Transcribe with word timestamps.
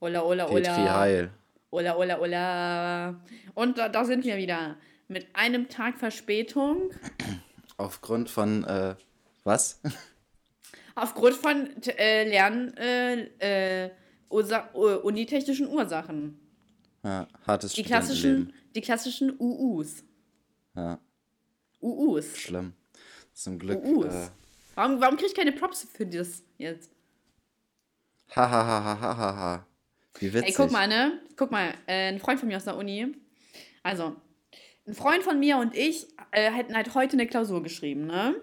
Ola, 0.00 0.24
ola, 0.24 0.44
Petri 0.46 0.70
ola. 0.70 1.00
Heil. 1.00 1.30
Ola, 1.70 1.96
ola, 1.96 2.20
ola. 2.20 3.20
Und 3.54 3.78
da, 3.78 3.88
da 3.88 4.04
sind 4.04 4.24
wir 4.24 4.36
wieder. 4.36 4.76
Mit 5.08 5.26
einem 5.34 5.68
Tag 5.68 5.98
Verspätung. 5.98 6.90
Aufgrund 7.76 8.30
von, 8.30 8.64
äh, 8.64 8.94
was? 9.44 9.80
Aufgrund 10.94 11.34
von 11.36 11.68
äh, 11.86 12.28
Lern, 12.28 12.76
äh, 12.76 13.84
äh, 13.86 13.90
Ursa 14.28 14.68
unitechnischen 15.02 15.68
Ursachen. 15.68 16.38
Ja, 17.04 17.26
hartes 17.46 17.72
Die 17.72 17.82
klassischen, 17.84 18.52
die 18.74 18.80
klassischen 18.80 19.34
UUs. 19.38 20.02
Ja, 20.74 20.98
UUs. 21.80 22.36
schlimm. 22.36 22.72
Zum 23.32 23.58
Glück. 23.58 23.82
UUs. 23.84 24.12
Äh, 24.12 24.28
Warum, 24.74 25.00
warum 25.00 25.16
krieg 25.16 25.28
ich 25.28 25.34
keine 25.34 25.50
Props 25.52 25.88
für 25.92 26.06
das 26.06 26.42
jetzt? 26.56 26.90
ha, 28.36 29.64
Wie 30.18 30.32
witzig. 30.32 30.48
Ey, 30.48 30.54
guck 30.54 30.70
mal, 30.70 30.88
ne? 30.88 31.20
Guck 31.36 31.50
mal, 31.50 31.74
äh, 31.86 32.08
ein 32.08 32.18
Freund 32.18 32.40
von 32.40 32.48
mir 32.48 32.56
aus 32.56 32.64
der 32.64 32.76
Uni. 32.76 33.14
Also, 33.82 34.16
ein 34.86 34.94
Freund 34.94 35.22
von 35.22 35.38
mir 35.38 35.58
und 35.58 35.76
ich 35.76 36.08
äh, 36.32 36.50
hätten 36.50 36.74
halt 36.74 36.94
heute 36.94 37.14
eine 37.14 37.26
Klausur 37.26 37.62
geschrieben, 37.62 38.06
ne? 38.06 38.36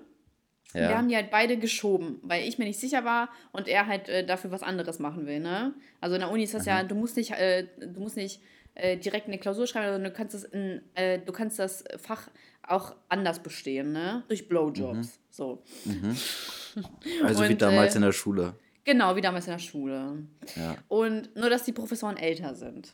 Ja. 0.74 0.90
Wir 0.90 0.98
haben 0.98 1.08
die 1.08 1.16
halt 1.16 1.32
beide 1.32 1.58
geschoben, 1.58 2.20
weil 2.22 2.48
ich 2.48 2.58
mir 2.58 2.66
nicht 2.66 2.80
sicher 2.80 3.06
war 3.06 3.30
und 3.54 3.68
er 3.68 3.88
halt 3.88 4.10
äh, 4.10 4.26
dafür 4.26 4.52
was 4.52 4.62
anderes 4.62 5.00
machen 5.00 5.26
will, 5.26 5.40
ne? 5.40 5.74
Also 6.02 6.16
in 6.16 6.22
der 6.22 6.30
Uni 6.30 6.44
ist 6.44 6.54
das 6.54 6.66
ja, 6.66 6.84
du 6.84 6.96
musst 6.96 7.16
nicht, 7.16 7.32
äh, 7.32 7.68
du 7.80 8.02
musst 8.02 8.18
nicht 8.18 8.42
äh, 8.76 8.98
direkt 8.98 9.28
eine 9.28 9.38
Klausur 9.38 9.68
schreiben, 9.68 9.94
sondern 9.94 10.12
du 10.12 10.18
kannst 10.18 10.34
das 10.34 10.44
in, 10.44 10.82
äh, 10.96 11.20
du 11.20 11.32
kannst 11.32 11.60
das 11.60 11.86
Fach 11.98 12.30
auch 12.62 12.96
anders 13.10 13.40
bestehen, 13.40 13.94
ne? 13.94 14.24
Durch 14.28 14.48
Blowjobs. 14.50 15.20
So. 15.30 15.64
also 17.24 17.44
wie 17.44 17.54
und, 17.54 17.62
damals 17.62 17.94
äh, 17.94 17.98
in 17.98 18.02
der 18.02 18.12
Schule. 18.12 18.56
Genau, 18.86 19.16
wie 19.16 19.22
damals 19.22 19.46
in 19.48 19.52
der 19.52 19.60
Schule. 19.60 20.24
Ja, 20.56 20.78
Und 20.88 21.36
nur, 21.36 21.50
dass 21.50 21.64
die 21.64 21.74
Professoren 21.74 22.18
älter 22.18 22.56
sind. 22.56 22.94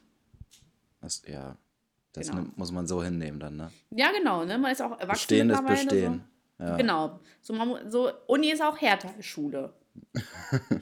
das, 1.02 1.22
ja. 1.28 1.58
Das 2.14 2.30
Genau. 2.30 2.46
muss 2.56 2.72
man 2.74 2.88
so 2.88 3.02
hinnehmen 3.04 3.40
dann, 3.40 3.56
ne? 3.56 3.72
Ja, 3.92 4.12
genau, 4.12 4.44
ne? 4.44 4.58
Man 4.58 4.72
ist 4.72 4.82
auch 4.82 4.92
erwachsen 5.00 5.12
Bestehen 5.12 5.50
ist 5.50 5.66
Bestehen. 5.66 6.24
So. 6.58 6.66
Ja. 6.66 6.76
Genau. 6.78 7.20
So, 7.42 7.54
man, 7.54 7.90
so, 7.90 8.12
Uni 8.28 8.52
ist 8.52 8.62
auch 8.62 8.80
härter 8.82 9.14
als 9.16 9.26
Schule. 9.26 9.74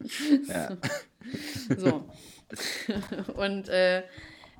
Ja. 0.48 0.76
So. 1.76 2.08
und, 3.36 3.68
äh, 3.68 4.02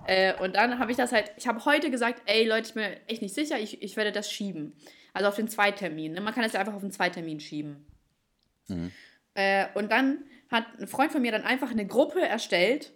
äh, 0.07 0.35
und 0.41 0.55
dann 0.57 0.79
habe 0.79 0.91
ich 0.91 0.97
das 0.97 1.13
halt, 1.13 1.31
ich 1.37 1.49
habe 1.49 1.65
heute 1.65 1.91
gesagt, 1.91 2.23
ey 2.27 2.47
Leute, 2.47 2.69
ich 2.69 2.75
bin 2.75 2.83
mir 2.85 2.97
echt 3.09 3.23
nicht 3.23 3.35
sicher, 3.35 3.59
ich, 3.59 3.83
ich 3.83 3.97
werde 3.97 4.13
das 4.13 4.31
schieben. 4.31 4.75
Also 5.13 5.29
auf 5.29 5.37
den 5.37 5.49
Zweitermin. 5.49 6.13
Ne? 6.13 6.21
Man 6.21 6.33
kann 6.35 6.43
das 6.45 6.53
ja 6.53 6.61
einfach 6.61 6.75
auf 6.75 6.83
den 6.83 6.93
Zweitermin 6.93 7.41
schieben. 7.41 7.85
Äh, 9.35 9.67
und 9.75 9.91
dann 9.91 10.25
hat 10.51 10.65
ein 10.79 10.89
Freund 10.89 11.13
von 11.13 11.23
mir 11.23 11.33
dann 11.33 11.43
einfach 11.43 11.71
eine 11.71 11.87
Gruppe 11.87 12.21
erstellt, 12.21 12.93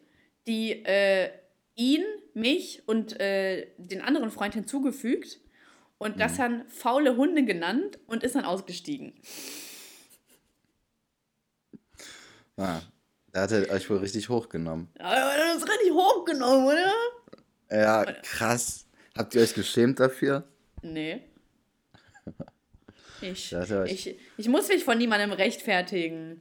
die 0.46 0.84
äh, 0.84 1.30
ihn, 1.74 2.04
mich 2.34 2.82
und 2.86 3.18
äh, 3.20 3.68
den 3.78 4.00
anderen 4.00 4.30
Freund 4.30 4.54
hinzugefügt 4.54 5.40
und 5.98 6.20
das 6.20 6.36
dann 6.36 6.68
faule 6.68 7.16
Hunde 7.16 7.44
genannt 7.44 7.98
und 8.06 8.24
ist 8.24 8.34
dann 8.34 8.44
ausgestiegen. 8.44 9.14
Ah, 12.56 12.80
da 13.32 13.42
hat 13.42 13.52
er 13.52 13.70
euch 13.70 13.88
wohl 13.88 13.98
richtig 13.98 14.28
hochgenommen. 14.28 14.88
Aber 14.98 15.32
das 15.36 15.56
ist 15.58 15.68
richtig 15.68 15.92
hochgenommen, 15.92 16.66
oder? 16.66 16.92
Ja, 17.70 18.04
krass. 18.22 18.86
Habt 19.16 19.34
ihr 19.34 19.42
euch 19.42 19.54
geschämt 19.54 20.00
dafür? 20.00 20.44
Nee. 20.82 21.22
Ich, 23.20 23.54
euch- 23.54 23.90
ich, 23.92 24.16
ich 24.36 24.48
muss 24.48 24.68
mich 24.68 24.84
von 24.84 24.98
niemandem 24.98 25.32
rechtfertigen. 25.32 26.40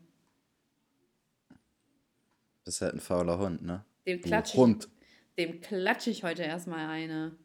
Das 2.65 2.75
ist 2.75 2.81
halt 2.81 2.93
ein 2.95 2.99
fauler 2.99 3.37
Hund, 3.39 3.61
ne? 3.61 3.83
Dem 4.07 4.21
Du 4.21 4.27
klatsche 4.27 4.57
Hund. 4.57 4.89
ich, 5.35 5.35
dem 5.45 5.61
klatsche 5.61 6.09
ich 6.09 6.23
heute 6.23 6.43
erstmal 6.43 6.87
eine. 6.89 7.35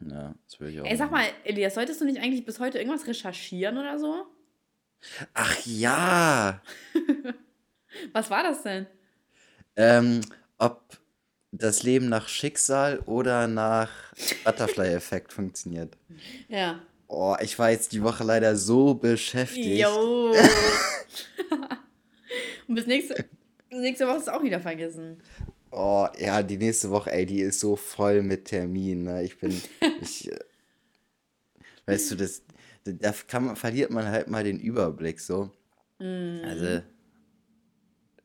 Ja, 0.00 0.34
das 0.44 0.60
will 0.60 0.68
ich 0.70 0.80
auch. 0.80 0.86
Ey, 0.86 0.96
sag 0.96 1.10
mal, 1.10 1.26
Elias, 1.44 1.74
solltest 1.74 2.00
du 2.00 2.04
nicht 2.04 2.20
eigentlich 2.20 2.44
bis 2.44 2.58
heute 2.60 2.78
irgendwas 2.78 3.06
recherchieren 3.06 3.78
oder 3.78 3.98
so? 3.98 4.26
Ach 5.34 5.56
ja! 5.66 6.62
Was 8.12 8.30
war 8.30 8.42
das 8.42 8.62
denn? 8.62 8.86
Ähm, 9.76 10.20
ob 10.58 10.98
das 11.52 11.82
Leben 11.82 12.08
nach 12.08 12.28
Schicksal 12.28 12.98
oder 13.00 13.46
nach 13.46 13.90
Butterfly-Effekt 14.44 15.32
funktioniert. 15.34 15.96
Ja. 16.48 16.82
Oh, 17.08 17.36
ich 17.40 17.58
war 17.58 17.70
jetzt 17.70 17.92
die 17.92 18.02
Woche 18.02 18.24
leider 18.24 18.56
so 18.56 18.94
beschäftigt. 18.94 19.80
Jo. 19.80 20.34
Und 22.68 22.74
bis 22.74 22.86
nächste, 22.86 23.24
nächste 23.70 24.06
Woche 24.06 24.16
ist 24.16 24.22
es 24.22 24.28
auch 24.28 24.42
wieder 24.42 24.60
vergessen. 24.60 25.18
Oh, 25.70 26.08
ja, 26.18 26.42
die 26.42 26.56
nächste 26.56 26.90
Woche, 26.90 27.12
ey, 27.12 27.26
die 27.26 27.40
ist 27.40 27.60
so 27.60 27.76
voll 27.76 28.22
mit 28.22 28.46
Terminen. 28.46 29.04
Ne? 29.04 29.24
Ich 29.24 29.38
bin, 29.38 29.60
ich, 30.00 30.32
äh, 30.32 30.38
weißt 31.86 32.10
du, 32.10 32.16
das, 32.16 32.42
da 32.84 33.12
kann 33.28 33.44
man, 33.44 33.56
verliert 33.56 33.90
man 33.90 34.06
halt 34.06 34.28
mal 34.28 34.42
den 34.42 34.58
Überblick 34.58 35.20
so. 35.20 35.50
Mhm. 35.98 36.40
Also, 36.44 36.82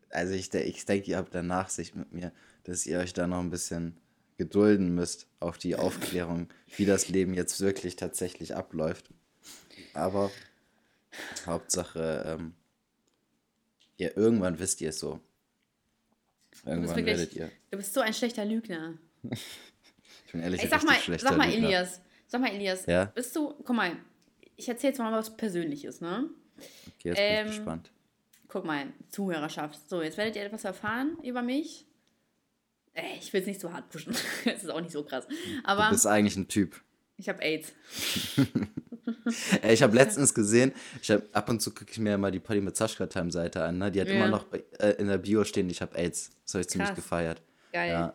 also 0.09 0.33
ich, 0.33 0.53
ich 0.53 0.85
denke, 0.85 1.11
ihr 1.11 1.17
habt 1.17 1.35
da 1.35 1.43
Nachsicht 1.43 1.95
mit 1.95 2.11
mir, 2.11 2.31
dass 2.63 2.85
ihr 2.85 2.99
euch 2.99 3.13
da 3.13 3.27
noch 3.27 3.39
ein 3.39 3.49
bisschen 3.49 3.97
gedulden 4.41 4.95
müsst 4.95 5.27
auf 5.39 5.59
die 5.59 5.75
Aufklärung, 5.75 6.49
wie 6.75 6.85
das 6.85 7.09
Leben 7.09 7.35
jetzt 7.35 7.61
wirklich 7.61 7.95
tatsächlich 7.95 8.55
abläuft. 8.55 9.05
Aber 9.93 10.31
Hauptsache, 11.45 12.23
ähm, 12.25 12.55
ihr, 13.97 14.17
irgendwann 14.17 14.57
wisst 14.57 14.81
ihr 14.81 14.89
es 14.89 14.99
so. 14.99 15.19
Irgendwann 16.65 16.95
wirklich, 16.95 17.05
werdet 17.05 17.33
ihr. 17.35 17.51
du 17.69 17.77
bist 17.77 17.93
so 17.93 18.01
ein 18.01 18.13
schlechter 18.13 18.45
Lügner. 18.45 18.97
Ich 20.25 20.33
bin 20.33 20.43
ehrlich 20.43 20.61
Ey, 20.61 20.69
sag 20.69 20.85
mal, 20.85 20.95
sag 21.17 21.35
mal, 21.35 21.49
Lügner. 21.49 21.67
Elias. 21.67 22.01
Sag 22.25 22.39
mal, 22.39 22.51
Elias. 22.51 22.85
Ja? 22.85 23.03
Bist 23.13 23.35
du, 23.35 23.53
guck 23.65 23.75
mal, 23.75 23.97
ich 24.55 24.69
erzähl 24.69 24.91
jetzt 24.91 24.99
mal 24.99 25.11
was 25.11 25.35
Persönliches, 25.35 25.99
ne? 25.99 26.29
Okay, 26.55 27.09
jetzt 27.09 27.17
bin 27.17 27.25
Ähm, 27.25 27.47
ich 27.47 27.55
gespannt. 27.57 27.91
Guck 28.47 28.63
mal, 28.63 28.93
Zuhörerschaft. 29.09 29.89
So, 29.89 30.01
jetzt 30.01 30.17
werdet 30.17 30.37
ihr 30.37 30.43
etwas 30.43 30.63
erfahren 30.63 31.17
über 31.21 31.41
mich. 31.41 31.85
Ey, 32.93 33.17
ich 33.19 33.31
will 33.31 33.41
es 33.41 33.47
nicht 33.47 33.61
so 33.61 33.71
hart 33.71 33.89
pushen. 33.89 34.13
Es 34.45 34.63
ist 34.63 34.69
auch 34.69 34.81
nicht 34.81 34.91
so 34.91 35.03
krass. 35.03 35.25
Du 35.27 35.35
Aber 35.63 35.89
bist 35.89 36.05
eigentlich 36.07 36.35
ein 36.35 36.47
Typ. 36.47 36.75
ich 37.17 37.29
habe 37.29 37.41
AIDS. 37.41 37.71
Ich 39.67 39.81
habe 39.81 39.95
letztens 39.95 40.33
gesehen, 40.33 40.73
ich 41.01 41.09
hab, 41.09 41.23
ab 41.35 41.49
und 41.49 41.61
zu 41.61 41.71
gucke 41.71 41.89
ich 41.91 41.97
mir 41.99 42.17
mal 42.17 42.31
die 42.31 42.39
Polly 42.39 42.61
mit 42.61 42.75
Sascha 42.77 43.07
Time 43.07 43.31
Seite 43.31 43.63
an, 43.63 43.77
ne? 43.77 43.91
Die 43.91 43.99
hat 43.99 44.07
Ja. 44.07 44.13
immer 44.15 44.27
noch 44.27 44.45
äh, 44.79 44.91
in 44.99 45.07
der 45.07 45.17
Bio 45.17 45.43
stehen, 45.43 45.69
ich 45.69 45.81
habe 45.81 45.97
AIDS. 45.97 46.31
Das 46.45 46.53
habe 46.53 46.61
ich 46.61 46.69
ziemlich 46.69 46.89
Krass. 46.89 46.95
gefeiert. 46.95 47.41
Geil. 47.73 47.89
Ja. 47.91 48.13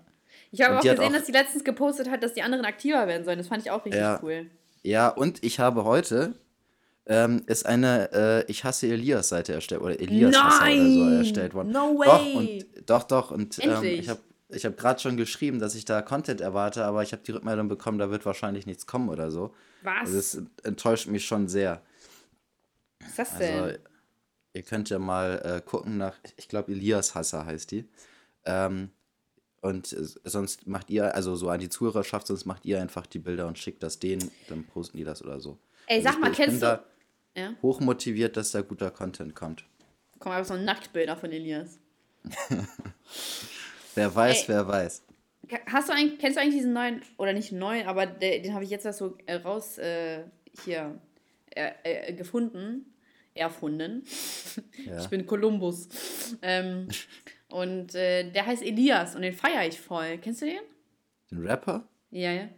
Ich 0.52 0.60
habe 0.62 0.76
auch 0.76 0.80
die 0.80 0.88
gesehen, 0.88 1.04
auch- 1.08 1.12
dass 1.12 1.26
sie 1.26 1.32
letztens 1.32 1.64
gepostet 1.64 2.08
hat, 2.10 2.22
dass 2.22 2.34
die 2.34 2.42
anderen 2.42 2.64
aktiver 2.64 3.06
werden 3.08 3.24
sollen. 3.24 3.38
Das 3.38 3.48
fand 3.48 3.62
ich 3.64 3.70
auch 3.70 3.84
richtig 3.84 4.00
Ja. 4.00 4.20
cool. 4.22 4.46
Ja, 4.82 5.08
und 5.08 5.42
ich 5.42 5.58
habe 5.58 5.84
heute 5.84 6.34
ähm, 7.06 7.42
ist 7.46 7.66
eine 7.66 8.10
äh, 8.46 8.50
Ich 8.50 8.64
hasse 8.64 8.86
Elias 8.88 9.28
Seite 9.28 9.52
erstellt 9.54 9.80
oder 9.80 9.98
Elias 10.00 10.36
Hasser 10.36 10.64
oder 10.66 10.76
so 10.90 11.04
Nein! 11.04 11.18
erstellt 11.18 11.54
worden. 11.54 11.70
No 11.72 12.00
Doch 12.04 12.24
way! 12.24 12.64
und 12.76 12.88
doch 12.90 13.02
doch 13.04 13.30
und 13.32 13.58
ähm, 13.64 13.82
ich 13.84 14.08
habe 14.08 14.20
ich 14.48 14.64
habe 14.64 14.76
gerade 14.76 15.00
schon 15.00 15.16
geschrieben, 15.16 15.58
dass 15.58 15.74
ich 15.74 15.84
da 15.84 16.02
Content 16.02 16.40
erwarte, 16.40 16.84
aber 16.84 17.02
ich 17.02 17.12
habe 17.12 17.22
die 17.22 17.32
Rückmeldung 17.32 17.68
bekommen, 17.68 17.98
da 17.98 18.10
wird 18.10 18.24
wahrscheinlich 18.26 18.66
nichts 18.66 18.86
kommen 18.86 19.08
oder 19.08 19.30
so. 19.30 19.54
Was? 19.82 20.00
Also 20.14 20.16
das 20.16 20.42
enttäuscht 20.64 21.08
mich 21.08 21.26
schon 21.26 21.48
sehr. 21.48 21.82
Was 23.00 23.08
ist 23.10 23.18
das 23.18 23.38
denn? 23.38 23.62
Also, 23.62 23.78
ihr 24.52 24.62
könnt 24.62 24.88
ja 24.90 24.98
mal 24.98 25.42
äh, 25.44 25.60
gucken 25.68 25.98
nach, 25.98 26.16
ich 26.36 26.48
glaube, 26.48 26.72
Elias 26.72 27.14
Hasser 27.14 27.44
heißt 27.44 27.70
die. 27.72 27.88
Ähm, 28.44 28.90
und 29.60 29.92
äh, 29.92 30.04
sonst 30.24 30.66
macht 30.66 30.90
ihr, 30.90 31.14
also 31.14 31.34
so 31.34 31.48
an 31.50 31.58
die 31.60 31.68
Zuhörerschaft, 31.68 32.28
sonst 32.28 32.46
macht 32.46 32.64
ihr 32.64 32.80
einfach 32.80 33.06
die 33.06 33.18
Bilder 33.18 33.48
und 33.48 33.58
schickt 33.58 33.82
das 33.82 33.98
denen, 33.98 34.30
dann 34.48 34.64
posten 34.64 34.96
die 34.96 35.04
das 35.04 35.22
oder 35.22 35.40
so. 35.40 35.58
Ey, 35.86 35.96
Also 35.96 36.08
sag 36.08 36.14
ich, 36.14 36.20
mal, 36.20 36.30
ich 36.30 36.36
kennst 36.36 36.62
du. 36.62 36.82
Ja? 37.36 37.54
hochmotiviert, 37.62 38.36
dass 38.36 38.52
da 38.52 38.62
guter 38.62 38.90
Content 38.90 39.34
kommt. 39.34 39.64
Komm, 40.20 40.32
einfach 40.32 40.56
so 40.56 40.62
Nacktbilder 40.62 41.16
von 41.16 41.30
Elias. 41.32 41.78
Wer 43.96 44.14
weiß, 44.14 44.42
Ey. 44.42 44.48
wer 44.48 44.68
weiß. 44.68 45.02
Hast 45.66 45.88
du 45.88 45.92
eigentlich, 45.92 46.18
kennst 46.18 46.36
du 46.36 46.40
eigentlich 46.40 46.56
diesen 46.56 46.72
neuen, 46.72 47.02
oder 47.18 47.32
nicht 47.32 47.52
neuen, 47.52 47.86
aber 47.86 48.06
der, 48.06 48.40
den 48.40 48.54
habe 48.54 48.64
ich 48.64 48.70
jetzt 48.70 48.84
erst 48.84 48.98
so 48.98 49.16
äh, 49.26 49.34
raus 49.34 49.78
äh, 49.78 50.24
hier 50.64 51.00
äh, 51.50 51.72
äh, 51.82 52.12
gefunden, 52.12 52.94
erfunden. 53.34 54.04
Ja. 54.86 55.00
Ich 55.00 55.08
bin 55.08 55.26
Kolumbus. 55.26 55.88
Ähm, 56.42 56.88
und 57.48 57.94
äh, 57.94 58.30
der 58.30 58.46
heißt 58.46 58.62
Elias 58.62 59.16
und 59.16 59.22
den 59.22 59.32
feiere 59.32 59.66
ich 59.66 59.80
voll. 59.80 60.18
Kennst 60.18 60.42
du 60.42 60.46
den? 60.46 60.60
Den 61.30 61.46
Rapper? 61.46 61.88
Ja, 62.10 62.32
ja. 62.32 62.48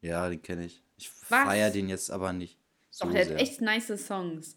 Ja, 0.00 0.28
den 0.28 0.40
kenne 0.40 0.66
ich. 0.66 0.82
Ich 0.96 1.10
feiere 1.10 1.70
den 1.70 1.88
jetzt 1.88 2.10
aber 2.10 2.32
nicht 2.32 2.60
so 2.90 3.06
Doch, 3.06 3.12
der 3.12 3.24
sehr. 3.24 3.34
hat 3.34 3.42
echt 3.42 3.60
nice 3.60 4.06
Songs. 4.06 4.56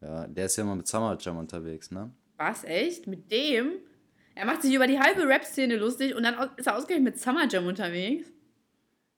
Ja, 0.00 0.26
der 0.26 0.46
ist 0.46 0.56
ja 0.56 0.62
immer 0.62 0.76
mit 0.76 0.86
Summer 0.86 1.16
Jam 1.18 1.38
unterwegs, 1.38 1.90
ne? 1.90 2.12
Was, 2.38 2.62
echt? 2.64 3.06
Mit 3.08 3.30
dem? 3.32 3.72
Er 4.36 4.46
macht 4.46 4.62
sich 4.62 4.72
über 4.72 4.86
die 4.86 5.00
halbe 5.00 5.26
Rap-Szene 5.26 5.76
lustig 5.76 6.14
und 6.14 6.22
dann 6.22 6.36
ist 6.56 6.68
er 6.68 6.76
ausgerechnet 6.76 7.04
mit 7.04 7.20
Summer 7.20 7.48
Jam 7.48 7.66
unterwegs. 7.66 8.30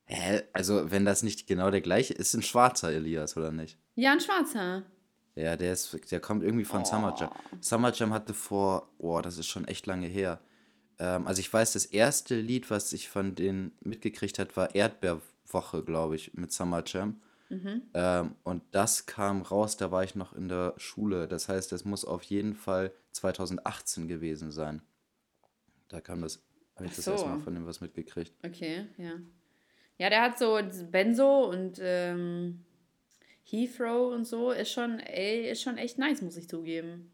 Hä? 0.06 0.42
Also, 0.54 0.90
wenn 0.90 1.04
das 1.04 1.22
nicht 1.22 1.46
genau 1.46 1.70
der 1.70 1.82
gleiche 1.82 2.14
ist, 2.14 2.32
ein 2.32 2.42
schwarzer 2.42 2.90
Elias, 2.90 3.36
oder 3.36 3.52
nicht? 3.52 3.78
Ja, 3.94 4.12
ein 4.12 4.20
Schwarzer. 4.20 4.84
Ja, 5.36 5.56
der 5.56 5.74
ist, 5.74 6.10
der 6.10 6.20
kommt 6.20 6.42
irgendwie 6.42 6.64
von 6.64 6.86
Summer 6.86 7.14
Jam. 7.18 7.30
Summer 7.60 7.92
Jam 7.92 8.14
hatte 8.14 8.32
vor, 8.32 8.90
oh, 8.96 9.20
das 9.20 9.36
ist 9.36 9.46
schon 9.46 9.68
echt 9.68 9.86
lange 9.86 10.06
her. 10.06 10.40
Ähm, 10.98 11.26
also 11.26 11.40
ich 11.40 11.52
weiß, 11.52 11.74
das 11.74 11.84
erste 11.84 12.40
Lied, 12.40 12.70
was 12.70 12.92
ich 12.94 13.10
von 13.10 13.34
denen 13.34 13.72
mitgekriegt 13.82 14.38
hat, 14.38 14.56
war 14.56 14.74
Erdbeerwoche, 14.74 15.84
glaube 15.84 16.16
ich, 16.16 16.32
mit 16.32 16.52
Summer 16.52 16.82
Jam. 16.86 17.20
Ähm, 17.94 18.36
und 18.44 18.62
das 18.70 19.06
kam 19.06 19.42
raus, 19.42 19.76
da 19.76 19.90
war 19.90 20.04
ich 20.04 20.14
noch 20.14 20.32
in 20.32 20.48
der 20.48 20.74
Schule. 20.76 21.26
Das 21.26 21.48
heißt, 21.48 21.72
das 21.72 21.84
muss 21.84 22.04
auf 22.04 22.22
jeden 22.22 22.54
Fall 22.54 22.92
2018 23.12 24.08
gewesen 24.08 24.50
sein. 24.50 24.82
Da 25.88 26.00
kam 26.00 26.22
das, 26.22 26.42
habe 26.76 26.86
ich 26.86 26.92
Ach 26.92 26.96
das 26.96 27.04
so. 27.04 27.10
erstmal 27.12 27.40
von 27.40 27.54
dem 27.54 27.66
was 27.66 27.80
mitgekriegt. 27.80 28.32
Okay, 28.44 28.86
ja. 28.96 29.12
Ja, 29.98 30.08
der 30.08 30.22
hat 30.22 30.38
so 30.38 30.58
Benzo 30.90 31.44
und 31.50 31.78
ähm, 31.82 32.64
Heathrow 33.44 34.14
und 34.14 34.24
so. 34.24 34.50
Ist 34.50 34.72
schon, 34.72 34.98
ey, 35.00 35.50
ist 35.50 35.62
schon 35.62 35.76
echt 35.76 35.98
nice, 35.98 36.22
muss 36.22 36.36
ich 36.36 36.48
zugeben. 36.48 37.10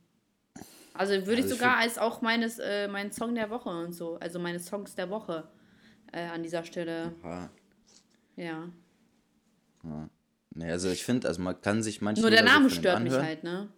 Also 0.94 1.14
würde 1.26 1.32
ich 1.32 1.44
Also 1.44 1.54
ich 1.54 1.60
sogar 1.60 1.76
als 1.78 1.98
auch 1.98 2.22
meines, 2.22 2.58
äh, 2.58 2.88
mein 2.88 3.12
Song 3.12 3.34
der 3.34 3.50
Woche 3.50 3.70
und 3.70 3.92
so, 3.92 4.16
also 4.16 4.38
meine 4.38 4.60
Songs 4.60 4.94
der 4.94 5.10
Woche 5.10 5.48
äh, 6.12 6.26
an 6.26 6.42
dieser 6.42 6.64
Stelle. 6.64 7.12
Ja. 7.22 7.50
Ja. 8.36 8.70
Nee, 10.54 10.70
also 10.70 10.90
ich 10.90 11.04
finde, 11.04 11.28
also 11.28 11.42
man 11.42 11.60
kann 11.60 11.82
sich 11.82 12.00
manche 12.00 12.22
Nur 12.22 12.30
der 12.30 12.42
Name 12.42 12.70
stört 12.70 13.02
mich 13.02 13.12
halt, 13.12 13.44
ne? 13.44 13.68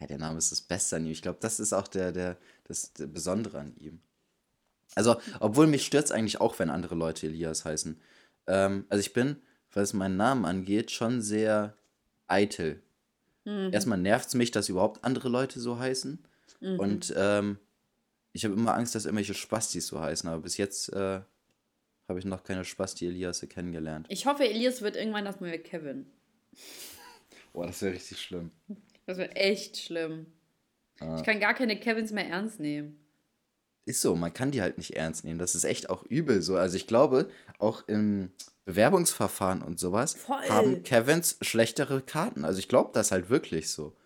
Ja, 0.00 0.06
der 0.06 0.18
Name 0.18 0.38
ist 0.38 0.50
das 0.50 0.62
Beste 0.62 0.96
an 0.96 1.04
ihm. 1.04 1.12
Ich 1.12 1.22
glaube, 1.22 1.38
das 1.40 1.60
ist 1.60 1.72
auch 1.72 1.88
der, 1.88 2.12
der, 2.12 2.38
das, 2.64 2.92
der 2.94 3.06
Besondere 3.06 3.58
an 3.58 3.74
ihm. 3.78 4.00
Also, 4.94 5.20
obwohl 5.38 5.66
mich 5.66 5.86
stört 5.86 6.06
es 6.06 6.12
eigentlich 6.12 6.40
auch, 6.40 6.58
wenn 6.58 6.70
andere 6.70 6.94
Leute 6.94 7.26
Elias 7.26 7.64
heißen. 7.64 8.00
Ähm, 8.46 8.86
also 8.88 9.00
ich 9.00 9.12
bin, 9.12 9.36
was 9.72 9.92
meinen 9.92 10.16
Namen 10.16 10.44
angeht, 10.44 10.90
schon 10.90 11.22
sehr 11.22 11.76
eitel. 12.26 12.82
Mhm. 13.44 13.72
Erstmal 13.72 13.98
nervt 13.98 14.28
es 14.28 14.34
mich, 14.34 14.50
dass 14.50 14.68
überhaupt 14.68 15.04
andere 15.04 15.28
Leute 15.28 15.60
so 15.60 15.78
heißen. 15.78 16.18
Mhm. 16.60 16.78
Und 16.78 17.14
ähm, 17.16 17.58
ich 18.32 18.44
habe 18.44 18.54
immer 18.54 18.74
Angst, 18.74 18.94
dass 18.94 19.04
irgendwelche 19.04 19.34
Spastis 19.34 19.86
so 19.86 20.00
heißen. 20.00 20.28
Aber 20.28 20.42
bis 20.42 20.56
jetzt 20.56 20.92
äh, 20.92 21.20
habe 22.08 22.18
ich 22.18 22.24
noch 22.24 22.42
keine 22.42 22.64
Spasti-Eliasse 22.64 23.46
kennengelernt. 23.46 24.06
Ich 24.08 24.26
hoffe, 24.26 24.48
Elias 24.48 24.82
wird 24.82 24.96
irgendwann 24.96 25.24
das 25.24 25.40
neue 25.40 25.58
Kevin. 25.58 26.06
Boah, 27.52 27.66
das 27.66 27.82
wäre 27.82 27.94
richtig 27.94 28.20
schlimm. 28.20 28.50
Das 29.10 29.18
wird 29.18 29.36
echt 29.36 29.76
schlimm. 29.76 30.26
Ich 31.16 31.24
kann 31.24 31.40
gar 31.40 31.54
keine 31.54 31.78
Kevins 31.80 32.12
mehr 32.12 32.28
ernst 32.28 32.60
nehmen. 32.60 32.96
Ist 33.84 34.02
so, 34.02 34.14
man 34.14 34.32
kann 34.32 34.52
die 34.52 34.62
halt 34.62 34.78
nicht 34.78 34.94
ernst 34.94 35.24
nehmen. 35.24 35.40
Das 35.40 35.56
ist 35.56 35.64
echt 35.64 35.90
auch 35.90 36.04
übel 36.04 36.42
so. 36.42 36.56
Also 36.56 36.76
ich 36.76 36.86
glaube, 36.86 37.28
auch 37.58 37.88
im 37.88 38.30
Bewerbungsverfahren 38.66 39.62
und 39.62 39.80
sowas 39.80 40.14
Voll. 40.14 40.48
haben 40.48 40.84
Kevins 40.84 41.38
schlechtere 41.40 42.02
Karten. 42.02 42.44
Also 42.44 42.60
ich 42.60 42.68
glaube 42.68 42.90
das 42.92 43.10
halt 43.10 43.30
wirklich 43.30 43.70
so. 43.70 43.96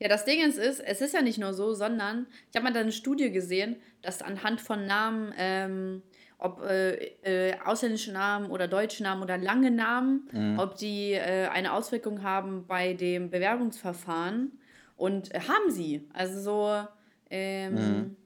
Ja, 0.00 0.08
das 0.08 0.24
Ding 0.24 0.44
ist, 0.44 0.58
ist, 0.58 0.80
es 0.80 1.00
ist 1.00 1.14
ja 1.14 1.22
nicht 1.22 1.38
nur 1.38 1.54
so, 1.54 1.72
sondern 1.74 2.26
ich 2.50 2.56
habe 2.56 2.64
mal 2.64 2.72
da 2.72 2.80
eine 2.80 2.90
Studie 2.90 3.30
gesehen, 3.30 3.76
dass 4.02 4.22
anhand 4.22 4.60
von 4.60 4.86
Namen, 4.86 5.32
ähm, 5.38 6.02
ob 6.38 6.62
äh, 6.62 6.94
äh, 7.22 7.56
ausländische 7.64 8.12
Namen 8.12 8.50
oder 8.50 8.68
deutsche 8.68 9.02
Namen 9.02 9.22
oder 9.22 9.38
lange 9.38 9.70
Namen, 9.70 10.28
ob 10.58 10.76
die 10.76 11.12
äh, 11.12 11.48
eine 11.48 11.72
Auswirkung 11.72 12.22
haben 12.22 12.66
bei 12.66 12.92
dem 12.94 13.30
Bewerbungsverfahren. 13.30 14.58
Und 14.96 15.34
äh, 15.34 15.40
haben 15.40 15.70
sie. 15.70 16.08
Also 16.14 16.40
so, 16.40 16.86
ähm, 17.30 18.16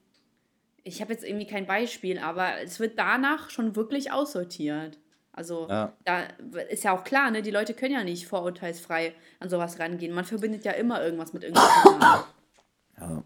ich 0.83 1.01
habe 1.01 1.13
jetzt 1.13 1.23
irgendwie 1.23 1.47
kein 1.47 1.65
Beispiel, 1.65 2.17
aber 2.17 2.61
es 2.63 2.79
wird 2.79 2.97
danach 2.97 3.49
schon 3.49 3.75
wirklich 3.75 4.11
aussortiert. 4.11 4.97
Also 5.33 5.67
Ja. 5.69 5.93
da 6.03 6.23
ist 6.69 6.83
ja 6.83 6.93
auch 6.93 7.03
klar, 7.03 7.31
ne? 7.31 7.41
Die 7.41 7.51
Leute 7.51 7.73
können 7.73 7.93
ja 7.93 8.03
nicht 8.03 8.27
vorurteilsfrei 8.27 9.13
an 9.39 9.49
sowas 9.49 9.79
rangehen. 9.79 10.13
Man 10.13 10.25
verbindet 10.25 10.65
ja 10.65 10.71
immer 10.73 11.03
irgendwas 11.03 11.33
mit 11.33 11.43
irgendwas. 11.43 12.25
Ja, 12.99 13.23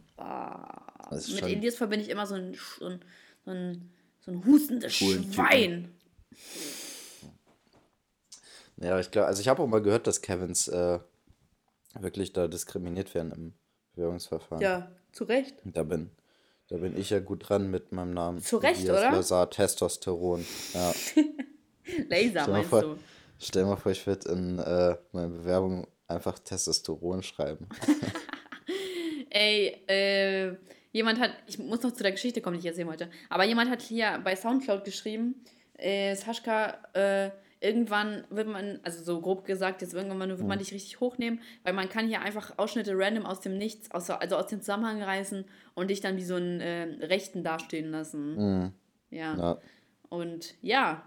mit 1.33 1.45
Indies 1.47 1.75
verbinde 1.75 2.05
ich 2.05 2.11
immer 2.11 2.25
so 2.25 2.35
ein, 2.35 2.55
so 2.79 2.85
ein, 2.87 2.99
so 3.43 3.51
ein, 3.51 3.91
so 4.25 4.31
ein 4.31 4.45
hustendes 4.45 4.97
Coolen 4.99 5.21
Typen. 5.21 5.33
Schwein. 5.33 5.95
ja 8.77 8.99
ich 8.99 9.11
glaube, 9.11 9.27
also 9.27 9.41
ich 9.41 9.47
habe 9.47 9.61
auch 9.61 9.67
mal 9.67 9.81
gehört, 9.81 10.07
dass 10.07 10.21
Kevins 10.21 10.67
äh, 10.67 10.99
wirklich 11.99 12.33
da 12.33 12.47
diskriminiert 12.47 13.13
werden 13.13 13.31
im 13.31 13.53
Bewerbungsverfahren. 13.93 14.61
Ja, 14.61 14.91
zu 15.11 15.25
Recht. 15.25 15.55
Da 15.63 15.83
bin, 15.83 16.09
da 16.67 16.77
bin 16.77 16.97
ich 16.97 17.11
ja 17.11 17.19
gut 17.19 17.47
dran 17.47 17.69
mit 17.69 17.91
meinem 17.91 18.13
Namen. 18.13 18.39
Zu 18.41 18.57
Recht, 18.57 18.81
Elias 18.81 18.97
oder? 18.97 19.11
Lazar 19.11 19.49
Testosteron. 19.49 20.45
Ja. 20.73 20.93
Laser, 22.09 22.41
Stell 22.41 22.53
meinst 22.53 22.69
vor, 22.69 22.81
du? 22.81 22.97
stell 23.37 23.65
mal 23.65 23.75
vor, 23.75 23.91
ich 23.91 24.05
würde 24.07 24.29
in 24.29 24.57
äh, 24.59 24.97
meine 25.11 25.29
Bewerbung 25.29 25.87
einfach 26.07 26.39
Testosteron 26.39 27.21
schreiben. 27.21 27.69
Ey, 29.29 29.67
äh, 29.87 30.55
jemand 30.95 31.19
hat, 31.19 31.31
ich 31.45 31.59
muss 31.59 31.81
noch 31.81 31.91
zu 31.91 32.03
der 32.03 32.13
Geschichte 32.13 32.39
kommen, 32.39 32.55
die 32.55 32.61
ich 32.61 32.65
erzählen 32.65 32.87
wollte, 32.87 33.09
aber 33.29 33.43
jemand 33.43 33.69
hat 33.69 33.81
hier 33.81 34.21
bei 34.23 34.33
Soundcloud 34.35 34.85
geschrieben, 34.85 35.35
äh, 35.77 36.15
Saschka, 36.15 36.77
äh, 36.93 37.31
irgendwann 37.59 38.23
wird 38.29 38.47
man, 38.47 38.79
also 38.83 39.03
so 39.03 39.19
grob 39.19 39.43
gesagt, 39.43 39.81
jetzt 39.81 39.93
irgendwann 39.93 40.29
wird 40.29 40.39
man 40.47 40.57
dich 40.57 40.71
richtig 40.71 41.01
hochnehmen, 41.01 41.41
weil 41.63 41.73
man 41.73 41.89
kann 41.89 42.07
hier 42.07 42.21
einfach 42.21 42.57
Ausschnitte 42.57 42.93
random 42.95 43.25
aus 43.25 43.41
dem 43.41 43.57
Nichts, 43.57 43.91
aus, 43.91 44.09
also 44.09 44.37
aus 44.37 44.47
dem 44.47 44.61
Zusammenhang 44.61 45.03
reißen 45.03 45.43
und 45.73 45.89
dich 45.89 45.99
dann 45.99 46.15
wie 46.15 46.23
so 46.23 46.35
einen 46.35 46.61
äh, 46.61 47.05
Rechten 47.05 47.43
dastehen 47.43 47.91
lassen. 47.91 48.71
Ja. 49.09 49.35
Ja. 49.35 49.57
Und 50.07 50.55
ja, 50.61 51.03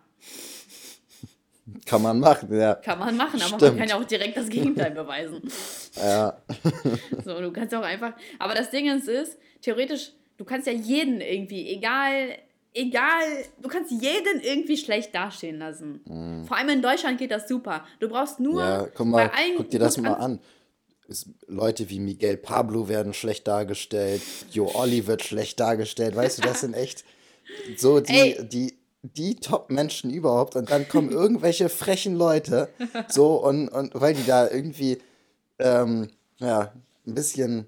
Kann 1.85 2.03
man 2.03 2.19
machen, 2.19 2.53
ja. 2.53 2.75
kann 2.75 2.99
man 2.99 3.17
machen, 3.17 3.41
aber 3.41 3.51
man 3.51 3.61
Stimmt. 3.61 3.79
kann 3.79 3.89
ja 3.89 3.99
auch 3.99 4.05
direkt 4.05 4.37
das 4.37 4.49
Gegenteil 4.49 4.91
beweisen. 4.91 5.43
Ja. 6.01 6.43
So, 7.25 7.41
du 7.41 7.53
kannst 7.53 7.75
auch 7.75 7.83
einfach. 7.83 8.15
Aber 8.39 8.55
das 8.55 8.71
Ding 8.71 8.89
ist, 8.89 9.09
ist, 9.09 9.39
theoretisch, 9.63 10.13
du 10.37 10.45
kannst 10.45 10.67
ja 10.67 10.73
jeden 10.73 11.21
irgendwie, 11.21 11.69
egal, 11.69 12.37
egal, 12.75 13.45
du 13.61 13.69
kannst 13.69 13.91
jeden 13.91 14.41
irgendwie 14.41 14.77
schlecht 14.77 15.15
dastehen 15.15 15.59
lassen. 15.59 16.45
Vor 16.47 16.57
allem 16.57 16.69
in 16.71 16.83
Deutschland 16.83 17.19
geht 17.19 17.31
das 17.31 17.49
super. 17.49 17.85
Du 18.01 18.09
brauchst 18.09 18.41
nur. 18.41 18.55
Mhm. 18.55 18.69
Ja, 18.69 18.89
guck 18.95 19.07
mal, 19.07 19.31
guck 19.57 19.71
dir 19.71 19.81
das 19.81 19.97
mal 19.99 20.15
an-. 20.15 20.41
Es, 21.09 21.27
Leute 21.47 21.89
wie 21.89 22.01
Miguel 22.01 22.37
Pablo 22.37 22.89
werden 22.89 23.15
schlecht 23.15 23.49
dargestellt, 23.49 24.21
Jo 24.51 24.71
Olli 24.75 25.07
wird 25.07 25.23
schlecht 25.23 25.59
dargestellt, 25.59 26.15
weißt 26.15 26.39
du, 26.39 26.43
das 26.43 26.61
sind 26.61 26.75
echt 26.75 27.05
so 27.79 28.01
die, 28.01 28.13
Ey. 28.13 28.47
die, 28.47 28.79
die 29.01 29.37
Top-Menschen 29.37 30.11
überhaupt 30.11 30.55
und 30.55 30.71
dann 30.71 30.87
kommen 30.87 31.11
irgendwelche 31.11 31.71
frechen 31.71 32.15
Leute, 32.15 32.69
so 33.09 33.43
und, 33.43 33.69
und 33.69 33.93
weil 33.95 34.13
die 34.13 34.27
da 34.27 34.51
irgendwie, 34.51 34.99
ähm, 35.59 36.11
ja, 36.39 36.73
ein 37.07 37.15
bisschen 37.15 37.67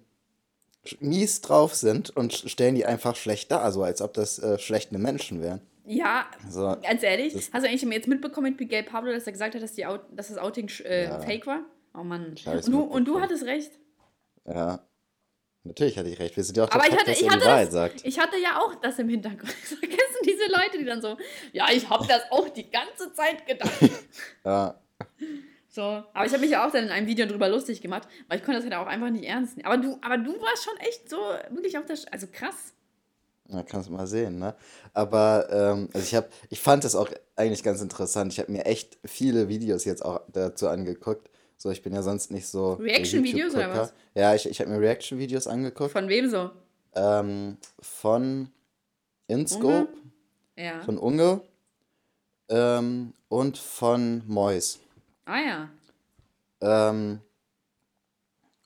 mies 1.01 1.41
drauf 1.41 1.75
sind 1.75 2.11
und 2.11 2.33
stellen 2.33 2.75
die 2.75 2.87
einfach 2.87 3.17
schlecht 3.17 3.51
dar, 3.51 3.71
so 3.73 3.83
als 3.83 4.01
ob 4.03 4.15
das 4.15 4.39
äh, 4.39 4.59
schlechte 4.59 4.97
Menschen 4.99 5.43
wären. 5.43 5.61
Ja, 5.85 6.27
So, 6.49 6.77
ganz 6.83 7.03
ehrlich, 7.03 7.35
hast 7.35 7.53
du 7.53 7.69
eigentlich 7.69 7.83
jetzt 7.83 8.07
mitbekommen 8.09 8.51
mit 8.53 8.61
Miguel 8.61 8.85
Pablo, 8.85 9.13
dass 9.13 9.27
er 9.27 9.33
gesagt 9.33 9.55
hat, 9.55 9.63
dass, 9.63 9.73
die 9.73 9.87
Out, 9.87 10.03
dass 10.13 10.29
das 10.29 10.39
Outing 10.39 10.71
äh, 10.85 11.05
Ja. 11.05 11.21
fake 11.21 11.47
war? 11.47 11.61
Oh 11.95 12.05
Mann. 12.05 12.35
Und 12.47 12.69
du, 12.69 12.81
und 12.83 13.05
du 13.07 13.21
hattest 13.21 13.45
recht. 13.45 13.73
ja. 14.47 14.81
Natürlich 15.63 15.99
hatte 15.99 16.09
ich 16.09 16.19
recht. 16.19 16.35
Wir 16.39 16.45
sind 16.45 16.57
ja 16.57 16.65
auch 16.65 16.71
Aber 16.71 16.85
ich 16.87 16.93
hatte, 16.93 17.05
Podcast, 17.05 17.21
ich, 17.21 17.29
hatte 17.31 17.45
das, 17.45 17.71
sagt. 17.71 18.01
ich 18.07 18.19
hatte 18.19 18.39
ja 18.39 18.59
auch 18.61 18.77
das 18.77 18.99
im 18.99 19.11
Hintergrund. 19.11 19.53
Vergessen 19.53 20.23
diese 20.25 20.51
Leute, 20.51 20.79
die 20.79 20.87
dann 20.87 21.03
so, 21.03 21.19
ja, 21.53 21.67
ich 21.71 21.87
habe 21.91 22.07
das 22.07 22.23
auch 22.31 22.49
die 22.49 22.71
ganze 22.71 23.13
Zeit 23.13 23.47
gedacht. 23.47 23.71
Ja. 24.45 24.81
So, 25.73 25.83
aber 25.83 26.27
ich 26.27 26.33
habe 26.33 26.41
mich 26.41 26.51
ja 26.51 26.67
auch 26.67 26.73
dann 26.73 26.85
in 26.87 26.91
einem 26.91 27.07
Video 27.07 27.27
drüber 27.27 27.49
lustig 27.49 27.81
gemacht, 27.81 28.09
weil 28.29 28.39
ich 28.39 28.45
konnte 28.45 28.61
das 28.61 28.69
halt 28.69 28.75
auch 28.75 28.89
einfach 28.91 29.09
nicht 29.11 29.25
ernst 29.25 29.57
nehmen. 29.57 29.67
Aber 29.67 29.77
du, 29.81 29.97
aber 30.03 30.19
du 30.19 30.33
warst 30.43 30.65
schon 30.65 30.77
echt 30.79 31.09
so, 31.09 31.17
wirklich 31.51 31.79
auf 31.79 31.87
der, 31.87 31.97
Sch- 31.97 32.09
also 32.11 32.27
krass. 32.31 32.75
Ja, 33.49 33.63
kannst 33.63 33.89
du 33.89 33.93
mal 33.93 34.07
sehen, 34.09 34.39
ne? 34.41 34.55
Aber 34.95 35.49
ähm, 35.51 35.89
also 35.93 36.05
ich 36.05 36.15
habe, 36.17 36.29
ich 36.49 36.61
fand 36.61 36.83
das 36.83 36.97
auch 36.97 37.09
eigentlich 37.37 37.63
ganz 37.63 37.81
interessant. 37.81 38.33
Ich 38.33 38.41
habe 38.41 38.51
mir 38.51 38.65
echt 38.67 38.99
viele 39.05 39.49
Videos 39.49 39.85
jetzt 39.85 40.05
auch 40.05 40.21
dazu 40.33 40.69
angeguckt. 40.69 41.31
So, 41.57 41.71
ich 41.71 41.83
bin 41.83 41.93
ja 41.93 42.03
sonst 42.03 42.31
nicht 42.33 42.49
so 42.49 42.75
Reaction-Videos 42.75 43.55
oder 43.55 43.71
was? 43.71 43.95
Ja, 44.15 44.35
ich, 44.35 44.49
ich 44.49 44.61
habe 44.61 44.71
mir 44.71 44.81
Reaction-Videos 44.81 45.47
angeguckt. 45.47 45.93
Von 45.93 46.09
wem 46.09 46.29
so? 46.31 46.51
Ähm, 46.95 47.59
von 47.81 48.51
InScope, 49.29 49.89
Ja. 50.57 50.81
von 50.83 50.99
Unge 50.99 51.43
ähm, 52.49 53.13
und 53.29 53.59
von 53.59 54.23
Mois. 54.27 54.79
Ah 55.31 55.41
ja. 55.41 55.71
Ähm, 56.61 57.21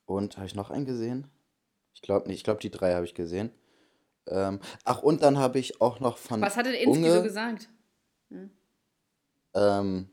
und 0.07 0.37
habe 0.37 0.47
ich 0.47 0.55
noch 0.55 0.71
einen 0.71 0.87
gesehen? 0.87 1.29
Ich 1.95 2.03
glaube 2.03 2.29
nicht. 2.29 2.39
Ich 2.39 2.45
glaube, 2.45 2.61
die 2.61 2.71
drei 2.71 2.95
habe 2.95 3.05
ich 3.05 3.15
gesehen. 3.15 3.51
Ähm, 4.27 4.61
ach, 4.85 5.03
und 5.03 5.23
dann 5.23 5.39
habe 5.39 5.59
ich 5.59 5.81
auch 5.81 6.01
noch 6.01 6.17
von 6.17 6.41
Was 6.41 6.57
hatte 6.57 6.71
der 6.71 6.81
Inski 6.81 6.99
Unge, 6.99 7.17
so 7.17 7.23
gesagt? 7.23 7.69
ähm, 9.55 10.11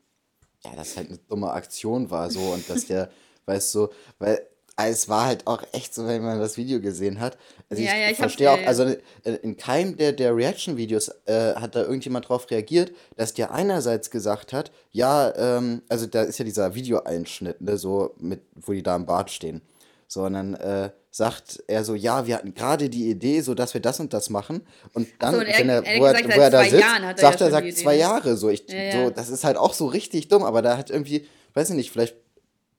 ja, 0.64 0.76
dass 0.76 0.96
halt 0.96 1.08
eine 1.08 1.18
dumme 1.18 1.50
Aktion 1.50 2.10
war 2.10 2.30
so 2.30 2.40
und 2.52 2.68
dass 2.68 2.86
der, 2.86 3.10
weißt 3.46 3.74
du, 3.74 3.88
weil 4.18 4.46
es 4.76 5.08
war 5.08 5.26
halt 5.26 5.46
auch 5.46 5.62
echt 5.72 5.94
so, 5.94 6.06
wenn 6.06 6.22
man 6.22 6.38
das 6.40 6.56
Video 6.56 6.80
gesehen 6.80 7.20
hat. 7.20 7.36
Also 7.68 7.82
ja, 7.82 7.92
ich, 7.92 8.00
ja, 8.00 8.10
ich 8.10 8.16
verstehe 8.16 8.50
auch, 8.50 8.66
also 8.66 8.84
äh, 8.84 9.32
in 9.42 9.56
keinem 9.56 9.96
der, 9.96 10.12
der 10.12 10.34
Reaction-Videos 10.34 11.10
äh, 11.26 11.54
hat 11.54 11.74
da 11.74 11.82
irgendjemand 11.82 12.28
drauf 12.28 12.50
reagiert, 12.50 12.92
dass 13.16 13.34
der 13.34 13.52
einerseits 13.52 14.10
gesagt 14.10 14.52
hat, 14.52 14.72
ja, 14.90 15.32
ähm, 15.36 15.82
also 15.88 16.06
da 16.06 16.22
ist 16.22 16.38
ja 16.38 16.44
dieser 16.44 16.74
Videoeinschnitt, 16.74 17.60
ne, 17.60 17.76
so 17.76 18.14
mit, 18.18 18.42
wo 18.54 18.72
die 18.72 18.82
da 18.82 18.96
im 18.96 19.06
Bad 19.06 19.30
stehen. 19.30 19.62
So, 20.08 20.24
und 20.24 20.34
dann 20.34 20.54
äh, 20.54 20.90
sagt 21.10 21.62
er 21.68 21.84
so, 21.84 21.94
ja, 21.94 22.26
wir 22.26 22.36
hatten 22.36 22.54
gerade 22.54 22.90
die 22.90 23.08
Idee, 23.08 23.40
so 23.40 23.54
dass 23.54 23.72
wir 23.72 23.80
das 23.80 24.00
und 24.00 24.12
das 24.12 24.30
machen. 24.30 24.60
Und 24.92 25.08
dann, 25.18 25.34
so, 25.34 25.40
und 25.40 25.46
er, 25.46 25.58
wenn 25.58 25.68
er, 25.68 25.86
er 25.86 26.00
wo, 26.00 26.04
er, 26.04 26.12
gesagt, 26.14 26.36
wo 26.36 26.40
er 26.40 26.50
da 26.50 26.64
sitzt, 26.64 26.74
er 26.74 27.16
sagt 27.16 27.40
ja 27.40 27.46
er, 27.46 27.50
sagt 27.50 27.76
zwei 27.78 27.96
Jahre. 27.96 28.36
So, 28.36 28.50
ich, 28.50 28.64
ja, 28.68 28.92
so, 28.92 29.10
das 29.10 29.30
ist 29.30 29.44
halt 29.44 29.56
auch 29.56 29.72
so 29.72 29.86
richtig 29.86 30.28
dumm, 30.28 30.42
aber 30.42 30.60
da 30.60 30.76
hat 30.76 30.90
irgendwie, 30.90 31.26
weiß 31.54 31.70
ich 31.70 31.76
nicht, 31.76 31.90
vielleicht 31.90 32.16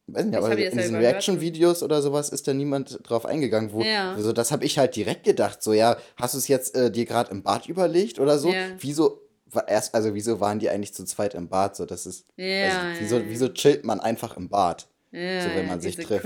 weiß 0.07 0.25
nicht, 0.25 0.35
aber 0.37 0.57
in 0.57 0.77
diesen 0.77 0.95
Reaction-Videos 0.95 1.83
oder 1.83 2.01
sowas 2.01 2.29
ist 2.29 2.47
da 2.47 2.53
niemand 2.53 2.99
drauf 3.03 3.25
eingegangen. 3.25 3.71
Wo, 3.71 3.81
ja. 3.81 4.13
Also 4.13 4.33
das 4.33 4.51
habe 4.51 4.65
ich 4.65 4.77
halt 4.77 4.95
direkt 4.95 5.23
gedacht. 5.23 5.63
So, 5.63 5.73
ja, 5.73 5.97
hast 6.17 6.33
du 6.33 6.37
es 6.37 6.47
jetzt 6.47 6.75
äh, 6.75 6.91
dir 6.91 7.05
gerade 7.05 7.31
im 7.31 7.43
Bad 7.43 7.67
überlegt 7.67 8.19
oder 8.19 8.37
so? 8.37 8.51
Ja. 8.51 8.67
Wieso, 8.79 9.21
erst, 9.67 9.95
also 9.95 10.13
wieso 10.13 10.39
waren 10.39 10.59
die 10.59 10.69
eigentlich 10.69 10.93
zu 10.93 11.05
zweit 11.05 11.33
im 11.35 11.47
Bad? 11.47 11.75
So, 11.75 11.85
das 11.85 12.05
ist, 12.05 12.25
ja, 12.35 12.81
also, 12.81 13.01
wieso, 13.01 13.21
wieso 13.27 13.49
chillt 13.49 13.85
man 13.85 13.99
einfach 13.99 14.37
im 14.37 14.49
Bad? 14.49 14.87
So, 15.11 15.19
wenn 15.19 15.67
man 15.67 15.79
sich 15.79 15.95
trifft. 15.95 16.25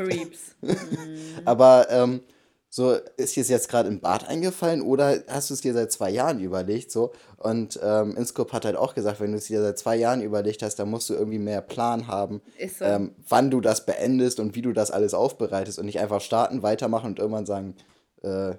aber 1.46 1.88
ähm, 1.90 2.22
so, 2.70 2.96
ist 3.16 3.36
dir 3.36 3.44
jetzt 3.44 3.70
gerade 3.70 3.88
im 3.88 4.02
Bad 4.02 4.28
eingefallen 4.28 4.82
oder 4.82 5.24
hast 5.28 5.50
du 5.50 5.54
es 5.54 5.62
dir 5.62 5.74
seit 5.74 5.92
zwei 5.92 6.10
Jahren 6.10 6.40
überlegt? 6.40 6.92
So? 6.92 7.14
Und 7.38 7.80
ähm, 7.82 8.16
Inscope 8.18 8.52
hat 8.52 8.66
halt 8.66 8.76
auch 8.76 8.94
gesagt, 8.94 9.20
wenn 9.20 9.32
du 9.32 9.38
es 9.38 9.46
dir 9.46 9.62
seit 9.62 9.80
zwei 9.80 9.96
Jahren 9.96 10.22
überlegt 10.22 10.62
hast, 10.62 10.76
dann 10.76 10.90
musst 10.90 11.10
du 11.10 11.14
irgendwie 11.14 11.40
mehr 11.40 11.62
Plan 11.62 12.08
haben, 12.08 12.42
so. 12.78 12.86
ähm, 12.86 13.16
wann 13.30 13.50
du 13.50 13.62
das 13.62 13.86
beendest 13.86 14.40
und 14.40 14.56
wie 14.56 14.62
du 14.62 14.74
das 14.74 14.92
alles 14.92 15.14
aufbereitest 15.14 15.80
und 15.80 15.86
nicht 15.86 16.00
einfach 16.00 16.22
starten, 16.22 16.62
weitermachen 16.62 17.08
und 17.08 17.20
irgendwann 17.20 17.46
sagen, 17.46 17.76
äh, 18.24 18.56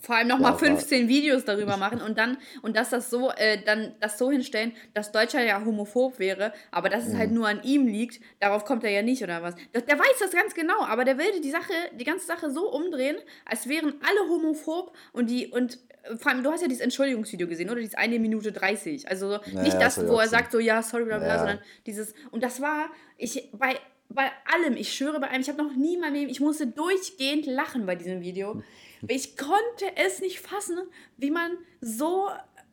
vor 0.00 0.14
allem 0.14 0.28
nochmal 0.28 0.52
ja, 0.52 0.58
15 0.58 1.08
Videos 1.08 1.44
darüber 1.44 1.76
machen 1.76 2.00
und 2.00 2.18
dann, 2.18 2.38
und 2.62 2.76
dass 2.76 2.90
das 2.90 3.10
so, 3.10 3.30
äh, 3.32 3.62
dann 3.64 3.94
das 4.00 4.16
so 4.16 4.30
hinstellen, 4.30 4.72
dass 4.94 5.10
Deutscher 5.10 5.42
ja 5.42 5.64
homophob 5.64 6.18
wäre, 6.20 6.52
aber 6.70 6.88
dass 6.88 7.06
es 7.06 7.14
halt 7.14 7.30
mhm. 7.30 7.36
nur 7.36 7.48
an 7.48 7.62
ihm 7.64 7.86
liegt, 7.86 8.22
darauf 8.38 8.64
kommt 8.64 8.84
er 8.84 8.90
ja 8.90 9.02
nicht, 9.02 9.22
oder 9.22 9.42
was? 9.42 9.56
Der, 9.74 9.82
der 9.82 9.98
weiß 9.98 10.18
das 10.20 10.30
ganz 10.30 10.54
genau, 10.54 10.82
aber 10.82 11.04
der 11.04 11.18
will 11.18 11.40
die 11.42 11.50
Sache, 11.50 11.72
die 11.98 12.04
ganze 12.04 12.26
Sache 12.26 12.50
so 12.50 12.70
umdrehen, 12.70 13.16
als 13.44 13.68
wären 13.68 13.94
alle 14.00 14.30
homophob 14.30 14.96
und 15.12 15.28
die, 15.28 15.48
und 15.48 15.78
äh, 16.04 16.16
vor 16.16 16.30
allem, 16.30 16.44
du 16.44 16.52
hast 16.52 16.62
ja 16.62 16.68
dieses 16.68 16.82
Entschuldigungsvideo 16.82 17.48
gesehen, 17.48 17.68
oder? 17.68 17.80
Dieses 17.80 17.96
eine 17.96 18.20
Minute 18.20 18.52
30. 18.52 19.08
Also 19.08 19.38
naja, 19.38 19.62
nicht 19.62 19.80
das, 19.80 20.06
wo 20.06 20.18
er 20.18 20.28
sagt 20.28 20.52
so, 20.52 20.60
ja, 20.60 20.80
sorry, 20.82 21.06
bla 21.06 21.18
bla, 21.18 21.26
ja. 21.26 21.38
sondern 21.38 21.58
dieses, 21.86 22.14
und 22.30 22.44
das 22.44 22.60
war, 22.60 22.90
ich, 23.16 23.50
bei, 23.52 23.76
bei 24.08 24.30
allem, 24.46 24.76
ich 24.76 24.94
schwöre 24.94 25.18
bei 25.18 25.28
allem, 25.28 25.40
ich 25.40 25.48
habe 25.48 25.62
noch 25.62 25.74
nie 25.74 25.96
mal, 25.96 26.14
ich 26.14 26.40
musste 26.40 26.68
durchgehend 26.68 27.46
lachen 27.46 27.84
bei 27.84 27.96
diesem 27.96 28.20
Video. 28.20 28.62
Ich 29.06 29.36
konnte 29.36 29.96
es 29.96 30.20
nicht 30.20 30.40
fassen, 30.40 30.78
wie 31.16 31.30
man 31.30 31.56
so 31.80 32.28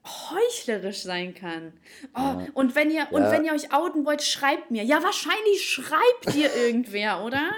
heuchlerisch 0.05 1.01
sein 1.01 1.33
kann. 1.33 1.73
Oh, 2.13 2.19
ja. 2.19 2.47
und 2.53 2.75
wenn 2.75 2.89
ihr 2.89 2.95
ja. 2.95 3.09
und 3.09 3.23
wenn 3.23 3.43
ihr 3.43 3.53
euch 3.53 3.73
outen 3.73 4.05
wollt, 4.05 4.21
schreibt 4.21 4.71
mir. 4.71 4.83
Ja, 4.83 5.03
wahrscheinlich 5.03 5.63
schreibt 5.63 6.33
dir 6.33 6.53
irgendwer, 6.65 7.23
oder? 7.23 7.51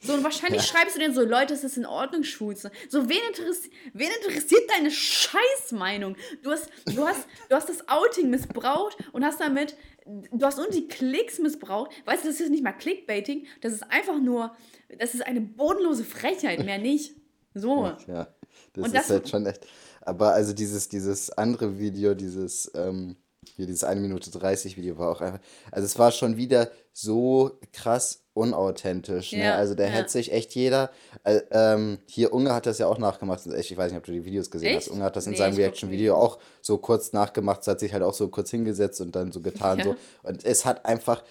So, 0.00 0.14
und 0.14 0.22
wahrscheinlich 0.24 0.62
ja. 0.62 0.68
schreibst 0.68 0.96
du 0.96 1.00
denen 1.00 1.12
so, 1.12 1.22
Leute, 1.22 1.54
es 1.54 1.64
ist 1.64 1.76
in 1.76 1.84
Ordnung, 1.84 2.22
schwul 2.22 2.56
zu 2.56 2.70
So, 2.88 3.08
wen, 3.08 3.18
interessi 3.28 3.70
wen 3.92 4.10
interessiert 4.22 4.62
deine 4.70 4.90
Scheißmeinung? 4.90 6.16
Du 6.42 6.50
hast, 6.50 6.70
du, 6.86 7.06
hast, 7.06 7.26
du 7.48 7.56
hast 7.56 7.68
das 7.68 7.88
Outing 7.88 8.30
missbraucht 8.30 8.96
und 9.12 9.24
hast 9.24 9.40
damit, 9.40 9.76
du 10.06 10.46
hast 10.46 10.56
nur 10.56 10.70
die 10.70 10.86
Klicks 10.86 11.40
missbraucht. 11.40 11.90
Weißt 12.06 12.24
du, 12.24 12.28
das 12.28 12.40
ist 12.40 12.50
nicht 12.50 12.62
mal 12.62 12.72
Clickbaiting, 12.72 13.46
das 13.60 13.72
ist 13.72 13.82
einfach 13.90 14.18
nur, 14.18 14.56
das 14.98 15.14
ist 15.14 15.26
eine 15.26 15.40
bodenlose 15.40 16.04
Frechheit, 16.04 16.64
mehr 16.64 16.78
nicht. 16.78 17.17
So. 17.58 17.92
Ja, 18.06 18.28
das 18.72 18.84
und 18.84 18.86
ist 18.86 18.94
das 18.94 19.10
halt 19.10 19.28
schon 19.28 19.46
echt. 19.46 19.66
Aber 20.00 20.32
also 20.32 20.52
dieses, 20.52 20.88
dieses 20.88 21.30
andere 21.30 21.78
Video, 21.78 22.14
dieses, 22.14 22.70
ähm, 22.74 23.16
hier 23.56 23.66
dieses 23.66 23.84
1 23.84 24.00
Minute 24.00 24.30
30 24.30 24.76
Video 24.76 24.98
war 24.98 25.10
auch 25.10 25.20
einfach, 25.20 25.40
also 25.70 25.84
es 25.84 25.98
war 25.98 26.12
schon 26.12 26.36
wieder 26.36 26.70
so 26.92 27.58
krass 27.72 28.22
unauthentisch. 28.34 29.32
Ne? 29.32 29.44
Ja, 29.44 29.56
Also 29.56 29.74
da 29.74 29.84
ja. 29.84 29.90
hätte 29.90 30.10
sich 30.10 30.32
echt 30.32 30.54
jeder, 30.54 30.90
äh, 31.24 31.40
ähm, 31.50 31.98
hier 32.06 32.32
Unge 32.32 32.54
hat 32.54 32.66
das 32.66 32.78
ja 32.78 32.86
auch 32.86 32.98
nachgemacht, 32.98 33.44
ich 33.46 33.76
weiß 33.76 33.90
nicht, 33.90 33.98
ob 33.98 34.04
du 34.04 34.12
die 34.12 34.24
Videos 34.24 34.50
gesehen 34.50 34.76
echt? 34.76 34.86
hast, 34.86 34.88
Unge 34.88 35.04
hat 35.04 35.16
das 35.16 35.26
in 35.26 35.32
nee, 35.32 35.38
seinem 35.38 35.56
Reaction-Video 35.56 36.16
auch 36.16 36.38
so 36.62 36.78
kurz 36.78 37.12
nachgemacht, 37.12 37.66
hat 37.66 37.80
sich 37.80 37.92
halt 37.92 38.02
auch 38.02 38.14
so 38.14 38.28
kurz 38.28 38.50
hingesetzt 38.50 39.00
und 39.00 39.14
dann 39.16 39.32
so 39.32 39.40
getan 39.40 39.78
ja. 39.78 39.84
so 39.84 39.96
und 40.22 40.44
es 40.44 40.64
hat 40.64 40.86
einfach 40.86 41.22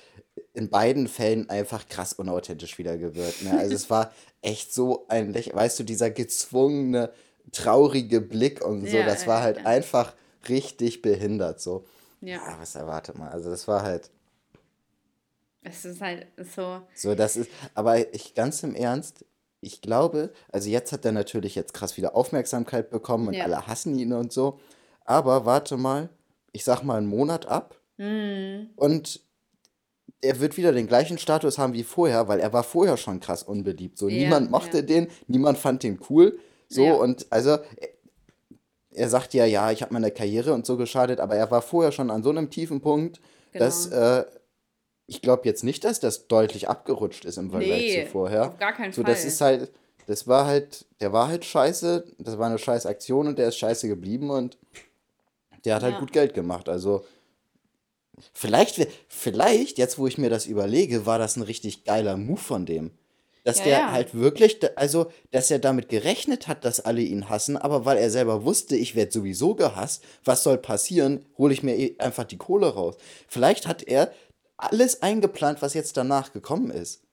in 0.58 0.70
beiden 0.70 1.08
Fällen 1.08 1.50
einfach 1.50 1.88
krass 1.88 2.14
unauthentisch 2.14 2.78
wieder 2.78 2.98
gewirkt. 2.98 3.44
Ne? 3.44 3.58
Also 3.58 3.76
es 3.76 3.90
war 3.90 4.12
echt 4.42 4.74
so 4.74 5.06
ein, 5.08 5.36
weißt 5.36 5.80
du, 5.80 5.84
dieser 5.84 6.10
gezwungene, 6.10 7.12
traurige 7.52 8.22
Blick 8.22 8.66
und 8.66 8.88
so, 8.90 8.98
das 8.98 9.28
war 9.28 9.42
halt 9.42 9.66
einfach 9.66 10.16
richtig 10.50 11.02
behindert 11.02 11.62
so. 11.62 11.86
Ja. 12.22 12.38
ja. 12.38 12.58
Was 12.60 12.76
erwartet 12.76 13.18
man? 13.18 13.30
Also 13.30 13.52
das 13.52 13.68
war 13.68 13.84
halt 13.84 14.10
es 15.62 15.86
ist 15.86 16.02
halt 16.02 16.28
so. 16.56 16.82
So, 16.96 17.14
das 17.14 17.36
ist, 17.36 17.50
aber 17.74 18.14
ich 18.14 18.34
ganz 18.36 18.64
im 18.64 18.74
Ernst, 18.74 19.26
ich 19.60 19.82
glaube, 19.82 20.32
also 20.52 20.70
jetzt 20.70 20.92
hat 20.92 21.04
er 21.04 21.12
natürlich 21.12 21.56
jetzt 21.56 21.74
krass 21.74 21.98
wieder 21.98 22.16
Aufmerksamkeit 22.16 22.90
bekommen 22.90 23.28
und 23.28 23.34
ja. 23.34 23.44
alle 23.44 23.68
hassen 23.68 23.98
ihn 23.98 24.14
und 24.14 24.32
so. 24.32 24.60
Aber 25.04 25.46
warte 25.46 25.78
mal, 25.78 26.10
ich 26.52 26.64
sag 26.64 26.84
mal 26.84 26.98
einen 26.98 27.08
Monat 27.08 27.48
ab 27.48 27.76
mhm. 27.98 28.70
und 28.76 29.20
er 30.22 30.40
wird 30.40 30.58
wieder 30.58 30.72
den 30.72 30.88
gleichen 30.88 31.18
Status 31.18 31.58
haben 31.58 31.74
wie 31.74 31.84
vorher, 31.84 32.28
weil 32.28 32.40
er 32.40 32.54
war 32.54 32.64
vorher 32.64 32.98
schon 32.98 33.20
krass 33.20 33.44
unbeliebt. 33.44 33.98
So, 33.98 34.08
ja, 34.08 34.24
niemand 34.24 34.52
mochte 34.52 34.78
ja. 34.78 34.84
den, 34.84 35.08
niemand 35.28 35.58
fand 35.58 35.84
den 35.84 36.00
cool. 36.10 36.40
So, 36.70 36.84
ja. 36.84 36.94
und 36.94 37.28
also 37.30 37.58
er 38.92 39.10
sagt 39.10 39.34
ja, 39.34 39.46
ja, 39.46 39.72
ich 39.72 39.82
habe 39.82 39.94
meine 39.94 40.12
Karriere 40.12 40.54
und 40.54 40.66
so 40.66 40.76
geschadet, 40.76 41.20
aber 41.20 41.36
er 41.36 41.52
war 41.52 41.62
vorher 41.62 41.92
schon 41.92 42.10
an 42.10 42.24
so 42.24 42.30
einem 42.30 42.50
tiefen 42.50 42.82
Punkt, 42.82 43.22
genau. 43.54 43.66
dass 43.66 43.88
äh, 43.88 44.26
ich 45.06 45.22
glaube 45.22 45.44
jetzt 45.46 45.64
nicht, 45.64 45.84
dass 45.84 46.00
das 46.00 46.28
deutlich 46.28 46.68
abgerutscht 46.68 47.24
ist 47.24 47.38
im 47.38 47.52
Vergleich 47.52 47.82
nee, 47.82 48.06
zu 48.06 48.12
vorher. 48.12 48.48
Auf 48.48 48.58
gar 48.58 48.74
keinen 48.74 48.92
so, 48.92 49.04
Fall. 49.04 49.14
Das 49.14 49.24
ist 49.24 49.40
halt, 49.40 49.72
das 50.08 50.28
war 50.28 50.46
halt, 50.46 50.86
der 51.00 51.14
war 51.14 51.28
halt 51.28 51.46
scheiße, 51.46 52.06
das 52.18 52.38
war 52.38 52.48
eine 52.48 52.58
scheiß 52.58 52.86
Aktion 52.86 53.28
und 53.28 53.38
der 53.40 53.50
ist 53.50 53.58
scheiße 53.58 53.88
geblieben 53.88 54.30
und 54.30 54.58
der 55.64 55.76
hat 55.76 55.84
halt 55.84 56.00
gut 56.00 56.12
Geld 56.12 56.34
gemacht. 56.34 56.68
Also 56.70 57.06
vielleicht, 58.34 58.88
vielleicht, 59.08 59.78
jetzt 59.78 59.98
wo 59.98 60.08
ich 60.08 60.18
mir 60.18 60.30
das 60.30 60.46
überlege, 60.46 61.06
war 61.06 61.20
das 61.20 61.36
ein 61.36 61.44
richtig 61.44 61.84
geiler 61.84 62.18
Move 62.18 62.40
von 62.40 62.66
dem. 62.66 62.92
Dass 63.44 63.60
ja, 63.60 63.64
der 63.64 63.80
ja. 63.80 63.92
halt 63.92 64.14
wirklich, 64.14 64.60
also, 64.76 65.10
dass 65.32 65.50
er 65.50 65.60
damit 65.60 65.88
gerechnet 65.88 66.50
hat, 66.50 66.66
dass 66.66 66.82
alle 66.82 67.02
ihn 67.02 67.30
hassen, 67.30 67.56
aber 67.56 67.86
weil 67.86 67.98
er 67.98 68.10
selber 68.10 68.44
wusste, 68.44 68.76
ich 68.76 68.94
werde 68.96 69.14
sowieso 69.14 69.56
gehasst, 69.56 70.04
was 70.26 70.44
soll 70.44 70.58
passieren, 70.58 71.26
hole 71.38 71.54
ich 71.54 71.64
mir 71.64 71.78
eh 71.78 71.96
einfach 72.00 72.26
die 72.26 72.38
Kohle 72.38 72.68
raus. 72.68 72.98
Vielleicht 73.30 73.66
hat 73.66 73.84
er 73.84 74.12
alles 74.58 75.02
eingeplant, 75.02 75.62
was 75.62 75.74
jetzt 75.76 75.96
danach 75.96 76.34
gekommen 76.34 76.72
ist. 76.72 77.04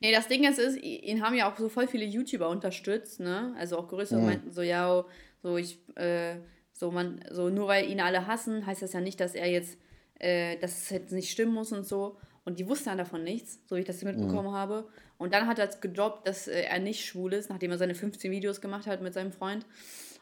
Nee, 0.00 0.12
das 0.12 0.28
Ding 0.28 0.44
ist, 0.44 0.58
ist, 0.58 0.76
ihn 0.76 1.22
haben 1.22 1.34
ja 1.34 1.50
auch 1.50 1.58
so 1.58 1.68
voll 1.68 1.88
viele 1.88 2.04
YouTuber 2.04 2.48
unterstützt, 2.48 3.18
ne? 3.20 3.54
Also 3.58 3.78
auch 3.78 3.88
größere 3.88 4.20
mhm. 4.20 4.26
meinten 4.26 4.52
so, 4.52 4.62
ja, 4.62 5.04
so 5.42 5.56
ich, 5.56 5.78
äh, 5.96 6.36
so 6.72 6.90
man, 6.90 7.24
so 7.30 7.48
nur 7.48 7.66
weil 7.68 7.90
ihn 7.90 8.00
alle 8.00 8.26
hassen, 8.26 8.66
heißt 8.66 8.82
das 8.82 8.92
ja 8.92 9.00
nicht, 9.00 9.20
dass 9.20 9.34
er 9.34 9.50
jetzt, 9.50 9.78
äh, 10.18 10.56
dass 10.58 10.82
es 10.82 10.90
jetzt 10.90 11.12
nicht 11.12 11.30
stimmen 11.30 11.52
muss 11.52 11.72
und 11.72 11.86
so. 11.86 12.16
Und 12.44 12.58
die 12.60 12.68
wussten 12.68 12.86
dann 12.90 12.98
davon 12.98 13.24
nichts, 13.24 13.58
so 13.66 13.74
wie 13.76 13.80
ich 13.80 13.86
das 13.86 14.02
mitbekommen 14.02 14.50
mhm. 14.50 14.54
habe. 14.54 14.88
Und 15.18 15.34
dann 15.34 15.46
hat 15.46 15.58
er 15.58 15.66
gedroppt, 15.66 16.28
dass 16.28 16.46
äh, 16.46 16.62
er 16.62 16.78
nicht 16.78 17.04
schwul 17.04 17.32
ist, 17.32 17.50
nachdem 17.50 17.70
er 17.72 17.78
seine 17.78 17.94
15 17.94 18.30
Videos 18.30 18.60
gemacht 18.60 18.86
hat 18.86 19.02
mit 19.02 19.14
seinem 19.14 19.32
Freund. 19.32 19.66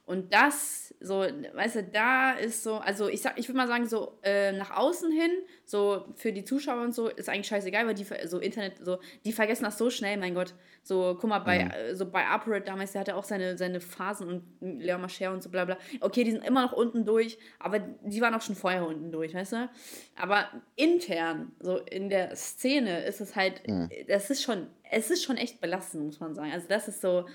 Und 0.06 0.34
das, 0.34 0.94
so, 1.00 1.20
weißt 1.20 1.76
du, 1.76 1.82
da 1.84 2.32
ist 2.32 2.62
so, 2.62 2.75
also 2.75 3.08
ich 3.08 3.23
sag, 3.23 3.38
ich 3.38 3.49
würde 3.49 3.56
mal 3.56 3.68
sagen, 3.68 3.87
so 3.87 4.18
äh, 4.23 4.52
nach 4.52 4.70
außen 4.76 5.11
hin, 5.11 5.30
so 5.64 6.04
für 6.14 6.30
die 6.30 6.44
Zuschauer 6.44 6.82
und 6.82 6.94
so, 6.94 7.08
ist 7.08 7.30
eigentlich 7.30 7.46
scheißegal, 7.46 7.87
weil 7.87 7.94
die, 7.94 8.06
so 8.26 8.38
Internet, 8.38 8.84
so, 8.84 8.99
die 9.25 9.32
vergessen 9.32 9.64
das 9.64 9.78
so 9.78 9.88
schnell, 9.88 10.18
mein 10.18 10.34
Gott. 10.34 10.52
So, 10.82 11.16
guck 11.18 11.30
mal, 11.30 11.38
bei, 11.38 11.64
mhm. 11.64 11.96
so 11.96 12.11
bei 12.11 12.26
Upright 12.26 12.68
damals, 12.68 12.92
der 12.92 13.00
hatte 13.00 13.16
auch 13.16 13.25
seine, 13.25 13.56
seine 13.56 13.80
Phasen 13.80 14.28
und 14.28 14.42
Leon 14.82 15.00
Mascher 15.00 15.32
und 15.32 15.42
so 15.42 15.49
bla 15.49 15.64
bla. 15.64 15.78
Okay, 16.00 16.23
die 16.23 16.32
sind 16.32 16.44
immer 16.44 16.61
noch 16.61 16.73
unten 16.73 17.06
durch, 17.06 17.38
aber 17.58 17.78
die 17.78 18.20
waren 18.20 18.34
auch 18.34 18.42
schon 18.42 18.56
vorher 18.56 18.87
unten 18.87 19.11
durch, 19.11 19.32
weißt 19.32 19.52
du? 19.52 19.70
Aber 20.16 20.50
intern, 20.76 21.52
so 21.61 21.78
in 21.78 22.11
der 22.11 22.37
Szene, 22.37 23.06
ist 23.06 23.23
es 23.23 23.37
halt, 23.37 23.66
mhm. 23.66 23.88
das 24.06 24.28
ist 24.28 24.42
schon, 24.42 24.66
es 24.90 25.11
ist 25.11 25.25
schon 25.25 25.38
echt 25.38 25.62
belastend, 25.62 26.04
muss 26.04 26.20
man 26.20 26.34
sagen. 26.34 26.52
Also 26.52 26.68
das 26.68 26.88
ist 26.88 27.00
so, 27.00 27.26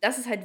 das 0.00 0.18
ist 0.18 0.28
halt 0.28 0.40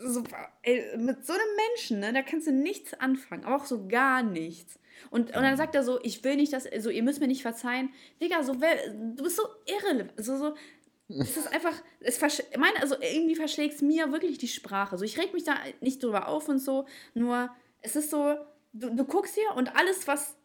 so, 0.00 0.22
ey, 0.62 0.96
mit 0.96 1.24
so 1.24 1.32
einem 1.32 1.56
Menschen, 1.56 2.00
ne, 2.00 2.12
da 2.12 2.22
kannst 2.22 2.46
du 2.46 2.52
nichts 2.52 2.94
anfangen, 2.94 3.44
aber 3.44 3.56
auch 3.56 3.64
so 3.64 3.86
gar 3.86 4.22
nichts. 4.22 4.78
Und, 5.10 5.34
und 5.34 5.42
dann 5.42 5.56
sagt 5.56 5.74
er 5.74 5.82
so, 5.82 5.98
ich 6.02 6.22
will 6.24 6.36
nicht, 6.36 6.52
dass, 6.52 6.68
so, 6.78 6.90
ihr 6.90 7.02
müsst 7.02 7.20
mir 7.20 7.26
nicht 7.26 7.42
verzeihen. 7.42 7.90
Digga, 8.20 8.42
so, 8.42 8.54
du 8.54 9.22
bist 9.22 9.36
so 9.36 9.42
irrelevant. 9.66 10.12
So, 10.16 10.36
so, 10.36 10.54
es 11.08 11.36
ist 11.36 11.52
einfach, 11.52 11.74
es 12.00 12.20
meine, 12.56 12.80
also 12.80 12.96
irgendwie 13.00 13.34
verschlägt 13.34 13.74
es 13.74 13.82
mir 13.82 14.12
wirklich 14.12 14.38
die 14.38 14.48
Sprache. 14.48 14.96
So, 14.98 15.04
ich 15.04 15.18
reg 15.18 15.32
mich 15.32 15.44
da 15.44 15.56
nicht 15.80 16.02
drüber 16.02 16.28
auf 16.28 16.48
und 16.48 16.58
so, 16.58 16.86
nur 17.14 17.50
es 17.82 17.96
ist 17.96 18.10
so, 18.10 18.36
du, 18.72 18.94
du 18.94 19.04
guckst 19.04 19.34
hier 19.34 19.56
und 19.56 19.74
alles, 19.76 20.06
was 20.06 20.36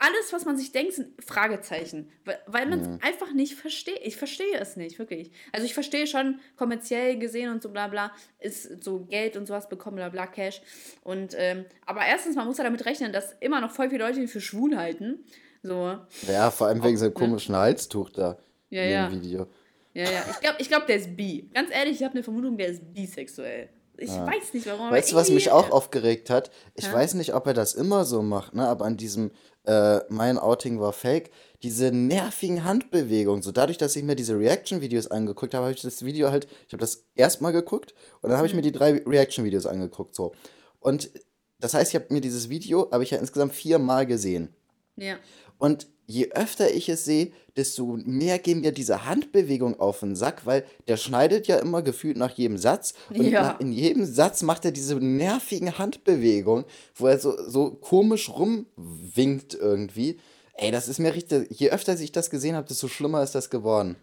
alles, 0.00 0.32
was 0.32 0.44
man 0.46 0.56
sich 0.56 0.72
denkt, 0.72 0.94
sind 0.94 1.22
Fragezeichen. 1.22 2.10
Weil, 2.24 2.38
weil 2.46 2.66
man 2.66 2.80
es 2.80 2.88
Mhm. 2.88 2.98
einfach 3.02 3.32
nicht 3.32 3.54
versteht. 3.54 4.00
Ich 4.02 4.16
verstehe 4.16 4.58
es 4.58 4.76
nicht, 4.76 4.98
wirklich. 4.98 5.30
Also 5.52 5.66
ich 5.66 5.74
verstehe 5.74 6.06
schon, 6.06 6.40
kommerziell 6.56 7.18
gesehen 7.18 7.50
und 7.52 7.62
so 7.62 7.68
bla 7.68 7.86
bla, 7.88 8.10
ist 8.38 8.82
so 8.82 9.00
Geld 9.04 9.36
und 9.36 9.46
sowas 9.46 9.68
bekommen, 9.68 9.96
bla 9.96 10.08
bla, 10.08 10.26
Cash. 10.26 10.62
Und, 11.04 11.34
ähm, 11.38 11.66
aber 11.86 12.00
erstens, 12.06 12.34
man 12.34 12.46
muss 12.46 12.58
ja 12.58 12.64
damit 12.64 12.84
rechnen, 12.86 13.12
dass 13.12 13.36
immer 13.40 13.60
noch 13.60 13.70
voll 13.70 13.90
viele 13.90 14.04
Leute 14.04 14.20
ihn 14.20 14.28
für 14.28 14.40
schwul 14.40 14.76
halten. 14.76 15.24
So, 15.62 15.98
Ja, 16.26 16.50
vor 16.50 16.68
allem 16.68 16.82
wegen 16.82 16.96
seinem 16.96 17.08
ne? 17.08 17.14
komischen 17.14 17.54
Halstuch 17.54 18.08
da 18.10 18.38
Ja, 18.70 18.82
in 18.82 18.90
ja. 18.90 19.08
dem 19.08 19.20
Video. 19.22 19.46
ja, 19.92 20.04
ja. 20.10 20.24
Ich 20.30 20.40
glaube, 20.40 20.56
ich 20.60 20.68
glaub, 20.68 20.86
der 20.86 20.96
ist 20.96 21.14
bi. 21.14 21.50
Ganz 21.52 21.70
ehrlich, 21.70 21.96
ich 21.96 22.02
habe 22.04 22.14
eine 22.14 22.22
Vermutung, 22.22 22.56
der 22.56 22.68
ist 22.68 22.94
bisexuell. 22.94 23.68
Ich 24.00 24.10
weiß 24.10 24.54
nicht 24.54 24.66
warum. 24.66 24.90
Weißt 24.90 25.12
du, 25.12 25.16
was 25.16 25.30
mich 25.30 25.50
auch 25.50 25.70
aufgeregt 25.70 26.30
hat? 26.30 26.50
Ich 26.74 26.84
Ja? 26.86 26.92
weiß 26.92 27.14
nicht, 27.14 27.34
ob 27.34 27.46
er 27.46 27.54
das 27.54 27.74
immer 27.74 28.04
so 28.04 28.22
macht, 28.22 28.54
ne? 28.54 28.66
Aber 28.66 28.84
an 28.84 28.96
diesem 28.96 29.30
äh, 29.66 30.00
Mein 30.08 30.38
Outing 30.38 30.80
war 30.80 30.92
fake, 30.92 31.30
diese 31.62 31.92
nervigen 31.92 32.64
Handbewegungen, 32.64 33.42
so 33.42 33.52
dadurch, 33.52 33.76
dass 33.76 33.94
ich 33.94 34.02
mir 34.02 34.16
diese 34.16 34.38
Reaction-Videos 34.38 35.08
angeguckt 35.08 35.52
habe, 35.52 35.66
habe 35.66 35.74
ich 35.74 35.82
das 35.82 36.02
Video 36.04 36.30
halt, 36.30 36.48
ich 36.66 36.72
habe 36.72 36.80
das 36.80 37.04
erstmal 37.14 37.52
geguckt 37.52 37.94
und 38.22 38.30
dann 38.30 38.38
habe 38.38 38.46
ich 38.46 38.54
mir 38.54 38.62
die 38.62 38.72
drei 38.72 39.02
Reaction-Videos 39.06 39.66
angeguckt, 39.66 40.14
so. 40.14 40.32
Und 40.80 41.10
das 41.58 41.74
heißt, 41.74 41.90
ich 41.92 41.94
habe 41.94 42.06
mir 42.12 42.22
dieses 42.22 42.48
Video, 42.48 42.90
habe 42.90 43.02
ich 43.02 43.10
ja 43.10 43.18
insgesamt 43.18 43.52
viermal 43.52 44.06
gesehen. 44.06 44.54
Ja. 44.96 45.16
Und 45.58 45.86
je 46.10 46.30
öfter 46.32 46.72
ich 46.74 46.88
es 46.88 47.04
sehe, 47.04 47.32
desto 47.56 47.98
mehr 48.04 48.38
gehen 48.38 48.60
mir 48.60 48.72
diese 48.72 49.06
Handbewegungen 49.06 49.78
auf 49.78 50.00
den 50.00 50.16
Sack, 50.16 50.44
weil 50.46 50.64
der 50.88 50.96
schneidet 50.96 51.46
ja 51.46 51.56
immer 51.58 51.82
gefühlt 51.82 52.16
nach 52.16 52.32
jedem 52.36 52.58
Satz. 52.58 52.94
Und 53.10 53.24
Ja. 53.26 53.42
nach, 53.42 53.60
in 53.60 53.72
jedem 53.72 54.04
Satz 54.04 54.42
macht 54.42 54.64
er 54.64 54.72
diese 54.72 54.96
nervigen 54.96 55.78
Handbewegungen, 55.78 56.64
wo 56.96 57.06
er 57.06 57.18
so, 57.18 57.34
so 57.48 57.70
komisch 57.70 58.28
rumwinkt 58.28 59.54
irgendwie. 59.54 60.18
Ey, 60.54 60.70
das 60.70 60.88
ist 60.88 60.98
mir 60.98 61.14
richtig. 61.14 61.48
Je 61.58 61.70
öfter 61.70 61.98
ich 61.98 62.12
das 62.12 62.28
gesehen 62.30 62.54
habe, 62.56 62.68
desto 62.68 62.88
schlimmer 62.88 63.22
ist 63.22 63.34
das 63.34 63.48
geworden. 63.50 63.96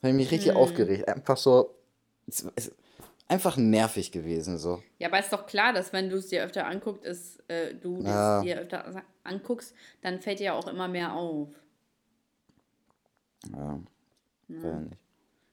Da 0.00 0.08
habe 0.08 0.16
ich 0.18 0.24
mich 0.24 0.30
richtig 0.32 0.52
Hm. 0.52 0.58
aufgeregt. 0.58 1.08
Einfach 1.08 1.36
so. 1.36 1.70
Es, 2.28 2.46
es, 2.56 2.70
einfach 3.28 3.56
nervig 3.56 4.12
gewesen, 4.12 4.58
so. 4.58 4.82
Ja, 4.98 5.08
aber 5.08 5.18
ist 5.18 5.32
doch 5.32 5.46
klar, 5.46 5.72
dass 5.72 5.92
wenn 5.92 6.10
du 6.10 6.16
es 6.16 6.28
dir 6.28 6.44
öfter 6.44 6.66
anguckst, 6.66 7.04
ist, 7.04 7.42
äh, 7.48 7.74
du 7.74 8.02
Ja. 8.02 8.38
es 8.38 8.44
dir 8.44 8.60
öfter 8.60 9.02
anguckst, 9.22 9.74
dann 10.02 10.20
fällt 10.20 10.40
dir 10.40 10.44
ja 10.44 10.52
auch 10.54 10.68
immer 10.68 10.88
mehr 10.88 11.14
auf. 11.14 11.48
Ja. 13.52 13.80
Weiß 14.48 14.62
nicht. 14.82 14.96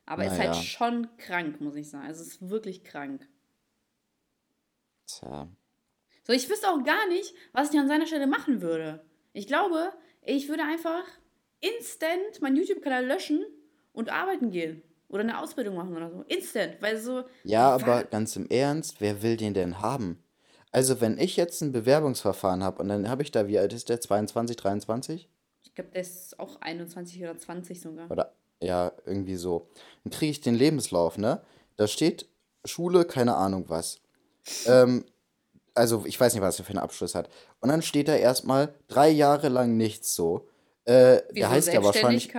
Aber 0.05 0.23
ist 0.25 0.31
halt 0.31 0.49
Naja. 0.51 0.53
schon 0.61 1.07
krank, 1.17 1.61
muss 1.61 1.75
ich 1.75 1.89
sagen. 1.89 2.05
Also 2.07 2.21
es 2.21 2.27
ist 2.29 2.49
wirklich 2.49 2.83
krank. 2.83 3.27
Tja. 5.07 5.47
So, 6.23 6.33
ich 6.33 6.49
wüsste 6.49 6.67
auch 6.69 6.83
gar 6.83 7.07
nicht, 7.07 7.33
was 7.53 7.73
ich 7.73 7.79
an 7.79 7.87
seiner 7.87 8.05
Stelle 8.07 8.27
machen 8.27 8.61
würde. 8.61 9.03
Ich 9.33 9.47
glaube, 9.47 9.93
ich 10.21 10.49
würde 10.49 10.63
einfach 10.63 11.03
instant 11.61 12.41
meinen 12.41 12.57
YouTube-Kanal 12.57 13.05
löschen 13.05 13.45
und 13.93 14.09
arbeiten 14.09 14.51
gehen. 14.51 14.81
Oder 15.11 15.21
eine 15.21 15.39
Ausbildung 15.39 15.75
machen 15.75 15.95
oder 15.95 16.09
so. 16.09 16.23
Instant, 16.27 16.77
weil 16.79 16.97
so. 16.97 17.23
Ja, 17.43 17.69
aber 17.69 18.03
ganz 18.05 18.35
im 18.37 18.47
Ernst, 18.49 19.01
wer 19.01 19.21
will 19.21 19.35
den 19.35 19.53
denn 19.53 19.81
haben? 19.81 20.23
Also, 20.71 21.01
wenn 21.01 21.17
ich 21.17 21.35
jetzt 21.35 21.61
ein 21.61 21.73
Bewerbungsverfahren 21.73 22.63
habe 22.63 22.81
und 22.81 22.87
dann 22.87 23.09
habe 23.09 23.21
ich 23.21 23.31
da, 23.31 23.47
wie 23.47 23.59
alt 23.59 23.73
ist 23.73 23.89
der? 23.89 23.99
22, 23.99 24.55
23? 24.55 25.29
Ich 25.63 25.75
glaube, 25.75 25.91
der 25.91 26.01
ist 26.01 26.39
auch 26.39 26.61
21 26.61 27.21
oder 27.23 27.37
20 27.37 27.81
sogar. 27.81 28.09
Oder 28.09 28.33
ja, 28.61 28.93
irgendwie 29.05 29.35
so. 29.35 29.69
Dann 30.03 30.11
kriege 30.11 30.31
ich 30.31 30.39
den 30.39 30.55
Lebenslauf, 30.55 31.17
ne? 31.17 31.41
Da 31.75 31.87
steht 31.87 32.29
Schule, 32.63 33.03
keine 33.03 33.35
Ahnung 33.35 33.65
was. 33.67 33.99
Ähm, 34.65 35.03
also, 35.73 36.05
ich 36.05 36.17
weiß 36.17 36.33
nicht, 36.33 36.41
was 36.41 36.57
er 36.57 36.63
für 36.63 36.71
einen 36.71 36.79
Abschluss 36.79 37.15
hat. 37.15 37.29
Und 37.59 37.67
dann 37.67 37.81
steht 37.81 38.07
da 38.07 38.15
erstmal 38.15 38.73
drei 38.87 39.09
Jahre 39.09 39.49
lang 39.49 39.75
nichts 39.75 40.15
so. 40.15 40.47
Äh, 40.85 41.21
Wie 41.31 41.39
der 41.39 41.49
heißt 41.49 41.73
ja 41.73 41.83
wahrscheinlich. 41.83 42.31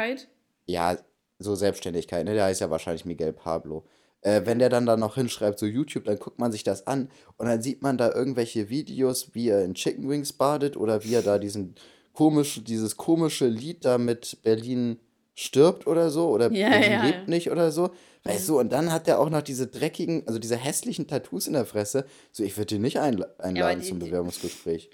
Ja, 0.65 0.97
so 1.43 1.55
Selbstständigkeit, 1.55 2.25
ne? 2.25 2.35
Der 2.35 2.45
heißt 2.45 2.61
ja 2.61 2.71
wahrscheinlich 2.71 3.05
Miguel 3.05 3.33
Pablo. 3.33 3.85
Äh, 4.23 4.43
wenn 4.45 4.59
der 4.61 4.69
dann 4.69 4.87
da 4.87 4.97
noch 4.97 5.17
hinschreibt, 5.17 5.59
so 5.59 5.67
YouTube, 5.67 6.05
dann 6.05 6.19
guckt 6.19 6.39
man 6.39 6.53
sich 6.53 6.63
das 6.63 6.87
an 6.87 7.09
und 7.39 7.47
dann 7.47 7.61
sieht 7.61 7.83
man 7.83 7.99
da 7.99 8.13
irgendwelche 8.13 8.69
Videos, 8.69 9.31
wie 9.35 9.49
er 9.49 9.65
in 9.65 9.75
Chicken 9.75 10.09
Wings 10.09 10.33
badet 10.33 10.77
oder 10.77 11.03
wie 11.05 11.15
er 11.15 11.23
da 11.23 11.39
diesen 11.39 11.75
komisch, 12.13 12.63
dieses 12.65 12.97
komische 12.97 13.47
Lied 13.49 13.85
da 13.85 13.99
mit 13.99 14.39
Berlin 14.43 14.99
stirbt 15.35 15.87
oder 15.87 16.11
so 16.11 16.29
oder 16.29 16.53
Ja, 16.53 16.69
Berlin 16.69 16.93
ja. 16.93 17.05
lebt 17.05 17.29
nicht 17.29 17.51
oder 17.51 17.73
so. 17.73 17.91
Weißt 18.25 18.49
du, 18.49 18.61
und 18.61 18.71
dann 18.73 18.93
hat 18.93 19.09
er 19.09 19.19
auch 19.19 19.31
noch 19.31 19.43
diese 19.43 19.67
dreckigen, 19.67 20.23
also 20.29 20.39
diese 20.39 20.57
hässlichen 20.57 21.09
Tattoos 21.09 21.49
in 21.49 21.55
der 21.55 21.65
Fresse. 21.67 22.05
So, 22.31 22.45
ich 22.45 22.57
würde 22.57 22.77
ihn 22.77 22.83
nicht 22.83 23.01
einla 23.01 23.27
einladen 23.39 23.81
die- 23.81 23.89
zum 23.89 23.99
Bewerbungsgespräch. 23.99 24.91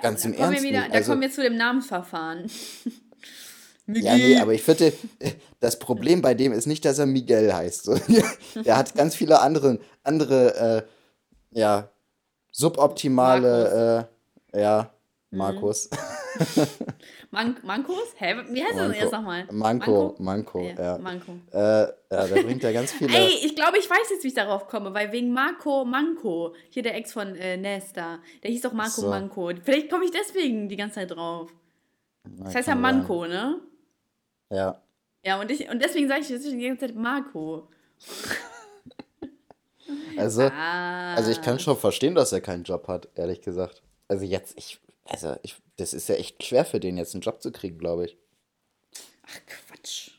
Ganz 0.00 0.24
im 0.24 0.32
Ernst 0.32 0.62
wieder, 0.62 0.80
nicht. 0.80 0.92
Da 0.92 0.96
Also- 0.98 1.10
kommen 1.12 1.20
wir 1.22 1.30
zu 1.30 1.42
dem 1.42 1.56
Namensverfahren. 3.92 4.20
Ja, 4.20 4.36
nee, 4.36 4.40
aber 4.40 4.52
ich 4.54 4.62
finde, 4.62 4.92
das 5.60 5.78
Problem 5.78 6.22
bei 6.22 6.34
dem 6.34 6.52
ist 6.52 6.66
nicht, 6.66 6.84
dass 6.84 6.98
er 6.98 7.06
Miguel 7.06 7.52
heißt. 7.52 7.84
So. 7.84 7.96
Der 8.64 8.76
hat 8.76 8.94
ganz 8.94 9.14
viele 9.14 9.40
andere, 9.40 9.78
andere 10.02 10.86
äh, 11.52 11.58
ja, 11.58 11.88
suboptimale, 12.50 14.08
äh, 14.52 14.60
ja, 14.60 14.92
Mhm. 15.32 15.38
Markus. 15.38 15.88
Man 17.30 17.56
Mankos? 17.62 18.14
Hä? 18.16 18.34
Wie 18.50 18.62
heißt 18.62 18.76
das 18.76 18.90
denn 18.90 19.00
jetzt 19.00 19.12
nochmal? 19.12 19.46
Manko, 19.50 20.14
Manko, 20.18 20.60
Ja, 20.60 20.82
ja. 20.82 20.98
Manko. 20.98 21.32
Äh, 21.50 21.58
ja, 21.58 21.88
da 22.10 22.26
bringt 22.26 22.62
er 22.62 22.72
ganz 22.74 22.92
viele. 22.92 23.16
Ey, 23.16 23.38
ich 23.42 23.56
glaube, 23.56 23.78
ich 23.78 23.88
weiß 23.88 24.10
jetzt, 24.10 24.24
wie 24.24 24.28
ich 24.28 24.34
darauf 24.34 24.68
komme, 24.68 24.92
weil 24.92 25.10
wegen 25.12 25.32
Marco 25.32 25.86
Manko, 25.86 26.54
hier 26.68 26.82
der 26.82 26.96
Ex 26.96 27.12
von 27.14 27.34
äh, 27.36 27.56
Nesta, 27.56 28.18
der 28.42 28.50
hieß 28.50 28.60
doch 28.60 28.74
Marco 28.74 29.00
So. 29.00 29.08
Manko. 29.08 29.52
Vielleicht 29.62 29.90
komme 29.90 30.04
ich 30.04 30.10
deswegen 30.10 30.68
die 30.68 30.76
ganze 30.76 30.96
Zeit 30.96 31.10
drauf. 31.10 31.50
Das 32.24 32.54
heißt 32.54 32.68
ja 32.68 32.74
sein. 32.74 32.80
Manko, 32.82 33.26
ne? 33.26 33.58
Ja. 34.52 34.80
Ja, 35.24 35.40
und, 35.40 35.50
ich, 35.50 35.68
und 35.68 35.80
deswegen 35.82 36.08
sage 36.08 36.20
ich 36.20 36.28
jetzt 36.28 36.44
die 36.44 36.60
ganze 36.60 36.86
Zeit 36.86 36.94
Marco. 36.96 37.68
Also, 40.16 40.42
Ah. 40.42 41.14
also 41.14 41.30
ich 41.30 41.40
kann 41.40 41.58
schon 41.58 41.76
verstehen, 41.76 42.14
dass 42.14 42.32
er 42.32 42.40
keinen 42.42 42.64
Job 42.64 42.86
hat, 42.88 43.08
ehrlich 43.14 43.40
gesagt. 43.40 43.82
Also 44.08 44.24
jetzt, 44.24 44.56
ich, 44.58 44.78
also 45.06 45.36
ich, 45.42 45.56
das 45.76 45.92
ist 45.94 46.08
ja 46.08 46.14
echt 46.16 46.42
schwer 46.44 46.64
für 46.66 46.80
den 46.80 46.96
jetzt 46.98 47.14
einen 47.14 47.22
Job 47.22 47.42
zu 47.42 47.50
kriegen, 47.50 47.78
glaube 47.78 48.04
ich. 48.06 48.18
Ach, 49.26 49.40
Quatsch. 49.46 50.10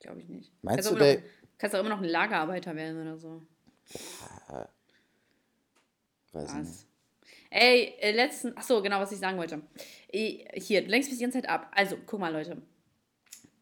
Glaube 0.00 0.20
ich 0.20 0.28
nicht. 0.28 0.52
Meinst 0.62 0.84
kannst 0.88 0.90
du, 0.92 1.04
der- 1.04 1.16
noch, 1.16 1.22
kannst 1.58 1.76
auch 1.76 1.80
immer 1.80 1.88
noch 1.90 1.98
ein 1.98 2.04
Lagerarbeiter 2.08 2.74
werden 2.76 3.02
oder 3.02 3.18
so. 3.18 3.42
Weiß 6.32 6.50
ich 6.52 6.58
nicht. 6.58 6.86
Ey, 7.50 7.94
äh, 8.00 8.12
letzten. 8.12 8.52
Ach 8.56 8.62
so, 8.62 8.82
genau, 8.82 9.00
was 9.00 9.12
ich 9.12 9.18
sagen 9.18 9.38
wollte. 9.38 9.62
Eh, 10.12 10.44
Hier, 10.60 10.82
du 10.82 10.88
lenkst 10.88 11.10
mich 11.10 11.18
die 11.18 11.24
ganze 11.24 11.40
Zeit 11.40 11.48
ab. 11.50 11.70
Also, 11.74 11.96
guck 12.06 12.20
mal, 12.20 12.32
Leute. 12.32 12.60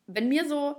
Wenn 0.06 0.28
mir 0.28 0.46
so. 0.48 0.76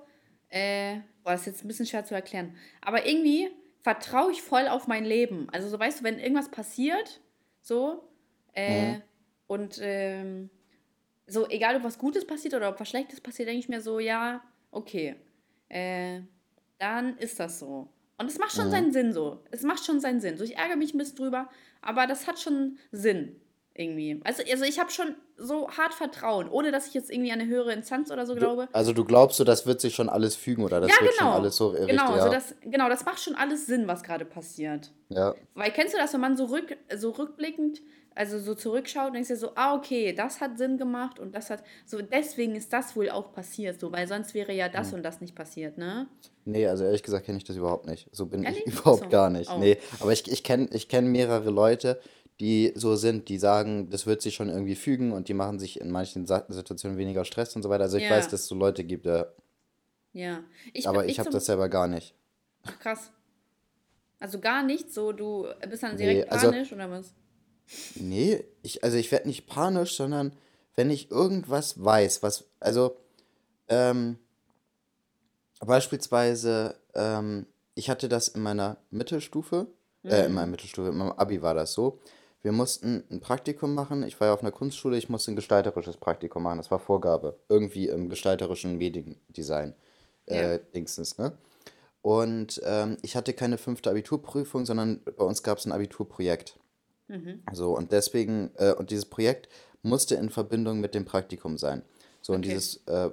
Äh, 0.50 0.98
boah, 1.24 1.32
das 1.32 1.41
ist 1.41 1.48
jetzt 1.48 1.65
ein 1.65 1.68
bisschen 1.68 1.86
schwer 1.86 2.06
zu 2.06 2.15
erklären. 2.15 2.56
Aber 2.82 3.06
irgendwie 3.06 3.50
vertraue 3.82 4.32
ich 4.32 4.41
voll 4.41 4.68
auf 4.68 4.88
mein 4.88 5.06
Leben. 5.06 5.48
Also, 5.52 5.68
so 5.70 5.80
weißt 5.80 6.00
du, 6.00 6.04
wenn 6.04 6.20
irgendwas 6.20 6.50
passiert, 6.50 7.22
so. 7.62 8.08
Äh, 8.54 8.94
Mhm. 8.94 9.02
Und 9.48 9.80
ähm, 9.80 10.50
so, 11.28 11.48
egal 11.50 11.76
ob 11.76 11.84
was 11.84 12.00
Gutes 12.00 12.26
passiert 12.26 12.56
oder 12.56 12.70
ob 12.70 12.80
was 12.80 12.89
Schlechtes 12.89 13.22
passiert, 13.22 13.48
denke 13.48 13.60
ich 13.60 13.70
mir 13.70 13.80
so, 13.82 14.00
ja, 14.00 14.41
okay. 14.72 15.15
Äh, 15.70 16.22
dann 16.80 17.15
ist 17.20 17.39
das 17.39 17.60
so. 17.60 17.88
Und 18.17 18.28
es 18.30 18.38
macht 18.39 18.54
schon 18.54 18.67
Mhm. 18.67 18.71
seinen 18.71 18.91
Sinn 18.93 19.13
so. 19.13 19.41
Es 19.51 19.63
macht 19.63 19.86
schon 19.86 19.99
seinen 19.99 20.21
Sinn. 20.21 20.38
So, 20.38 20.43
ich 20.43 20.58
ärgere 20.58 20.78
mich 20.78 20.93
ein 20.93 20.97
bisschen 20.97 21.17
drüber, 21.17 21.49
aber 21.82 22.08
das 22.08 22.28
hat 22.28 22.39
schon 22.39 22.78
Sinn 22.91 23.39
irgendwie. 23.73 24.21
Also, 24.23 24.41
also 24.49 24.63
ich 24.63 24.80
habe 24.80 24.89
schon 24.89 25.15
so 25.38 25.69
hart 25.69 25.93
Vertrauen, 25.93 26.47
ohne 26.49 26.71
dass 26.71 26.88
ich 26.88 26.93
jetzt 26.93 27.12
irgendwie 27.12 27.34
an 27.34 27.41
eine 27.41 27.49
höhere 27.49 27.73
Instanz 27.73 28.10
oder 28.10 28.25
so 28.25 28.34
glaube. 28.36 28.69
Also 28.71 28.93
du 28.93 29.04
glaubst 29.04 29.36
so, 29.38 29.43
das 29.43 29.65
wird 29.67 29.82
sich 29.82 29.93
schon 29.93 30.08
alles 30.08 30.38
fügen 30.38 30.63
oder 30.63 30.80
das 30.80 30.89
ja, 30.89 31.01
wird 31.04 31.17
genau. 31.17 31.32
schon 31.34 31.41
alles 31.41 31.56
so 31.58 31.67
richtig, 31.69 31.89
genau, 31.89 32.15
ja. 32.15 32.23
so 32.23 32.30
das, 32.30 32.56
genau, 32.62 32.88
das 32.88 33.04
macht 33.04 33.19
schon 33.21 33.36
alles 33.36 33.65
Sinn, 33.65 33.86
was 33.86 34.01
gerade 34.04 34.23
passiert. 34.23 34.91
ja. 35.10 35.36
Weil 35.56 35.71
kennst 35.71 35.93
du 35.93 35.97
das, 35.97 36.13
wenn 36.13 36.21
man 36.21 36.38
so, 36.38 36.45
rück, 36.45 36.78
so 36.95 37.10
rückblickend, 37.10 37.82
also 38.15 38.39
so 38.39 38.56
zurückschaut, 38.56 39.13
denkst 39.13 39.28
du 39.30 39.36
so, 39.36 39.51
ah, 39.56 39.75
okay, 39.75 40.13
das 40.13 40.39
hat 40.41 40.58
Sinn 40.58 40.78
gemacht 40.78 41.19
und 41.19 41.36
das 41.36 41.49
hat, 41.49 41.63
so 41.86 42.01
deswegen 42.01 42.56
ist 42.56 42.71
das 42.73 42.95
wohl 42.95 43.10
auch 43.10 43.34
passiert, 43.34 43.80
so, 43.80 43.91
weil 43.91 44.08
sonst 44.08 44.34
wäre 44.34 44.54
ja 44.54 44.69
das 44.69 44.93
und 44.93 45.04
das 45.04 45.19
nicht 45.21 45.36
passiert, 45.36 45.78
ne? 45.78 46.08
Nee, 46.45 46.65
also 46.67 46.84
ehrlich 46.86 47.04
gesagt 47.04 47.25
kenne 47.25 47.38
ich 47.39 47.43
das 47.43 47.58
überhaupt 47.58 47.88
nicht. 47.88 48.08
So 48.12 48.25
bin 48.28 48.43
Ehrlich? 48.43 48.63
ich 48.65 48.73
überhaupt 48.80 49.04
so. 49.04 49.10
gar 49.10 49.30
nicht. 49.30 49.51
Oh. 49.51 49.58
Nee, 49.60 49.78
aber 49.99 50.13
ich, 50.13 50.32
ich 50.32 50.43
kenne 50.43 50.69
ich 50.71 50.88
kenn 50.89 51.08
mehrere 51.12 51.49
Leute, 51.49 51.99
die 52.39 52.71
so 52.75 52.95
sind, 52.95 53.30
die 53.30 53.38
sagen, 53.38 53.89
das 53.89 54.06
wird 54.06 54.21
sich 54.21 54.36
schon 54.36 54.49
irgendwie 54.49 54.75
fügen 54.75 55.12
und 55.12 55.28
die 55.28 55.34
machen 55.34 55.58
sich 55.60 55.80
in 55.82 55.89
manchen 55.91 56.25
Situationen 56.25 56.97
weniger 56.97 57.25
Stress 57.25 57.56
und 57.56 57.63
so 57.63 57.69
weiter. 57.69 57.84
Also 57.84 57.97
ich 57.97 58.04
Ja. 58.04 58.12
weiß, 58.12 58.30
dass 58.30 58.41
es 58.41 58.47
so 58.47 58.56
Leute 58.56 58.84
gibt, 58.84 59.06
ja, 59.06 59.25
Ja. 60.13 60.43
Ich, 60.73 60.88
aber 60.88 61.06
ich 61.06 61.17
habe 61.19 61.30
zum- 61.30 61.34
das 61.34 61.45
selber 61.47 61.67
gar 61.69 61.88
nicht. 61.88 62.13
Ach, 62.63 62.78
krass. 62.80 63.12
Also 64.19 64.39
gar 64.39 64.63
nichts, 64.63 64.93
so 64.93 65.12
du 65.12 65.47
bist 65.69 65.84
dann 65.84 65.95
Nee, 65.95 66.04
direkt 66.13 66.32
also- 66.32 66.49
panisch 66.51 66.71
oder 66.71 66.89
was? 66.89 67.13
Nee, 67.95 68.43
ich, 68.62 68.84
also 68.84 68.97
ich 68.97 69.12
werde 69.12 69.28
nicht 69.28 69.47
panisch, 69.47 69.95
sondern 69.95 70.34
wenn 70.75 70.89
ich 70.89 71.12
irgendwas 71.12 71.84
weiß, 71.84 72.21
was, 72.23 72.45
also, 72.60 72.97
ähm, 73.67 74.17
beispielsweise, 75.60 76.75
ähm, 76.93 77.47
ich 77.75 77.89
hatte 77.89 78.10
das 78.10 78.28
in 78.28 78.41
meiner 78.41 78.78
Mittelstufe, 78.91 79.67
äh, 80.04 80.25
in 80.25 80.34
meiner 80.34 80.47
Mittelstufe, 80.47 80.89
in 80.89 80.97
meinem 80.97 81.13
Abi 81.13 81.41
war 81.41 81.54
das 81.54 81.73
so, 81.73 81.99
wir 82.45 82.51
mussten 82.51 83.04
ein 83.10 83.21
Praktikum 83.21 83.73
machen. 83.73 84.04
Ich 84.04 84.19
war 84.19 84.28
ja 84.28 84.34
auf 84.36 84.41
einer 84.41 84.51
Kunstschule, 84.51 84.97
ich 84.97 85.10
musste 85.10 85.32
ein 85.32 85.36
gestalterisches 85.36 85.97
Praktikum 85.97 86.43
machen. 86.43 86.60
Das 86.60 86.69
war 86.69 86.78
Vorgabe. 86.78 87.39
Irgendwie 87.49 87.88
im 87.88 88.08
gestalterischen 88.08 88.78
Mediendesign. 88.78 89.73
Äh, 90.28 90.60
Dingsens, 90.75 91.17
ne? 91.17 91.36
Und 92.04 92.62
ähm, 92.63 92.97
ich 93.01 93.15
hatte 93.15 93.34
keine 93.34 93.58
fünfte 93.58 93.89
Abiturprüfung, 93.89 94.63
sondern 94.67 95.01
bei 95.17 95.25
uns 95.25 95.41
gab 95.41 95.58
es 95.58 95.65
ein 95.65 95.71
Abiturprojekt. 95.71 96.60
Mhm. 97.08 97.44
So, 97.52 97.76
und 97.76 97.91
deswegen, 97.91 98.52
äh, 98.56 98.74
und 98.74 98.89
dieses 98.89 99.06
Projekt 99.06 99.50
musste 99.82 100.15
in 100.15 100.30
Verbindung 100.30 100.80
mit 100.80 100.96
dem 100.96 101.06
Praktikum 101.06 101.58
sein. 101.58 101.84
So, 102.22 102.34
und 102.34 102.39
Okay. 102.39 102.50
dieses 102.50 102.78
äh, 102.88 103.12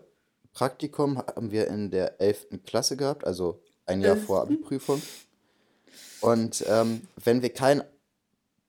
Praktikum 0.53 1.19
haben 1.19 1.51
wir 1.51 1.69
in 1.69 1.91
der 1.91 2.21
11. 2.21 2.63
Klasse 2.65 2.97
gehabt, 2.97 3.25
also 3.25 3.63
ein 3.87 4.01
Jahr 4.01 4.17
vor? 4.17 4.43
Abiprüfung. 4.43 5.03
Und 6.21 6.65
ähm, 6.69 7.03
wenn 7.17 7.43
wir 7.43 7.51
keinen 7.51 7.83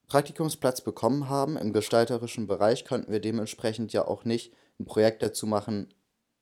Praktikumsplatz 0.07 0.81
bekommen 0.81 1.29
haben 1.29 1.57
im 1.57 1.73
gestalterischen 1.73 2.47
Bereich, 2.47 2.85
konnten 2.85 3.11
wir 3.11 3.19
dementsprechend 3.19 3.93
ja 3.93 4.07
auch 4.07 4.25
nicht 4.25 4.53
ein 4.79 4.85
Projekt 4.85 5.23
dazu 5.23 5.45
machen 5.45 5.93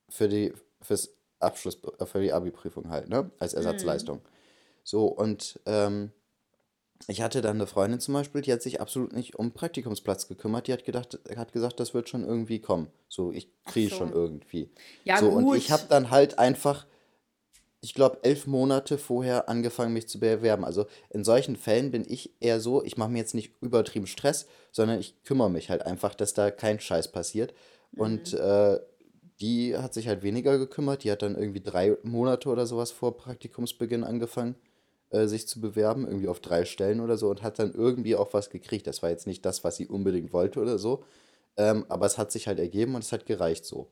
für 0.10 0.28
die, 0.28 0.54
fürs 0.82 1.10
Abschluss, 1.40 1.78
äh, 2.00 2.06
für 2.06 2.22
die 2.22 2.34
Abi-Prüfung 2.34 2.90
halt, 2.90 3.10
ne? 3.10 3.32
Als 3.40 3.54
Ersatzleistung. 3.54 4.22
So, 4.84 5.06
und 5.06 5.60
ähm, 5.66 6.12
ich 7.08 7.22
hatte 7.22 7.42
dann 7.42 7.56
eine 7.58 7.68
Freundin 7.68 8.00
zum 8.00 8.14
Beispiel, 8.14 8.42
die 8.42 8.54
hat 8.54 8.62
sich 8.62 8.80
absolut 8.82 9.14
nicht 9.14 9.36
um 9.36 9.52
Praktikumsplatz 9.52 10.28
gekümmert. 10.28 10.68
Die 10.68 10.74
hat 10.74 10.86
gedacht, 10.86 11.20
hat 11.36 11.52
gesagt, 11.54 11.80
das 11.80 11.94
wird 11.94 12.10
schon 12.10 12.24
irgendwie 12.24 12.60
kommen. 12.60 12.88
So, 13.08 13.32
ich 13.32 13.50
kriege 13.66 13.90
schon 13.90 14.10
so. 14.10 14.16
irgendwie. 14.16 14.70
Ja, 15.04 15.18
So, 15.18 15.30
und 15.30 15.56
ich 15.56 15.72
habe 15.72 15.84
gut. 15.84 15.92
dann 15.92 16.12
halt 16.12 16.38
einfach, 16.40 16.86
ich 17.82 17.94
glaube, 17.94 18.20
elf 18.24 18.46
Monate 18.48 18.98
vorher 18.98 19.50
angefangen, 19.50 19.94
mich 19.94 20.08
zu 20.08 20.20
bewerben. 20.20 20.64
Also 20.64 20.86
in 21.10 21.24
solchen 21.24 21.56
Fällen 21.56 21.92
bin 21.92 22.06
ich 22.08 22.32
eher 22.40 22.60
so, 22.60 22.84
ich 22.84 22.98
mache 22.98 23.10
mir 23.10 23.18
jetzt 23.20 23.34
nicht 23.34 23.54
übertrieben 23.62 24.08
Stress, 24.08 24.48
sondern 24.72 25.00
ich 25.00 25.24
kümmere 25.24 25.50
mich 25.50 25.70
halt 25.70 25.86
einfach, 25.86 26.14
dass 26.14 26.34
da 26.34 26.52
kein 26.52 26.80
Scheiß 26.80 27.12
passiert. 27.12 27.54
Und 27.96 28.34
Mhm. 28.34 28.40
äh, 28.40 28.80
die 29.42 29.76
hat 29.76 29.94
sich 29.96 30.08
halt 30.08 30.22
weniger 30.22 30.60
gekümmert. 30.60 31.04
Die 31.04 31.12
hat 31.12 31.24
dann 31.24 31.36
irgendwie 31.36 31.62
drei 31.62 31.98
Monate 32.04 32.48
oder 32.50 32.68
sowas 32.68 32.92
vor 32.92 33.18
Praktikumsbeginn 33.18 34.04
angefangen, 34.04 34.56
äh, 35.12 35.28
sich 35.28 35.48
zu 35.48 35.62
bewerben, 35.62 36.06
irgendwie 36.06 36.28
auf 36.28 36.40
drei 36.40 36.66
Stellen 36.66 37.00
oder 37.00 37.18
so 37.18 37.30
und 37.30 37.44
hat 37.44 37.60
dann 37.60 37.74
irgendwie 37.74 38.16
auch 38.16 38.34
was 38.34 38.50
gekriegt. 38.50 38.88
Das 38.88 39.04
war 39.04 39.10
jetzt 39.10 39.28
nicht 39.28 39.46
das, 39.46 39.64
was 39.64 39.76
sie 39.76 39.88
unbedingt 39.88 40.34
wollte 40.34 40.60
oder 40.60 40.78
so, 40.78 41.04
ähm, 41.58 41.86
aber 41.90 42.06
es 42.06 42.18
hat 42.18 42.32
sich 42.32 42.48
halt 42.48 42.60
ergeben 42.60 42.96
und 42.96 43.04
es 43.04 43.12
hat 43.12 43.26
gereicht 43.26 43.66
so. 43.66 43.88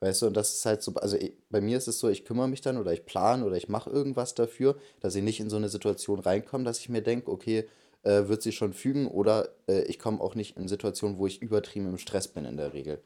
Weißt 0.00 0.22
du, 0.22 0.26
und 0.26 0.36
das 0.36 0.52
ist 0.52 0.66
halt 0.66 0.82
so, 0.82 0.92
also 0.96 1.16
bei 1.48 1.60
mir 1.60 1.78
ist 1.78 1.88
es 1.88 1.98
so, 1.98 2.08
ich 2.08 2.24
kümmere 2.24 2.48
mich 2.48 2.60
dann 2.60 2.76
oder 2.76 2.92
ich 2.92 3.06
plane 3.06 3.44
oder 3.44 3.56
ich 3.56 3.68
mache 3.68 3.88
irgendwas 3.88 4.34
dafür, 4.34 4.76
dass 5.00 5.14
ich 5.14 5.22
nicht 5.22 5.40
in 5.40 5.48
so 5.48 5.56
eine 5.56 5.68
Situation 5.68 6.18
reinkomme, 6.18 6.64
dass 6.64 6.80
ich 6.80 6.88
mir 6.88 7.00
denke, 7.00 7.30
okay, 7.30 7.68
äh, 8.02 8.28
wird 8.28 8.42
sich 8.42 8.54
schon 8.54 8.74
fügen 8.74 9.06
oder 9.06 9.48
äh, 9.66 9.82
ich 9.84 9.98
komme 9.98 10.20
auch 10.20 10.34
nicht 10.34 10.56
in 10.56 10.68
Situationen, 10.68 11.18
wo 11.18 11.26
ich 11.26 11.40
übertrieben 11.40 11.88
im 11.88 11.98
Stress 11.98 12.28
bin 12.28 12.44
in 12.44 12.56
der 12.56 12.74
Regel. 12.74 13.02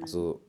Also, 0.00 0.40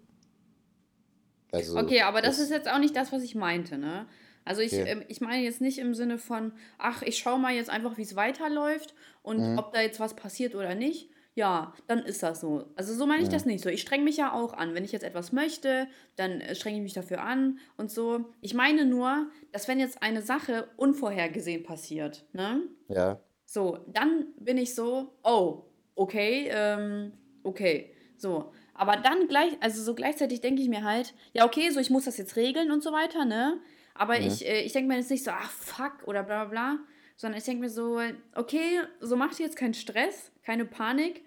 also 1.51 1.77
Okay, 1.77 2.01
aber 2.01 2.21
das 2.21 2.37
das, 2.37 2.45
ist 2.45 2.51
jetzt 2.51 2.69
auch 2.69 2.79
nicht 2.79 2.95
das, 2.95 3.11
was 3.11 3.23
ich 3.23 3.35
meinte, 3.35 3.77
ne? 3.77 4.07
Also 4.45 4.61
ich, 4.61 4.73
okay. 4.73 4.85
ähm, 4.87 5.03
ich 5.07 5.21
meine 5.21 5.43
jetzt 5.43 5.61
nicht 5.61 5.77
im 5.77 5.93
Sinne 5.93 6.17
von, 6.17 6.53
ach, 6.77 7.01
ich 7.01 7.17
schaue 7.17 7.39
mal 7.39 7.53
jetzt 7.53 7.69
einfach, 7.69 7.97
wie 7.97 8.03
es 8.03 8.15
weiterläuft 8.15 8.93
und 9.23 9.57
ob 9.57 9.73
da 9.73 9.81
jetzt 9.81 9.99
was 9.99 10.15
passiert 10.15 10.55
oder 10.55 10.75
nicht. 10.75 11.09
Ja, 11.33 11.73
dann 11.87 11.99
ist 11.99 12.23
das 12.23 12.41
so. 12.41 12.65
Also 12.75 12.93
so 12.93 13.05
meine 13.05 13.23
ich 13.23 13.29
das 13.29 13.45
nicht 13.45 13.63
so. 13.63 13.69
Ich 13.69 13.81
strenge 13.81 14.03
mich 14.03 14.17
ja 14.17 14.33
auch 14.33 14.53
an. 14.53 14.73
Wenn 14.73 14.83
ich 14.83 14.91
jetzt 14.91 15.03
etwas 15.03 15.31
möchte, 15.31 15.87
dann 16.17 16.41
äh, 16.41 16.55
strenge 16.55 16.77
ich 16.77 16.83
mich 16.83 16.93
dafür 16.93 17.21
an 17.21 17.59
und 17.77 17.89
so. 17.89 18.25
Ich 18.41 18.53
meine 18.53 18.85
nur, 18.85 19.27
dass 19.53 19.69
wenn 19.69 19.79
jetzt 19.79 20.03
eine 20.03 20.21
Sache 20.21 20.67
unvorhergesehen 20.75 21.63
passiert, 21.63 22.25
ne? 22.33 22.63
Ja, 22.89 23.21
So, 23.45 23.79
dann 23.87 24.27
bin 24.39 24.57
ich 24.57 24.75
so, 24.75 25.13
oh, 25.23 25.63
okay, 25.95 26.49
ähm, 26.51 27.13
okay, 27.43 27.93
so. 28.17 28.51
Aber 28.73 28.97
dann 28.97 29.27
gleich, 29.27 29.57
also 29.61 29.83
so 29.83 29.93
gleichzeitig 29.93 30.41
denke 30.41 30.61
ich 30.61 30.69
mir 30.69 30.83
halt, 30.83 31.13
ja, 31.33 31.45
okay, 31.45 31.69
so 31.69 31.79
ich 31.79 31.89
muss 31.89 32.05
das 32.05 32.17
jetzt 32.17 32.35
regeln 32.35 32.71
und 32.71 32.83
so 32.83 32.91
weiter, 32.91 33.25
ne? 33.25 33.59
Aber 34.01 34.19
mhm. 34.19 34.25
ich, 34.25 34.43
äh, 34.47 34.61
ich 34.61 34.73
denke 34.73 34.87
mir 34.87 34.97
jetzt 34.97 35.11
nicht 35.11 35.23
so, 35.23 35.29
ach, 35.29 35.51
fuck 35.51 36.07
oder 36.07 36.23
bla 36.23 36.45
bla 36.45 36.49
bla, 36.49 36.79
sondern 37.17 37.37
ich 37.37 37.45
denke 37.45 37.61
mir 37.61 37.69
so, 37.69 38.01
okay, 38.33 38.81
so 38.99 39.15
mach 39.15 39.35
dir 39.35 39.43
jetzt 39.43 39.55
keinen 39.55 39.75
Stress, 39.75 40.31
keine 40.41 40.65
Panik. 40.65 41.23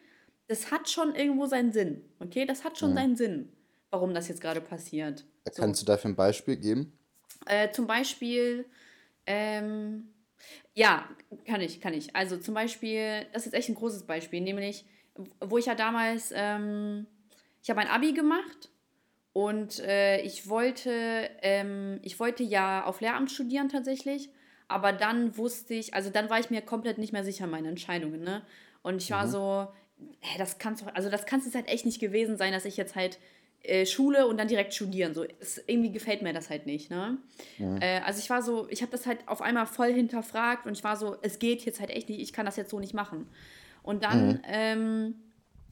Das 0.49 0.73
hat 0.73 0.91
schon 0.91 1.15
irgendwo 1.15 1.47
seinen 1.47 1.73
Sinn, 1.73 2.05
okay? 2.19 2.47
Das 2.47 2.65
hat 2.65 2.77
schon 2.77 2.91
Mhm. 2.91 2.95
seinen 2.97 3.17
Sinn, 3.17 3.53
warum 3.91 4.13
das 4.13 4.27
jetzt 4.27 4.41
gerade 4.41 4.61
passiert. 4.61 5.25
So. 5.53 5.63
Kannst 5.63 5.83
du 5.83 5.87
dafür 5.87 6.11
ein 6.11 6.17
Beispiel 6.17 6.57
geben? 6.57 6.99
Äh, 7.47 7.71
zum 7.71 7.87
Beispiel, 7.87 8.67
ähm, 9.25 10.09
ja, 10.75 11.09
kann 11.47 11.61
ich, 11.61 11.81
kann 11.81 11.95
ich. 11.95 12.17
Also 12.17 12.39
zum 12.39 12.55
Beispiel, 12.55 13.25
das 13.33 13.47
ist 13.47 13.53
echt 13.53 13.69
ein 13.69 13.77
großes 13.77 14.03
Beispiel, 14.03 14.41
nämlich, 14.41 14.85
wo 15.39 15.59
ich 15.59 15.67
ja 15.67 15.77
damals, 15.77 16.33
ähm, 16.35 17.07
ich 17.63 17.71
habe 17.71 17.83
ein 17.83 17.89
Abi 17.89 18.13
gemacht 18.15 18.69
und 19.35 19.81
äh, 19.81 20.21
ich 20.23 20.49
wollte, 20.49 21.29
ähm, 21.43 21.99
ich 22.03 22.19
wollte 22.21 22.45
ja 22.45 22.85
auf 22.85 23.01
Lehramt 23.01 23.31
studieren 23.33 23.69
tatsächlich, 23.69 24.31
aber 24.69 24.93
dann 24.93 25.37
wusste 25.37 25.75
ich, 25.75 25.93
also 25.93 26.09
dann 26.09 26.31
war 26.31 26.39
ich 26.39 26.51
mir 26.51 26.63
komplett 26.63 26.99
nicht 26.99 27.13
mehr 27.13 27.25
sicher 27.25 27.47
meine 27.49 27.69
Entscheidungen, 27.69 28.23
ne? 28.23 28.43
Und 28.83 29.03
ich 29.03 29.11
war 29.11 29.27
Mhm. 29.27 29.31
so, 29.31 29.69
hä, 30.21 30.39
das 30.39 30.59
kann's 30.59 30.85
doch, 30.85 30.95
also 30.95 31.11
das 31.11 31.27
kann 31.27 31.41
es 31.41 31.53
halt 31.55 31.67
echt 31.69 31.85
nicht 31.85 32.01
gewesen 32.01 32.37
sein, 32.39 32.53
dass 32.53 32.65
ich 32.65 32.77
jetzt 32.77 32.95
halt 32.95 33.19
äh, 33.65 33.87
Schule 33.87 34.29
und 34.29 34.37
dann 34.39 34.47
direkt 34.47 34.73
studieren. 34.73 35.15
So, 35.15 35.25
es, 35.41 35.59
irgendwie 35.67 35.91
gefällt 35.91 36.23
mir 36.23 36.33
das 36.33 36.49
halt 36.49 36.67
nicht, 36.67 36.91
ne? 36.91 37.19
Mhm. 37.59 37.79
Äh, 37.83 38.01
also 38.05 38.21
ich 38.21 38.31
war 38.31 38.41
so, 38.41 38.69
ich 38.71 38.83
habe 38.83 38.93
das 38.93 39.05
halt 39.05 39.27
auf 39.27 39.43
einmal 39.43 39.67
voll 39.67 39.93
hinterfragt 39.93 40.67
und 40.67 40.75
ich 40.75 40.85
war 40.85 40.97
so, 40.97 41.17
es 41.23 41.41
geht 41.41 41.65
jetzt 41.65 41.81
halt 41.81 41.91
echt 41.91 42.09
nicht, 42.09 42.21
ich 42.21 42.33
kann 42.33 42.47
das 42.47 42.55
jetzt 42.57 42.71
so 42.71 42.79
nicht 42.79 42.95
machen. 42.95 43.27
Und 43.83 44.05
dann 44.05 44.29
Mhm. 44.29 44.41
ähm, 44.47 45.15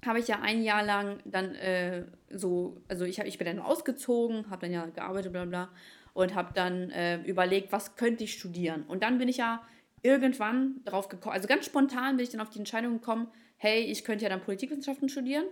habe 0.05 0.19
ich 0.19 0.29
ja 0.29 0.41
ein 0.41 0.63
Jahr 0.63 0.83
lang 0.83 1.19
dann 1.25 1.55
äh, 1.55 2.05
so, 2.31 2.77
also 2.89 3.05
ich, 3.05 3.21
hab, 3.21 3.27
ich 3.27 3.39
bin 3.39 3.47
dann 3.47 3.59
ausgezogen, 3.61 4.51
habe 4.51 4.63
dann 4.63 4.73
ja 4.73 4.87
gearbeitet, 4.87 5.33
bla 5.33 5.45
bla, 5.45 5.69
und 6.13 6.35
habe 6.35 6.53
dann 6.55 6.91
äh, 6.91 7.23
überlegt, 7.23 7.73
was 7.73 7.97
könnte 7.97 8.25
ich 8.25 8.35
studieren. 8.35 8.83
Und 8.89 9.03
dann 9.03 9.19
bin 9.19 9.29
ich 9.29 9.37
ja 9.39 9.63
irgendwann 10.03 10.81
drauf 10.85 11.09
gekommen, 11.09 11.35
also 11.35 11.47
ganz 11.47 11.65
spontan 11.67 12.17
bin 12.17 12.25
ich 12.25 12.31
dann 12.31 12.41
auf 12.41 12.51
die 12.51 12.59
Entscheidung 12.59 12.95
gekommen, 12.95 13.29
hey, 13.57 13.81
ich 13.83 14.05
könnte 14.05 14.25
ja 14.25 14.29
dann 14.29 14.41
Politikwissenschaften 14.41 15.09
studieren. 15.09 15.45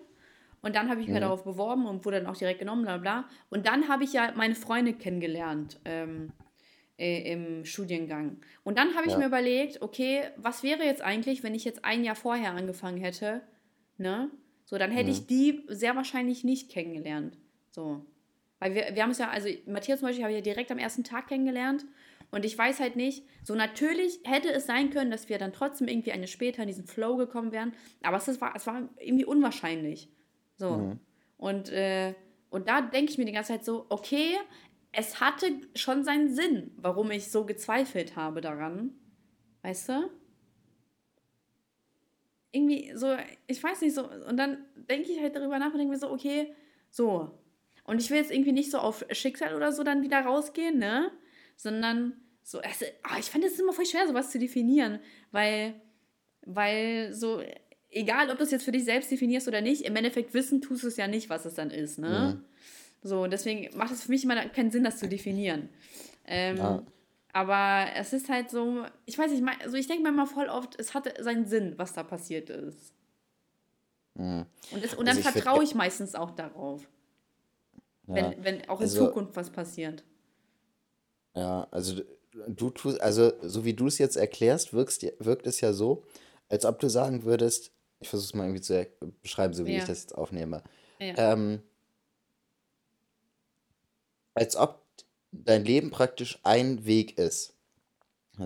Und 0.62 0.74
dann 0.76 0.90
habe 0.90 1.00
ich 1.00 1.06
mich 1.06 1.16
Mhm. 1.16 1.20
darauf 1.20 1.44
beworben 1.44 1.86
und 1.86 2.04
wurde 2.04 2.18
dann 2.20 2.26
auch 2.26 2.36
direkt 2.36 2.58
genommen, 2.58 2.82
bla 2.82 2.98
bla. 2.98 3.28
Und 3.48 3.66
dann 3.66 3.88
habe 3.88 4.04
ich 4.04 4.12
ja 4.12 4.32
meine 4.36 4.54
Freunde 4.54 4.92
kennengelernt 4.92 5.80
ähm, 5.86 6.32
äh, 6.98 7.32
im 7.32 7.64
Studiengang. 7.64 8.40
Und 8.64 8.76
dann 8.78 8.94
habe 8.94 9.06
ich 9.06 9.14
mir 9.16 9.22
Ja. 9.22 9.28
überlegt, 9.28 9.80
okay, 9.80 10.24
was 10.36 10.62
wäre 10.62 10.82
jetzt 10.84 11.00
eigentlich, 11.02 11.42
wenn 11.42 11.54
ich 11.54 11.64
jetzt 11.64 11.84
ein 11.84 12.04
Jahr 12.04 12.16
vorher 12.16 12.50
angefangen 12.52 12.98
hätte, 12.98 13.40
ne? 14.00 14.30
So, 14.64 14.78
dann 14.78 14.90
hätte 14.90 15.10
ich 15.10 15.22
Mhm. 15.22 15.26
die 15.26 15.62
sehr 15.68 15.96
wahrscheinlich 15.96 16.44
nicht 16.44 16.70
kennengelernt. 16.70 17.36
So. 17.70 18.04
Weil 18.58 18.74
wir, 18.74 18.94
wir 18.94 19.02
haben 19.02 19.10
es 19.10 19.18
ja, 19.18 19.30
also 19.30 19.48
Matthias 19.66 20.00
zum 20.00 20.08
Beispiel 20.08 20.24
habe 20.24 20.32
ich 20.32 20.38
ja 20.38 20.42
direkt 20.42 20.70
am 20.70 20.78
ersten 20.78 21.04
Tag 21.04 21.28
kennengelernt. 21.28 21.86
Und 22.30 22.44
ich 22.44 22.56
weiß 22.56 22.78
halt 22.78 22.94
nicht, 22.94 23.24
so 23.42 23.54
natürlich 23.56 24.20
hätte 24.24 24.52
es 24.52 24.66
sein 24.66 24.90
können, 24.90 25.10
dass 25.10 25.28
wir 25.28 25.38
dann 25.38 25.52
trotzdem 25.52 25.88
irgendwie 25.88 26.12
eine 26.12 26.28
später 26.28 26.62
in 26.62 26.68
diesen 26.68 26.86
Flow 26.86 27.16
gekommen 27.16 27.50
wären. 27.50 27.72
Aber 28.02 28.18
es, 28.18 28.40
war, 28.40 28.54
es 28.54 28.66
war 28.66 28.88
irgendwie 28.98 29.24
unwahrscheinlich. 29.24 30.08
So. 30.56 30.70
Mhm. 30.76 31.00
Und, 31.38 31.70
äh, 31.70 32.14
und 32.50 32.68
da 32.68 32.82
denke 32.82 33.10
ich 33.10 33.18
mir 33.18 33.24
die 33.24 33.32
ganze 33.32 33.52
Zeit 33.52 33.64
so, 33.64 33.86
okay, 33.88 34.36
es 34.92 35.20
hatte 35.20 35.46
schon 35.74 36.04
seinen 36.04 36.32
Sinn, 36.32 36.72
warum 36.76 37.10
ich 37.10 37.30
so 37.30 37.44
gezweifelt 37.46 38.14
habe 38.14 38.40
daran. 38.40 38.92
Weißt 39.62 39.88
du? 39.88 40.10
Irgendwie 42.52 42.92
so, 42.94 43.16
ich 43.46 43.62
weiß 43.62 43.80
nicht 43.82 43.94
so. 43.94 44.08
Und 44.28 44.36
dann 44.36 44.64
denke 44.74 45.10
ich 45.10 45.20
halt 45.20 45.36
darüber 45.36 45.58
nach 45.58 45.72
und 45.72 45.78
denke 45.78 45.92
mir 45.92 45.98
so, 45.98 46.10
okay, 46.10 46.52
so. 46.90 47.30
Und 47.84 48.00
ich 48.00 48.10
will 48.10 48.18
jetzt 48.18 48.30
irgendwie 48.30 48.52
nicht 48.52 48.70
so 48.70 48.78
auf 48.78 49.04
Schicksal 49.12 49.54
oder 49.54 49.72
so 49.72 49.82
dann 49.84 50.02
wieder 50.02 50.20
rausgehen, 50.20 50.78
ne? 50.78 51.10
Sondern 51.56 52.14
so, 52.42 52.58
also, 52.60 52.84
ah, 53.02 53.18
ich 53.18 53.26
fand 53.26 53.44
es 53.44 53.58
immer 53.58 53.72
voll 53.72 53.86
schwer, 53.86 54.06
sowas 54.06 54.30
zu 54.30 54.38
definieren, 54.38 54.98
weil, 55.30 55.74
weil 56.44 57.12
so, 57.12 57.42
egal 57.90 58.30
ob 58.30 58.38
du 58.38 58.44
es 58.44 58.50
jetzt 58.50 58.64
für 58.64 58.72
dich 58.72 58.84
selbst 58.84 59.10
definierst 59.10 59.46
oder 59.46 59.60
nicht, 59.60 59.82
im 59.84 59.94
Endeffekt 59.96 60.34
wissen 60.34 60.60
tust 60.60 60.82
du 60.82 60.88
es 60.88 60.96
ja 60.96 61.06
nicht, 61.06 61.30
was 61.30 61.44
es 61.44 61.54
dann 61.54 61.70
ist, 61.70 61.98
ne? 61.98 62.40
Mhm. 62.40 62.44
So, 63.02 63.22
und 63.22 63.32
deswegen 63.32 63.76
macht 63.76 63.92
es 63.92 64.02
für 64.02 64.10
mich 64.10 64.24
immer 64.24 64.36
keinen 64.48 64.70
Sinn, 64.70 64.84
das 64.84 64.98
zu 64.98 65.08
definieren. 65.08 65.68
Ähm, 66.26 66.56
Ja. 66.56 66.82
Aber 67.32 67.86
es 67.96 68.12
ist 68.12 68.28
halt 68.28 68.50
so, 68.50 68.84
ich 69.06 69.18
weiß 69.18 69.30
nicht, 69.30 69.44
also 69.62 69.76
ich 69.76 69.86
denke 69.86 70.02
mir 70.02 70.08
immer 70.10 70.26
voll 70.26 70.48
oft, 70.48 70.78
es 70.78 70.94
hatte 70.94 71.14
seinen 71.22 71.46
Sinn, 71.46 71.74
was 71.78 71.92
da 71.92 72.02
passiert 72.02 72.50
ist. 72.50 72.92
Mhm. 74.14 74.46
Und, 74.70 74.84
es, 74.84 74.94
und 74.94 75.06
dann 75.06 75.16
Also 75.16 75.20
ich 75.20 75.34
würd 75.34 75.44
vertraue 75.44 75.64
ich 75.64 75.74
meistens 75.74 76.14
auch 76.14 76.30
darauf, 76.32 76.88
Ja, 78.06 78.14
wenn, 78.14 78.44
wenn 78.44 78.68
auch 78.68 78.80
in 78.80 78.86
also 78.86 79.06
Zukunft 79.06 79.36
was 79.36 79.50
passiert. 79.50 80.04
Ja, 81.36 81.66
also 81.70 82.02
du 82.48 82.70
tust, 82.70 83.00
also 83.00 83.32
so 83.42 83.64
wie 83.64 83.74
du 83.74 83.86
es 83.86 83.98
jetzt 83.98 84.16
erklärst, 84.16 84.72
wirkst, 84.72 85.02
wirkt 85.20 85.46
es 85.46 85.60
ja 85.60 85.72
so, 85.72 86.04
als 86.48 86.64
ob 86.64 86.78
du 86.80 86.88
sagen 86.88 87.24
würdest, 87.24 87.72
ich 88.00 88.08
versuche 88.08 88.26
es 88.28 88.34
mal 88.34 88.44
irgendwie 88.44 88.60
zu 88.62 88.86
beschreiben, 89.22 89.54
so 89.54 89.66
wie 89.66 89.76
ich 89.76 89.84
Ja, 89.84 89.84
das 89.84 90.00
jetzt 90.02 90.14
aufnehme, 90.14 90.62
ja, 90.98 91.16
ähm, 91.16 91.62
als 94.34 94.56
ob 94.56 94.79
dein 95.32 95.64
Leben 95.64 95.90
praktisch 95.90 96.38
ein 96.44 96.84
Weg 96.86 97.18
ist. 97.18 97.54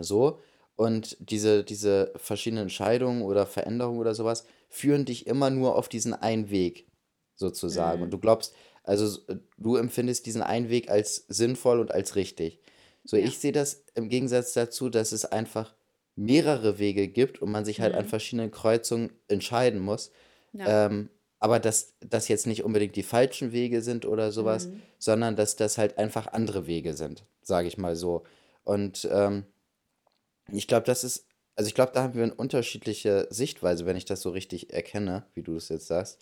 So, 0.01 0.41
Und 0.77 1.17
diese, 1.21 1.65
diese 1.65 2.13
verschiedenen 2.17 2.65
Entscheidungen 2.65 3.23
oder 3.23 3.47
Veränderungen 3.47 4.01
oder 4.01 4.15
sowas 4.15 4.45
führen 4.69 5.05
dich 5.05 5.27
immer 5.27 5.51
nur 5.51 5.77
auf 5.77 5.89
diesen 5.89 6.15
einen 6.15 6.51
Weg, 6.51 6.89
sozusagen. 7.37 8.03
Und 8.03 8.11
Mhm. 8.11 8.13
du 8.13 8.19
glaubst, 8.19 8.55
also 8.83 9.05
s- 9.07 9.39
du 9.57 9.77
empfindest 9.77 10.27
diesen 10.27 10.43
einen 10.43 10.69
Weg 10.69 10.91
als 10.91 11.27
sinnvoll 11.29 11.79
und 11.81 11.93
als 11.93 12.17
richtig. 12.17 12.61
So, 13.05 13.17
Ja. 13.17 13.17
ich 13.17 13.39
sehe 13.39 13.53
das 13.53 13.85
im 13.95 14.09
Gegensatz 14.09 14.53
dazu, 14.55 14.89
dass 14.91 15.13
es 15.13 15.25
einfach 15.25 15.75
mehrere 16.17 16.79
Wege 16.79 17.07
gibt 17.09 17.41
und 17.41 17.51
man 17.53 17.65
sich 17.65 17.81
halt 17.81 17.95
an 17.95 18.05
Mhm. 18.05 18.07
verschiedenen 18.07 18.51
Kreuzungen 18.51 19.13
entscheiden 19.29 19.81
muss. 19.81 20.11
Ja. 20.53 20.75
Ähm, 20.87 21.11
aber 21.45 21.61
dass 21.61 21.93
das 22.01 22.29
jetzt 22.29 22.47
nicht 22.47 22.65
unbedingt 22.65 22.97
die 22.97 23.03
falschen 23.03 23.53
Wege 23.53 23.83
sind 23.83 24.07
oder 24.07 24.33
sowas, 24.33 24.69
Mhm. 24.69 24.81
sondern 24.99 25.37
dass 25.37 25.57
das 25.57 25.77
halt 25.77 25.99
einfach 25.99 26.27
andere 26.29 26.67
Wege 26.67 26.95
sind, 26.95 27.27
sage 27.43 27.69
ich 27.69 27.77
mal 27.77 27.97
so. 27.97 28.25
Und 28.63 29.07
ähm, 29.13 29.45
ich 30.51 30.67
glaube, 30.67 30.87
das 30.87 31.05
ist, 31.05 31.27
also 31.55 31.69
ich 31.69 31.75
glaube, 31.75 31.93
da 31.93 32.03
haben 32.03 32.15
wir 32.15 32.23
eine 32.23 32.35
unterschiedliche 32.35 33.27
Sichtweise, 33.29 33.85
wenn 33.85 33.95
ich 33.97 34.07
das 34.07 34.23
so 34.23 34.31
richtig 34.31 34.73
erkenne, 34.73 35.27
wie 35.35 35.43
du 35.43 35.55
es 35.57 35.69
jetzt 35.69 35.87
sagst. 35.87 36.19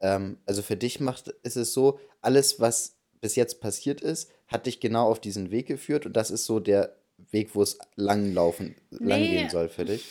Ähm, 0.00 0.38
also 0.46 0.62
für 0.62 0.76
dich 0.78 0.98
macht, 0.98 1.28
ist 1.42 1.56
es 1.56 1.74
so, 1.74 2.00
alles, 2.22 2.58
was 2.58 2.96
bis 3.20 3.36
jetzt 3.36 3.60
passiert 3.60 4.00
ist, 4.00 4.30
hat 4.48 4.64
dich 4.64 4.80
genau 4.80 5.10
auf 5.10 5.20
diesen 5.20 5.50
Weg 5.50 5.66
geführt 5.66 6.06
und 6.06 6.14
das 6.16 6.30
ist 6.30 6.46
so 6.46 6.58
der 6.58 6.96
Weg, 7.30 7.54
wo 7.54 7.60
es 7.60 7.76
lang 7.96 8.32
laufen, 8.32 8.76
lang 8.90 9.20
gehen 9.28 9.44
Nee, 9.44 9.48
soll 9.50 9.68
für 9.68 9.84
dich. 9.84 10.04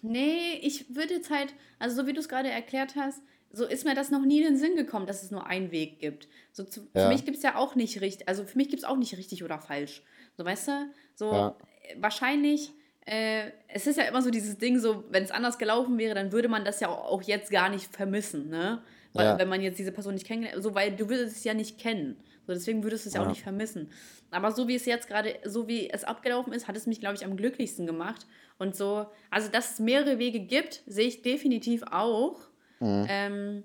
nee, 0.00 0.54
ich 0.62 0.94
würde 0.94 1.14
jetzt 1.14 1.28
halt, 1.28 1.52
also 1.78 1.96
so 1.96 2.06
wie 2.06 2.14
du 2.14 2.20
es 2.20 2.30
gerade 2.30 2.48
erklärt 2.50 2.96
hast, 2.96 3.20
so 3.52 3.64
ist 3.66 3.84
mir 3.84 3.94
das 3.94 4.10
noch 4.10 4.24
nie 4.24 4.38
in 4.38 4.44
den 4.44 4.56
Sinn 4.56 4.76
gekommen, 4.76 5.06
dass 5.06 5.22
es 5.22 5.30
nur 5.30 5.46
einen 5.46 5.70
Weg 5.72 5.98
gibt. 5.98 6.28
So 6.52 6.64
zu, 6.64 6.88
für 6.94 7.08
mich 7.08 7.24
Ja, 7.24 7.24
gibt 7.24 7.36
es 7.36 7.42
ja 7.42 7.56
auch 7.56 7.74
nicht 7.74 8.00
richtig, 8.00 8.28
also 8.28 8.44
für 8.44 8.56
mich 8.56 8.68
gibt 8.68 8.82
es 8.82 8.88
auch 8.88 8.96
nicht 8.96 9.16
richtig 9.16 9.44
oder 9.44 9.58
falsch. 9.58 10.02
So, 10.36 10.44
weißt 10.44 10.68
du, 10.68 10.92
so 11.14 11.26
ja, 11.34 11.56
wahrscheinlich, 11.96 12.72
äh, 13.06 13.50
es 13.68 13.86
ist 13.86 13.96
ja 13.96 14.04
immer 14.04 14.22
so 14.22 14.30
dieses 14.30 14.58
Ding, 14.58 14.78
so, 14.78 15.04
wenn 15.10 15.22
es 15.24 15.30
anders 15.30 15.58
gelaufen 15.58 15.98
wäre, 15.98 16.14
dann 16.14 16.32
würde 16.32 16.48
man 16.48 16.64
das 16.64 16.80
ja 16.80 16.88
auch, 16.88 17.22
jetzt 17.22 17.50
gar 17.50 17.68
nicht 17.68 17.94
vermissen, 17.94 18.48
ne? 18.48 18.82
Weil, 19.14 19.26
ja, 19.26 19.38
wenn 19.38 19.48
man 19.48 19.60
jetzt 19.60 19.78
diese 19.78 19.90
Person 19.92 20.14
nicht 20.14 20.26
kennengelernt, 20.26 20.62
so, 20.62 20.74
weil 20.74 20.94
du 20.94 21.08
würdest 21.08 21.36
es 21.36 21.44
ja 21.44 21.54
nicht 21.54 21.78
kennen. 21.78 22.22
So, 22.46 22.52
deswegen 22.52 22.84
würdest 22.84 23.04
du 23.04 23.08
es 23.08 23.14
ja 23.14 23.22
auch 23.22 23.24
ja, 23.24 23.30
nicht 23.30 23.42
vermissen. 23.42 23.90
Aber 24.30 24.52
so 24.52 24.68
wie 24.68 24.76
es 24.76 24.86
jetzt 24.86 25.08
gerade, 25.08 25.36
so 25.44 25.66
wie 25.66 25.90
es 25.90 26.04
abgelaufen 26.04 26.52
ist, 26.52 26.68
hat 26.68 26.76
es 26.76 26.86
mich, 26.86 27.00
glaube 27.00 27.16
ich, 27.16 27.24
am 27.24 27.36
glücklichsten 27.36 27.86
gemacht. 27.86 28.26
Und 28.58 28.76
so, 28.76 29.06
also 29.30 29.48
dass 29.50 29.72
es 29.72 29.78
mehrere 29.80 30.18
Wege 30.18 30.40
gibt, 30.40 30.82
sehe 30.86 31.08
ich 31.08 31.22
definitiv 31.22 31.82
auch. 31.90 32.49
Mhm, 32.80 33.06
Ähm, 33.08 33.64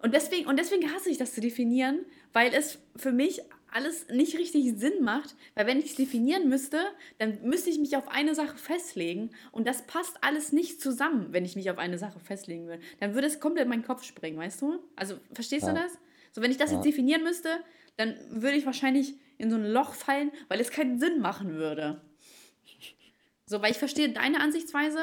und 0.00 0.14
deswegen, 0.14 0.46
und 0.46 0.58
deswegen 0.58 0.92
hasse 0.94 1.10
ich 1.10 1.18
das 1.18 1.34
zu 1.34 1.40
definieren, 1.40 2.06
weil 2.32 2.54
es 2.54 2.78
für 2.96 3.12
mich 3.12 3.42
alles 3.70 4.08
nicht 4.08 4.38
richtig 4.38 4.78
Sinn 4.78 5.02
macht. 5.02 5.34
Weil 5.54 5.66
wenn 5.66 5.78
ich 5.78 5.86
es 5.86 5.94
definieren 5.96 6.48
müsste, 6.48 6.80
dann 7.18 7.38
müsste 7.42 7.68
ich 7.70 7.78
mich 7.78 7.96
auf 7.96 8.08
eine 8.08 8.34
Sache 8.34 8.56
festlegen. 8.56 9.30
Und 9.52 9.66
das 9.66 9.86
passt 9.86 10.16
alles 10.22 10.52
nicht 10.52 10.80
zusammen, 10.80 11.32
wenn 11.32 11.44
ich 11.44 11.56
mich 11.56 11.70
auf 11.70 11.78
eine 11.78 11.98
Sache 11.98 12.18
festlegen 12.20 12.66
will. 12.68 12.80
Dann 13.00 13.14
würde 13.14 13.26
es 13.26 13.40
komplett 13.40 13.64
in 13.64 13.70
meinen 13.70 13.84
Kopf 13.84 14.04
springen, 14.04 14.38
weißt 14.38 14.62
du? 14.62 14.78
Also, 14.96 15.16
verstehst 15.32 15.64
du 15.64 15.72
ja, 15.72 15.74
das? 15.74 15.92
So, 16.32 16.40
wenn 16.40 16.50
ich 16.50 16.56
das 16.56 16.70
jetzt 16.70 16.84
ja. 16.84 16.90
definieren 16.90 17.22
müsste, 17.24 17.48
dann 17.96 18.16
würde 18.30 18.56
ich 18.56 18.64
wahrscheinlich 18.64 19.14
in 19.36 19.50
so 19.50 19.56
ein 19.56 19.66
Loch 19.66 19.94
fallen, 19.94 20.30
weil 20.48 20.60
es 20.60 20.70
keinen 20.70 20.98
Sinn 20.98 21.20
machen 21.20 21.54
würde. 21.54 22.00
So, 23.46 23.60
weil 23.62 23.70
ich 23.70 23.78
verstehe 23.78 24.10
deine 24.10 24.40
Ansichtsweise. 24.40 25.00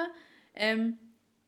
Ähm, 0.56 0.98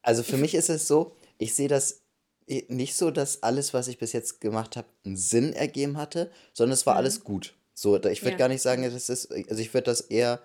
Also 0.02 0.24
für 0.24 0.36
ich, 0.36 0.42
mich 0.42 0.56
ist 0.56 0.70
es 0.70 0.88
so, 0.88 1.16
ich 1.38 1.56
sehe 1.56 1.68
das 1.68 2.02
nicht 2.48 2.96
so, 2.96 3.12
dass 3.12 3.44
alles, 3.44 3.74
was 3.74 3.88
ich 3.88 3.98
bis 3.98 4.14
jetzt 4.14 4.40
gemacht 4.40 4.78
habe, 4.78 4.88
einen 5.06 5.18
Sinn 5.18 5.54
ergeben 5.54 5.98
hatte, 5.98 6.32
sondern 6.54 6.74
es 6.74 6.86
war 6.86 6.96
alles 6.96 7.20
mhm. 7.20 7.24
gut. 7.26 7.56
So, 7.74 7.96
ich 7.98 8.22
würde 8.24 8.32
Ja. 8.32 8.38
gar 8.38 8.48
nicht 8.48 8.62
sagen, 8.62 8.84
das 8.84 9.10
ist, 9.10 9.32
also 9.32 9.62
ich 9.62 9.74
würde 9.74 9.86
das 9.86 10.02
eher 10.02 10.40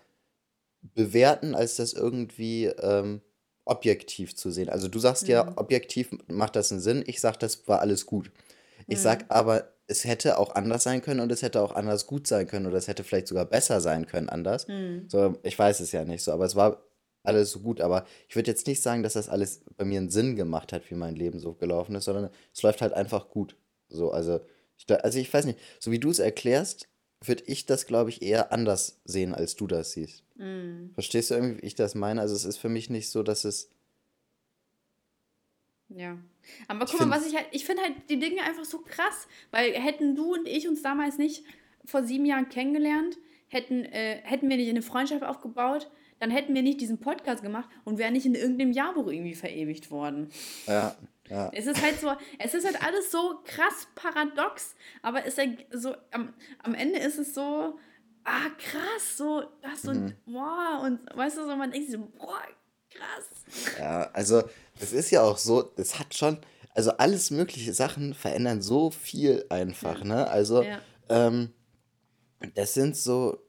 bewerten, 0.83 1.55
als 1.55 1.77
das 1.77 1.93
irgendwie 1.93 2.67
ähm, 2.67 3.23
objektiv 3.65 4.35
zu 4.35 4.51
sehen. 4.51 4.69
Also 4.69 4.89
du 4.89 4.99
sagst 4.99 5.29
ja, 5.29 5.45
Mhm. 5.45 5.53
objektiv 5.57 6.11
macht 6.27 6.57
das 6.57 6.73
einen 6.73 6.81
Sinn. 6.81 7.05
Ich 7.07 7.21
sag, 7.21 7.39
das 7.39 7.69
war 7.69 7.81
alles 7.81 8.07
gut. 8.07 8.31
Ich 8.89 9.03
Mhm. 9.05 9.19
aber, 9.29 9.69
es 9.87 10.05
hätte 10.05 10.39
auch 10.39 10.55
anders 10.55 10.85
sein 10.85 11.03
können 11.03 11.21
und 11.21 11.31
es 11.31 11.43
hätte 11.43 11.61
auch 11.61 11.75
anders 11.75 12.07
gut 12.07 12.27
sein 12.27 12.47
können 12.47 12.67
oder 12.67 12.79
es 12.79 12.89
hätte 12.89 13.05
vielleicht 13.05 13.29
sogar 13.29 13.45
besser 13.45 13.81
sein 13.81 14.07
können 14.07 14.29
anders. 14.29 14.67
Mhm. 14.67 15.05
So, 15.09 15.37
ich 15.43 15.59
weiß 15.59 15.81
es 15.81 15.93
ja 15.93 16.05
nicht 16.05 16.23
so, 16.23 16.33
aber 16.33 16.47
es 16.47 16.57
war 16.57 16.83
alles 17.23 17.53
so 17.53 17.61
gut. 17.61 17.81
Aber 17.81 18.07
ich 18.29 18.37
würde 18.37 18.51
jetzt 18.51 18.67
nicht 18.67 18.83
sagen, 18.83 19.03
dass 19.03 19.15
das 19.15 19.29
alles 19.29 19.63
bei 19.77 19.85
mir 19.85 19.99
einen 19.99 20.11
Sinn 20.11 20.37
gemacht 20.37 20.73
hat, 20.73 20.91
wie 20.91 20.95
mein 20.95 21.17
Leben 21.17 21.39
so 21.39 21.55
gelaufen 21.55 21.95
ist, 21.95 22.05
sondern 22.05 22.31
es 22.53 22.63
läuft 22.63 22.83
halt 22.83 22.93
einfach 22.93 23.29
gut. 23.29 23.57
So, 23.89 24.11
also 24.11 24.41
ich, 24.77 24.87
also 24.91 25.19
ich 25.19 25.33
weiß 25.33 25.45
nicht, 25.45 25.59
so 25.79 25.91
wie 25.91 26.01
du 26.01 26.11
es 26.11 26.19
erklärst, 26.19 26.89
würde 27.25 27.45
ich 27.47 27.67
das, 27.67 27.87
glaube 27.87 28.11
ich, 28.11 28.23
eher 28.23 28.53
anders 28.53 29.01
sehen, 29.05 29.35
als 29.35 29.55
du 29.55 29.67
das 29.67 29.93
siehst. 29.93 30.25
Mhm. 30.37 30.91
Verstehst 30.95 31.31
du 31.31 31.35
irgendwie, 31.35 31.63
wie 31.63 31.67
ich 31.67 31.75
das 31.75 31.95
meine? 31.95 32.21
Also 32.21 32.35
es 32.35 32.45
ist 32.45 32.59
für 32.59 32.69
mich 32.69 32.91
nicht 32.91 33.11
so, 33.11 33.23
dass 33.23 33.45
es, 33.45 33.71
Ja. 35.89 36.19
Aber 36.69 36.87
guck 36.87 37.01
mal, 37.01 37.11
was 37.11 37.27
ich 37.27 37.37
halt, 37.37 37.47
ich 37.53 37.65
finde 37.65 37.83
halt 37.83 37.95
die 38.09 38.19
Dinge 38.19 38.43
einfach 38.43 38.65
so 38.65 38.79
krass, 38.79 39.29
weil 39.51 39.73
hätten 39.75 40.17
du 40.17 40.35
und 40.35 40.49
ich 40.49 40.67
uns 40.67 40.83
damals 40.83 41.19
nicht 41.19 41.45
vor 41.85 42.03
sieben 42.03 42.25
Jahren 42.25 42.49
kennengelernt, 42.49 43.19
hätten, 43.49 43.85
äh, 43.85 44.21
hätten 44.23 44.49
wir 44.49 44.57
nicht 44.57 44.71
eine 44.71 44.83
Freundschaft 44.83 45.23
aufgebaut, 45.23 45.91
dann 46.23 46.31
hätten 46.31 46.55
wir 46.55 46.63
nicht 46.63 46.81
diesen 46.81 47.01
Podcast 47.01 47.43
gemacht 47.43 47.69
und 47.83 47.99
wären 47.99 48.13
nicht 48.13 48.27
in 48.27 48.37
irgendeinem 48.37 48.71
Jahrbuch 48.71 49.09
irgendwie 49.09 49.35
verewigt 49.35 49.91
worden. 49.91 50.29
ja, 50.69 50.95
ja, 51.29 51.51
Es 51.53 51.67
ist 51.67 51.83
halt 51.83 51.99
so, 51.99 52.13
es 52.39 52.55
ist 52.55 52.65
halt 52.65 52.81
alles 52.81 53.11
so 53.11 53.41
krass 53.45 53.89
paradox, 53.97 54.77
aber 55.03 55.27
es 55.27 55.37
ist 55.37 55.49
so, 55.73 55.97
am, 56.13 56.33
am 56.63 56.75
Ende 56.75 57.01
ist 57.01 57.19
es 57.19 57.35
so, 57.35 57.77
ah, 58.23 58.51
krass, 58.57 59.17
so, 59.17 59.43
das 59.63 59.85
und, 59.85 60.05
mhm. 60.05 60.17
boah, 60.33 60.83
und 60.85 61.01
weißt 61.13 61.39
du, 61.39 61.45
so, 61.45 61.57
man 61.57 61.73
denkt 61.73 61.91
so, 61.91 61.99
boah, 61.99 62.43
krass. 62.89 63.77
Ja, 63.81 64.03
also 64.13 64.45
es 64.79 64.93
ist 64.93 65.11
ja 65.11 65.23
auch 65.23 65.39
so, 65.39 65.73
es 65.77 65.99
hat 65.99 66.15
schon, 66.15 66.39
also 66.73 66.93
alles 66.99 67.33
mögliche 67.33 67.75
Sachen 67.75 68.15
verändern 68.15 68.63
so 68.63 68.93
viel 68.93 69.45
einfach, 69.49 69.99
Ja, 69.99 70.05
ne? 70.05 70.29
Also 70.29 70.63
ja. 70.63 70.81
ähm, 71.09 71.53
das 72.55 72.75
sind 72.75 72.97
so, 72.97 73.43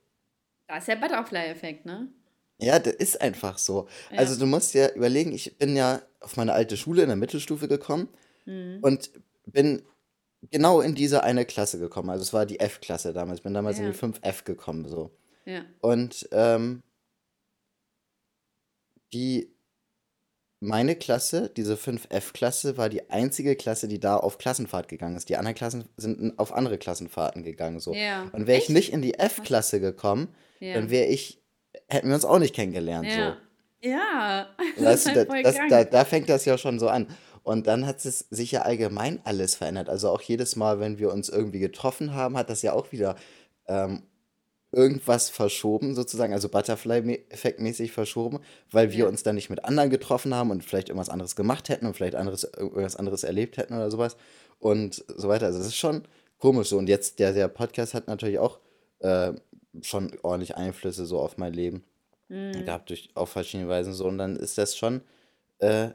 Da 0.65 0.77
ist 0.77 0.87
der 0.87 0.95
Butterfly-Effekt, 0.95 1.85
ne? 1.85 2.11
Ja, 2.59 2.79
das 2.79 2.93
ist 2.95 3.21
einfach 3.21 3.57
so. 3.57 3.87
Also 4.11 4.33
Ja. 4.33 4.39
du 4.39 4.45
musst 4.45 4.73
dir 4.73 4.93
überlegen, 4.95 5.31
ich 5.33 5.57
bin 5.57 5.75
ja 5.75 6.01
auf 6.19 6.37
meine 6.37 6.53
alte 6.53 6.77
Schule 6.77 7.01
in 7.01 7.09
der 7.09 7.17
Mittelstufe 7.17 7.67
gekommen 7.67 8.07
Mhm. 8.45 8.79
und 8.81 9.11
bin 9.45 9.83
genau 10.51 10.81
in 10.81 10.95
diese 10.95 11.23
eine 11.23 11.45
Klasse 11.45 11.79
gekommen. 11.79 12.09
Also 12.09 12.21
es 12.23 12.33
war 12.33 12.45
die 12.45 12.59
F-Klasse 12.59 13.13
damals. 13.13 13.39
Ich 13.39 13.43
bin 13.43 13.53
damals 13.53 13.77
in 13.79 13.85
die 13.85 13.91
Ja, 13.91 13.97
5F 13.97 14.43
gekommen, 14.43 14.87
so. 14.87 15.11
ja, 15.45 15.63
Und 15.81 16.27
ähm, 16.31 16.81
die, 19.13 19.53
meine 20.59 20.95
Klasse, 20.95 21.49
diese 21.55 21.75
5F-Klasse, 21.75 22.77
war 22.77 22.89
die 22.89 23.09
einzige 23.09 23.55
Klasse, 23.55 23.87
die 23.87 23.99
da 23.99 24.17
auf 24.17 24.37
Klassenfahrt 24.37 24.87
gegangen 24.87 25.15
ist. 25.17 25.29
Die 25.29 25.37
anderen 25.37 25.55
Klassen 25.55 25.89
sind 25.97 26.37
auf 26.39 26.53
andere 26.53 26.77
Klassenfahrten 26.77 27.43
gegangen, 27.43 27.79
so. 27.79 27.93
ja. 27.93 28.29
Und 28.33 28.47
wäre 28.47 28.57
ich 28.59 28.69
nicht 28.69 28.91
in 28.93 29.01
die. 29.01 29.15
F-Klasse 29.15 29.79
gekommen, 29.79 30.33
dann 30.59 30.85
Ja, 30.85 30.89
wäre 30.89 31.07
ich, 31.07 31.42
hätten 31.89 32.07
wir 32.09 32.15
uns 32.15 32.25
auch 32.25 32.39
nicht 32.39 32.55
kennengelernt, 32.55 33.11
so. 33.11 33.19
ja, 33.19 33.37
ja. 33.81 34.47
Das 34.75 35.03
du, 35.03 35.11
halt 35.11 35.45
das, 35.45 35.63
da, 35.67 35.83
da 35.83 36.05
fängt 36.05 36.29
das 36.29 36.45
ja 36.45 36.57
schon 36.57 36.79
so 36.79 36.89
an. 36.89 37.07
Und 37.43 37.67
dann 37.67 37.85
hat 37.85 38.03
es 38.05 38.19
sich 38.29 38.51
ja 38.53 38.61
allgemein 38.61 39.19
alles 39.25 39.55
verändert. 39.55 39.89
Also 39.89 40.09
auch 40.09 40.21
jedes 40.21 40.55
Mal, 40.55 40.79
wenn 40.79 40.97
wir 40.99 41.11
uns 41.11 41.29
irgendwie 41.29 41.59
getroffen 41.59 42.13
haben, 42.13 42.37
hat 42.37 42.49
das 42.49 42.61
ja 42.61 42.73
auch 42.73 42.91
wieder 42.93 43.15
ähm, 43.67 44.03
irgendwas 44.71 45.29
verschoben, 45.29 45.93
sozusagen, 45.95 46.33
also 46.33 46.49
Butterfly-Effekt-mäßig 46.49 47.91
verschoben, 47.91 48.39
weil 48.71 48.91
wir 48.93 49.05
Ja, 49.05 49.07
uns 49.07 49.23
dann 49.23 49.35
nicht 49.35 49.49
mit 49.49 49.65
anderen 49.65 49.89
getroffen 49.89 50.33
haben 50.33 50.51
und 50.51 50.63
vielleicht 50.63 50.89
irgendwas 50.89 51.09
anderes 51.09 51.35
gemacht 51.35 51.69
hätten 51.69 51.85
und 51.85 51.95
vielleicht 51.95 52.15
anderes, 52.15 52.43
irgendwas 52.45 52.95
anderes 52.95 53.23
erlebt 53.23 53.57
hätten 53.57 53.75
oder 53.75 53.91
sowas 53.91 54.17
und 54.59 55.03
so 55.15 55.27
weiter. 55.27 55.47
Also 55.47 55.59
es 55.59 55.67
ist 55.67 55.75
schon 55.77 56.03
komisch 56.39 56.69
so. 56.69 56.77
Und 56.77 56.89
jetzt, 56.89 57.19
der, 57.19 57.33
der 57.33 57.49
Podcast 57.49 57.93
hat 57.93 58.07
natürlich 58.07 58.39
auch 58.39 58.59
äh, 58.99 59.33
schon 59.81 60.15
ordentlich 60.21 60.55
Einflüsse 60.55 61.05
so 61.05 61.19
auf 61.19 61.37
mein 61.37 61.53
Leben 61.53 61.83
mm, 62.29 62.51
gehabt, 62.65 62.89
durch, 62.89 63.09
auf 63.15 63.29
verschiedene 63.29 63.69
Weisen 63.69 63.93
so. 63.93 64.05
Und 64.05 64.17
dann 64.17 64.35
ist 64.35 64.57
das 64.57 64.75
schon, 64.75 65.01
äh, 65.59 65.89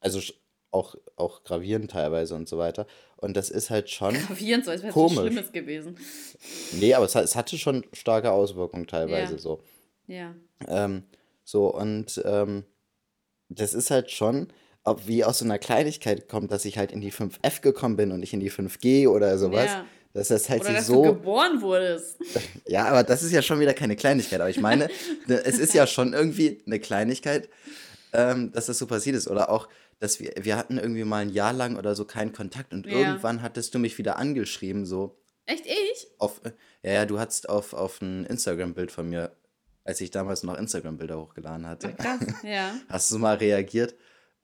also 0.00 0.20
auch, 0.70 0.96
auch 1.16 1.44
gravierend 1.44 1.90
teilweise 1.92 2.34
und 2.34 2.48
so 2.48 2.58
weiter. 2.58 2.86
Und 3.16 3.36
das 3.36 3.48
ist 3.48 3.70
halt 3.70 3.88
schon 3.88 4.14
gravierend, 4.14 4.64
so 4.64 4.70
als 4.70 4.82
wäre 4.82 4.90
es 4.90 4.94
komisch. 4.94 5.18
Schlimmes 5.18 5.52
gewesen. 5.52 5.96
Nee, 6.72 6.94
aber 6.94 7.06
es, 7.06 7.14
es 7.14 7.36
hatte 7.36 7.56
schon 7.56 7.84
starke 7.92 8.32
Auswirkungen 8.32 8.86
teilweise 8.86 9.34
Ja, 9.34 9.38
so. 9.38 9.62
ja, 10.06 10.34
Ähm, 10.66 11.04
so, 11.44 11.68
und 11.74 12.20
ähm, 12.24 12.64
das 13.48 13.74
ist 13.74 13.90
halt 13.90 14.10
schon, 14.10 14.48
ob 14.82 15.06
wie 15.06 15.24
aus 15.24 15.38
so 15.38 15.44
einer 15.44 15.58
Kleinigkeit 15.58 16.28
kommt, 16.28 16.50
dass 16.50 16.64
ich 16.64 16.76
halt 16.76 16.92
in 16.92 17.00
die 17.00 17.12
5F 17.12 17.60
gekommen 17.62 17.96
bin 17.96 18.12
und 18.12 18.20
nicht 18.20 18.32
in 18.32 18.40
die 18.40 18.50
5G 18.50 19.08
oder 19.08 19.38
sowas. 19.38 19.66
ja. 19.66 19.86
Dass 20.14 20.28
das 20.28 20.48
halt 20.48 20.62
Oder 20.62 20.72
dass 20.72 20.86
du 20.86 20.94
so, 20.94 21.02
geboren 21.02 21.60
wurdest. 21.60 22.16
ja, 22.66 22.86
aber 22.86 23.02
das 23.02 23.22
ist 23.22 23.32
ja 23.32 23.42
schon 23.42 23.60
wieder 23.60 23.74
keine 23.74 23.96
Kleinigkeit. 23.96 24.40
Aber 24.40 24.48
ich 24.48 24.60
meine, 24.60 24.88
ne, 25.26 25.44
es 25.44 25.58
ist 25.58 25.74
ja 25.74 25.86
schon 25.86 26.12
irgendwie 26.12 26.62
eine 26.66 26.78
Kleinigkeit, 26.78 27.48
ähm, 28.12 28.52
dass 28.52 28.66
das 28.66 28.78
so 28.78 28.86
passiert 28.86 29.16
ist. 29.16 29.28
Oder 29.28 29.50
auch, 29.50 29.68
dass 29.98 30.20
wir, 30.20 30.32
wir 30.40 30.56
hatten 30.56 30.78
irgendwie 30.78 31.04
mal 31.04 31.18
ein 31.18 31.30
Jahr 31.30 31.52
lang 31.52 31.76
oder 31.76 31.94
so 31.94 32.04
keinen 32.04 32.32
Kontakt 32.32 32.72
und 32.72 32.86
Ja. 32.86 32.92
irgendwann 32.92 33.42
hattest 33.42 33.74
du 33.74 33.78
mich 33.78 33.98
wieder 33.98 34.16
angeschrieben, 34.16 34.86
so 34.86 35.18
Echt 35.46 35.66
ich? 35.66 36.06
auf, 36.18 36.40
ja, 36.82 36.92
ja, 36.92 37.06
du 37.06 37.18
hattest 37.18 37.48
auf, 37.48 37.74
auf 37.74 38.00
ein 38.00 38.24
Instagram-Bild 38.24 38.92
von 38.92 39.08
mir 39.10 39.32
als 39.84 40.00
ich 40.00 40.10
damals 40.10 40.42
noch 40.42 40.56
Instagram-Bilder 40.56 41.20
hochgeladen 41.20 41.66
hatte. 41.66 41.94
Ach, 41.98 42.02
krass, 42.02 42.34
ja. 42.42 42.74
Hast 42.88 43.10
du 43.12 43.18
mal 43.18 43.36
reagiert? 43.36 43.94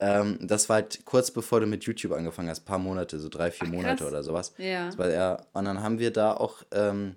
Ähm, 0.01 0.39
das 0.41 0.69
war 0.69 0.77
halt 0.77 1.05
kurz 1.05 1.31
bevor 1.31 1.61
du 1.61 1.67
mit 1.67 1.85
YouTube 1.85 2.13
angefangen 2.13 2.49
hast, 2.49 2.61
paar 2.61 2.79
Monate, 2.79 3.21
so 3.21 3.29
drei, 3.29 3.51
vier 3.51 3.69
Ach, 3.69 3.73
Monate 3.73 4.07
oder 4.07 4.23
sowas. 4.23 4.55
Ja. 4.59 4.87
Das 4.87 4.99
war 4.99 5.11
ja, 5.11 5.47
und 5.53 5.65
dann 5.67 5.83
haben 5.83 5.99
wir 5.99 6.11
da 6.11 6.33
auch 6.35 6.63
ähm, 6.73 7.17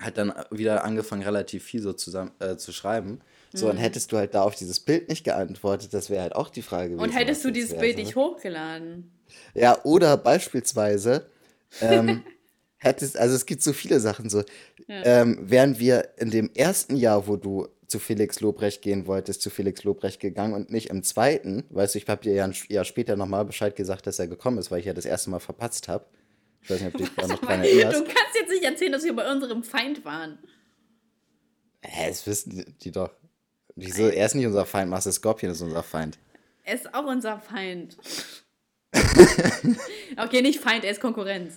halt 0.00 0.16
dann 0.16 0.32
wieder 0.50 0.84
angefangen, 0.84 1.22
relativ 1.22 1.64
viel 1.64 1.82
so 1.82 1.92
zusammen 1.92 2.32
äh, 2.40 2.56
zu 2.56 2.72
schreiben. 2.72 3.20
So, 3.54 3.66
Mhm. 3.66 3.72
und 3.72 3.76
hättest 3.76 4.10
du 4.10 4.16
halt 4.16 4.34
da 4.34 4.42
auf 4.42 4.54
dieses 4.54 4.80
Bild 4.80 5.10
nicht 5.10 5.24
geantwortet, 5.24 5.92
das 5.92 6.08
wäre 6.08 6.22
halt 6.22 6.34
auch 6.34 6.48
die 6.48 6.62
Frage 6.62 6.90
gewesen. 6.90 7.02
Und 7.02 7.12
hättest 7.14 7.44
du 7.44 7.50
dieses 7.50 7.76
Bild 7.76 7.96
so, 7.96 8.02
nicht 8.02 8.16
ne? 8.16 8.22
hochgeladen? 8.22 9.12
Ja, 9.54 9.82
oder 9.84 10.16
beispielsweise, 10.16 11.26
ähm, 11.82 12.22
hättest, 12.78 13.18
also 13.18 13.34
es 13.34 13.44
gibt 13.44 13.62
so 13.62 13.72
viele 13.74 14.00
Sachen 14.00 14.30
so, 14.30 14.42
Ja. 14.86 15.02
ähm, 15.04 15.38
wären 15.42 15.78
wir 15.78 16.08
in 16.16 16.30
dem 16.30 16.50
ersten 16.54 16.96
Jahr, 16.96 17.26
wo 17.26 17.36
du 17.36 17.68
zu 17.92 17.98
Felix 17.98 18.40
Lobrecht 18.40 18.80
gehen 18.80 19.06
wolltest, 19.06 19.42
zu 19.42 19.50
Felix 19.50 19.84
Lobrecht 19.84 20.18
gegangen 20.18 20.54
und 20.54 20.70
nicht 20.70 20.88
im 20.88 21.02
zweiten, 21.02 21.64
weißt 21.70 21.94
du, 21.94 21.98
ich 21.98 22.08
habe 22.08 22.22
dir 22.22 22.32
ja 22.32 22.44
ein 22.44 22.54
Jahr 22.68 22.84
später 22.84 23.16
nochmal 23.16 23.44
Bescheid 23.44 23.76
gesagt, 23.76 24.06
dass 24.06 24.18
er 24.18 24.26
gekommen 24.26 24.56
ist, 24.58 24.70
weil 24.70 24.80
ich 24.80 24.86
ja 24.86 24.94
das 24.94 25.04
erste 25.04 25.28
Mal 25.30 25.40
verpatzt 25.40 25.88
habe. 25.88 26.06
Ich 26.62 26.70
weiß 26.70 26.80
nicht, 26.80 26.94
ob 26.94 26.98
du 26.98 27.04
dich 27.04 27.14
da 27.14 27.26
noch 27.26 27.40
dran 27.40 27.60
du 27.60 27.68
erinnerst. 27.68 28.04
kannst 28.06 28.34
jetzt 28.34 28.48
nicht 28.50 28.64
erzählen, 28.64 28.92
dass 28.92 29.04
wir 29.04 29.14
bei 29.14 29.30
unserem 29.30 29.62
Feind 29.62 30.04
waren. 30.06 30.38
Hä, 31.82 32.08
das 32.08 32.26
wissen 32.26 32.74
die, 32.82 32.90
doch. 32.90 33.10
Wieso? 33.76 34.08
Er 34.08 34.26
ist 34.26 34.34
nicht 34.34 34.46
unser 34.46 34.64
Feind, 34.64 34.90
Master 34.90 35.12
Scorpion 35.12 35.52
ist 35.52 35.60
unser 35.60 35.82
Feind. 35.82 36.18
Er 36.64 36.74
ist 36.74 36.94
auch 36.94 37.04
unser 37.04 37.38
Feind. 37.40 37.98
okay, 40.16 40.40
nicht 40.40 40.60
Feind, 40.60 40.84
er 40.84 40.92
ist 40.92 41.00
Konkurrenz. 41.00 41.54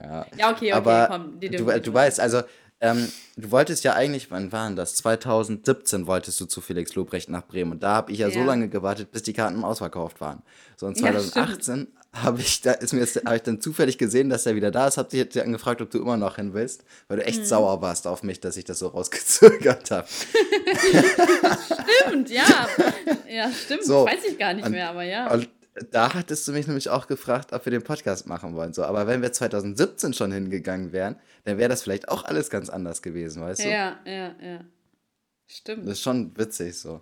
Ja. 0.00 0.26
Ja, 0.36 0.50
okay, 0.52 0.72
okay, 0.72 0.72
Aber 0.72 1.08
komm. 1.10 1.40
du, 1.40 1.80
du 1.80 1.94
weißt, 1.94 2.20
also, 2.20 2.42
ähm, 2.80 3.10
du 3.36 3.50
wolltest 3.50 3.84
ja 3.84 3.94
eigentlich, 3.94 4.30
wann 4.30 4.52
waren 4.52 4.76
das? 4.76 4.94
2017 4.96 6.06
wolltest 6.06 6.40
du 6.40 6.46
zu 6.46 6.60
Felix 6.60 6.94
Lobrecht 6.94 7.28
nach 7.28 7.46
Bremen. 7.46 7.72
Und 7.72 7.82
da 7.82 7.94
habe 7.96 8.12
ich 8.12 8.18
ja, 8.18 8.30
so 8.30 8.40
Ja. 8.40 8.44
lange 8.44 8.68
gewartet, 8.68 9.10
bis 9.12 9.22
die 9.22 9.32
Karten 9.32 9.64
ausverkauft 9.64 10.20
waren. 10.20 10.42
So, 10.76 10.86
und 10.86 10.98
Ja, 11.00 11.12
2018 11.12 11.88
habe 12.12 12.40
ich, 12.40 12.62
da 12.62 12.72
ist 12.72 12.92
mir 12.94 13.00
jetzt, 13.00 13.16
habe 13.24 13.36
ich 13.36 13.42
dann 13.42 13.60
zufällig 13.60 13.98
gesehen, 13.98 14.30
dass 14.30 14.46
er 14.46 14.54
wieder 14.54 14.70
da 14.70 14.86
ist, 14.88 14.96
hab 14.96 15.10
dich 15.10 15.18
jetzt 15.18 15.36
angefragt, 15.36 15.82
ob 15.82 15.90
du 15.90 15.98
immer 15.98 16.16
noch 16.16 16.36
hin 16.36 16.54
willst, 16.54 16.84
weil 17.08 17.18
du 17.18 17.24
echt 17.26 17.40
Mhm. 17.40 17.44
sauer 17.46 17.82
warst 17.82 18.06
auf 18.06 18.22
mich, 18.22 18.40
dass 18.40 18.56
ich 18.56 18.64
das 18.64 18.78
so 18.78 18.88
rausgezögert 18.88 19.90
habe. 19.90 20.06
Stimmt, 22.04 22.30
ja. 22.30 22.44
Ja, 23.28 23.50
stimmt. 23.52 23.84
So, 23.84 24.06
Weiß 24.06 24.24
ich 24.28 24.38
gar 24.38 24.54
nicht 24.54 24.64
und- 24.66 24.72
mehr, 24.72 24.88
aber 24.90 25.02
ja. 25.02 25.30
Und 25.32 25.48
da 25.90 26.14
hattest 26.14 26.48
du 26.48 26.52
mich 26.52 26.66
nämlich 26.66 26.88
auch 26.88 27.06
gefragt, 27.06 27.52
ob 27.52 27.66
wir 27.66 27.70
den 27.70 27.82
Podcast 27.82 28.26
machen 28.26 28.54
wollen. 28.54 28.72
So, 28.72 28.82
aber 28.84 29.06
wenn 29.06 29.20
wir 29.20 29.32
2017 29.32 30.14
schon 30.14 30.32
hingegangen 30.32 30.92
wären, 30.92 31.16
dann 31.46 31.58
wäre 31.58 31.68
das 31.68 31.82
vielleicht 31.82 32.08
auch 32.08 32.24
alles 32.24 32.50
ganz 32.50 32.68
anders 32.68 33.00
gewesen, 33.02 33.42
weißt 33.42 33.64
du? 33.64 33.70
Ja, 33.70 33.98
ja, 34.04 34.34
ja. 34.42 34.64
Stimmt. 35.46 35.84
Das 35.86 35.94
ist 35.94 36.02
schon 36.02 36.36
witzig 36.36 36.76
so. 36.78 37.00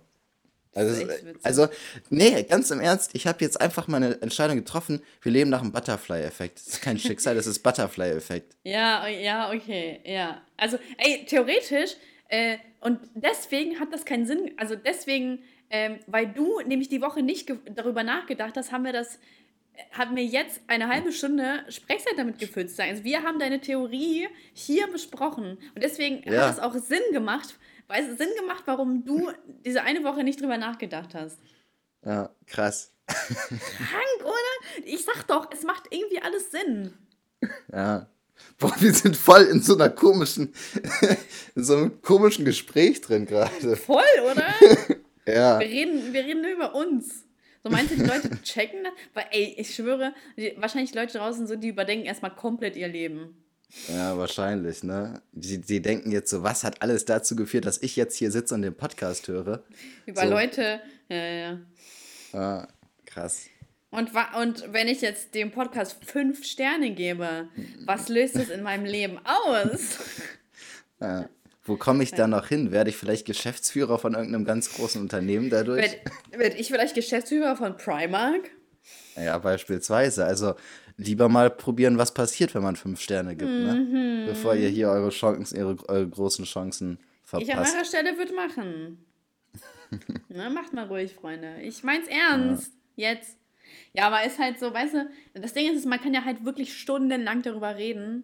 Also, 0.73 1.07
witzig. 1.07 1.35
also 1.43 1.67
nee, 2.09 2.43
ganz 2.43 2.69
im 2.69 2.79
Ernst, 2.81 3.11
ich 3.15 3.27
habe 3.27 3.37
jetzt 3.43 3.59
einfach 3.61 3.87
meine 3.87 4.21
Entscheidung 4.21 4.57
getroffen. 4.57 5.01
Wir 5.21 5.31
leben 5.31 5.49
nach 5.49 5.61
dem 5.61 5.71
Butterfly-Effekt. 5.71 6.57
Das 6.59 6.67
ist 6.67 6.81
kein 6.81 6.99
Schicksal, 6.99 7.33
das 7.35 7.47
ist 7.47 7.59
Butterfly-Effekt. 7.63 8.55
Ja, 8.63 9.03
o- 9.05 9.07
ja, 9.07 9.51
okay, 9.53 10.01
ja. 10.03 10.41
Also, 10.57 10.77
ey, 10.97 11.25
theoretisch, 11.25 11.95
äh, 12.27 12.57
und 12.81 12.99
deswegen 13.15 13.79
hat 13.79 13.93
das 13.93 14.03
keinen 14.05 14.25
Sinn, 14.27 14.51
also 14.57 14.75
deswegen, 14.75 15.43
ähm, 15.69 15.99
weil 16.07 16.27
du 16.27 16.59
nämlich 16.67 16.89
die 16.89 17.01
Woche 17.01 17.21
nicht 17.23 17.51
darüber 17.73 18.03
nachgedacht 18.03 18.55
hast, 18.57 18.71
haben 18.71 18.83
wir 18.83 18.93
das, 18.93 19.17
haben 19.91 20.15
wir 20.15 20.23
jetzt 20.25 20.61
eine 20.67 20.87
halbe 20.89 21.11
Stunde 21.11 21.63
Sprechzeit 21.69 22.13
damit 22.17 22.39
gefüllt. 22.39 22.71
Also 22.79 23.03
wir 23.03 23.23
haben 23.23 23.39
deine 23.39 23.61
Theorie 23.61 24.27
hier 24.53 24.87
besprochen. 24.87 25.57
Und 25.73 25.83
deswegen 25.83 26.21
Ja. 26.31 26.47
hat 26.47 26.53
es 26.55 26.59
auch 26.59 26.73
Sinn 26.75 27.01
gemacht, 27.11 27.57
weil 27.87 28.03
es 28.05 28.17
Sinn 28.17 28.29
gemacht, 28.39 28.63
warum 28.65 29.05
du 29.05 29.31
diese 29.65 29.81
eine 29.83 30.03
Woche 30.03 30.23
nicht 30.23 30.41
drüber 30.41 30.57
nachgedacht 30.57 31.13
hast. 31.15 31.39
Ja, 32.03 32.29
krass. 32.47 32.91
Krank, 33.07 34.21
oder? 34.23 34.85
Ich 34.85 35.03
sag 35.05 35.27
doch, 35.27 35.49
es 35.51 35.63
macht 35.63 35.85
irgendwie 35.91 36.21
alles 36.21 36.51
Sinn. 36.51 36.93
Ja. 37.71 38.07
Boah, 38.57 38.73
wir 38.79 38.93
sind 38.93 39.15
voll 39.15 39.43
in 39.43 39.61
so 39.61 39.75
einer 39.75 39.89
komischen, 39.89 40.53
in 41.55 41.63
so 41.63 41.75
einem 41.77 42.01
komischen 42.01 42.43
Gespräch 42.45 43.01
drin 43.01 43.25
gerade. 43.25 43.75
Voll, 43.75 44.03
oder? 44.31 44.53
Ja. 45.27 45.59
Wir 45.59 45.65
reden, 45.67 46.13
wir 46.13 46.23
reden 46.23 46.41
nur 46.43 46.51
über 46.51 46.75
uns. 46.75 47.24
So 47.65 47.71
meinst 47.71 47.91
du, 47.91 47.95
die 47.95 48.03
Leute 48.03 48.29
checken 48.43 48.83
das? 48.83 48.93
Weil, 49.15 49.25
ey, 49.31 49.55
ich 49.57 49.73
schwöre, 49.73 50.13
die, 50.37 50.53
wahrscheinlich 50.57 50.93
Leute 50.93 51.17
draußen 51.17 51.47
so, 51.47 51.55
die 51.55 51.69
überdenken 51.69 52.05
erstmal 52.05 52.29
komplett 52.29 52.75
ihr 52.75 52.87
Leben. 52.87 53.43
Ja, 53.89 54.15
wahrscheinlich, 54.19 54.83
ne? 54.83 55.23
Die, 55.31 55.59
die 55.59 55.81
denken 55.81 56.11
jetzt 56.11 56.29
so, 56.29 56.43
was 56.43 56.63
hat 56.63 56.83
alles 56.83 57.05
dazu 57.05 57.35
geführt, 57.35 57.65
dass 57.65 57.81
ich 57.81 57.95
jetzt 57.95 58.17
hier 58.17 58.29
sitze 58.29 58.53
und 58.53 58.61
den 58.61 58.75
Podcast 58.75 59.27
höre? 59.27 59.63
Über 60.05 60.21
So. 60.21 60.29
Leute, 60.29 60.79
ja, 61.09 61.25
ja. 61.25 61.59
Ah, 62.33 62.67
krass. 63.07 63.47
Und, 63.89 64.11
und 64.39 64.71
wenn 64.71 64.87
ich 64.87 65.01
jetzt 65.01 65.33
dem 65.33 65.49
Podcast 65.49 65.97
fünf 66.05 66.45
Sterne 66.45 66.91
gebe, 66.91 67.49
was 67.85 68.09
löst 68.09 68.35
es 68.35 68.49
in 68.49 68.61
meinem 68.61 68.85
Leben 68.85 69.19
aus? 69.23 69.97
Ja. 71.01 71.27
Wo 71.65 71.77
komme 71.77 72.03
ich 72.03 72.11
da 72.11 72.27
noch 72.27 72.47
hin? 72.47 72.71
Werde 72.71 72.89
ich 72.91 72.95
vielleicht 72.97 73.25
Geschäftsführer 73.25 73.97
von 73.97 74.13
irgendeinem 74.13 74.45
ganz 74.45 74.71
großen 74.73 75.01
Unternehmen 75.01 75.49
dadurch? 75.49 75.81
Werd, 75.81 75.99
werd 76.39 76.59
ich 76.59 76.67
vielleicht 76.67 76.93
Geschäftsführer 76.95 77.55
von 77.55 77.75
Primark? 77.75 78.51
Ja, 79.15 79.37
beispielsweise. 79.39 80.25
Also 80.25 80.53
lieber 80.97 81.27
mal 81.27 81.49
probieren, 81.49 81.97
was 81.97 82.13
passiert, 82.13 82.53
wenn 82.53 82.61
man 82.61 82.75
fünf 82.75 83.01
Sterne 83.01 83.35
gibt, 83.35 83.49
Mhm. 83.49 83.63
ne? 83.91 84.25
Bevor 84.27 84.55
ihr 84.55 84.69
hier 84.69 84.89
eure 84.89 85.09
Chancen, 85.09 85.57
eure, 85.57 85.89
eure 85.89 86.07
großen 86.07 86.45
Chancen 86.45 86.99
Ich 87.25 87.33
an 87.33 87.43
verpasst. 87.43 87.75
eurer 87.75 87.85
Stelle 87.85 88.17
würde 88.17 88.33
machen. 88.35 89.03
Na, 90.29 90.49
macht 90.49 90.73
mal 90.73 90.85
ruhig, 90.85 91.13
Freunde. 91.15 91.61
Ich 91.61 91.83
mein's 91.83 92.07
ernst. 92.07 92.73
Jetzt. 92.95 93.37
Ja, 93.93 94.07
aber 94.07 94.23
ist 94.25 94.37
halt 94.39 94.59
so, 94.59 94.73
weißt 94.73 94.93
du, 94.93 95.09
das 95.33 95.53
Ding 95.53 95.73
ist, 95.73 95.85
man 95.85 95.99
kann 95.99 96.13
ja 96.13 96.23
halt 96.23 96.45
wirklich 96.45 96.77
stundenlang 96.77 97.41
darüber 97.41 97.75
reden. 97.75 98.23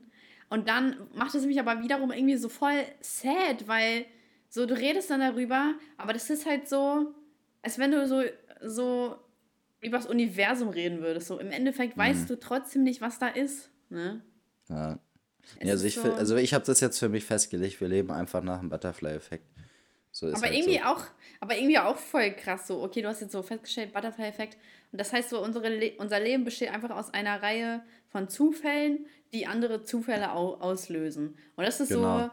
Und 0.51 0.67
dann 0.67 1.07
macht 1.15 1.33
es 1.33 1.45
mich 1.45 1.59
aber 1.59 1.81
wiederum 1.81 2.11
irgendwie 2.11 2.35
so 2.35 2.49
voll 2.49 2.83
sad, 2.99 3.67
weil 3.67 4.05
so, 4.49 4.65
du 4.65 4.77
redest 4.77 5.09
dann 5.09 5.21
darüber, 5.21 5.75
aber 5.97 6.11
das 6.11 6.29
ist 6.29 6.45
halt 6.45 6.67
so, 6.67 7.13
als 7.61 7.79
wenn 7.79 7.91
du 7.91 8.05
so, 8.05 8.21
so 8.61 9.15
übers 9.79 10.05
Universum 10.07 10.67
reden 10.69 10.99
würdest. 11.01 11.27
So, 11.27 11.39
im 11.39 11.51
Endeffekt 11.51 11.97
weißt 11.97 12.29
du 12.29 12.37
trotzdem 12.37 12.83
nicht, 12.83 12.99
was 12.99 13.17
da 13.17 13.29
ist. 13.29 13.69
Ne? 13.89 14.21
Ja. 14.69 14.99
Ja, 15.63 15.71
also 15.71 15.85
ich, 15.87 15.95
so- 15.95 16.13
also 16.13 16.35
ich 16.35 16.53
habe 16.53 16.65
das 16.65 16.81
jetzt 16.81 16.99
für 16.99 17.07
mich 17.09 17.23
festgelegt. 17.23 17.79
Wir 17.79 17.87
leben 17.87 18.11
einfach 18.11 18.43
nach 18.43 18.59
dem 18.59 18.69
Butterfly-Effekt. 18.69 19.45
So 20.11 20.27
Aber 20.27 20.41
halt 20.41 20.53
irgendwie 20.53 20.79
so. 20.79 20.83
auch, 20.83 21.03
aber 21.39 21.55
irgendwie 21.57 21.79
auch 21.79 21.95
voll 21.95 22.31
krass 22.33 22.67
so. 22.67 22.83
Okay, 22.83 23.01
du 23.01 23.07
hast 23.07 23.21
jetzt 23.21 23.31
so 23.31 23.41
festgestellt, 23.41 23.93
Butterfly-Effekt. 23.93 24.57
Und 24.91 24.99
das 24.99 25.13
heißt 25.13 25.29
so, 25.29 25.41
unsere 25.41 25.69
Le 25.69 25.93
unser 25.97 26.19
Leben 26.19 26.43
besteht 26.43 26.69
einfach 26.71 26.89
aus 26.91 27.13
einer 27.13 27.41
Reihe 27.41 27.81
von 28.09 28.27
Zufällen, 28.27 29.05
die 29.33 29.47
andere 29.47 29.83
Zufälle 29.83 30.31
au 30.33 30.55
auslösen. 30.55 31.37
Und 31.55 31.63
das 31.65 31.79
ist 31.79 31.89
Genau. 31.89 32.19
so, 32.25 32.31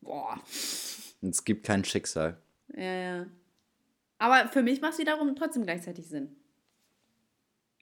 boah, 0.00 0.40
es 0.50 1.44
gibt 1.44 1.64
kein 1.66 1.84
Schicksal. 1.84 2.40
ja, 2.74 2.82
ja. 2.94 3.26
Aber 4.18 4.48
für 4.48 4.62
mich 4.62 4.80
macht 4.80 4.92
es 4.92 4.98
wiederum 5.00 5.34
trotzdem 5.34 5.64
gleichzeitig 5.64 6.06
Sinn. 6.06 6.36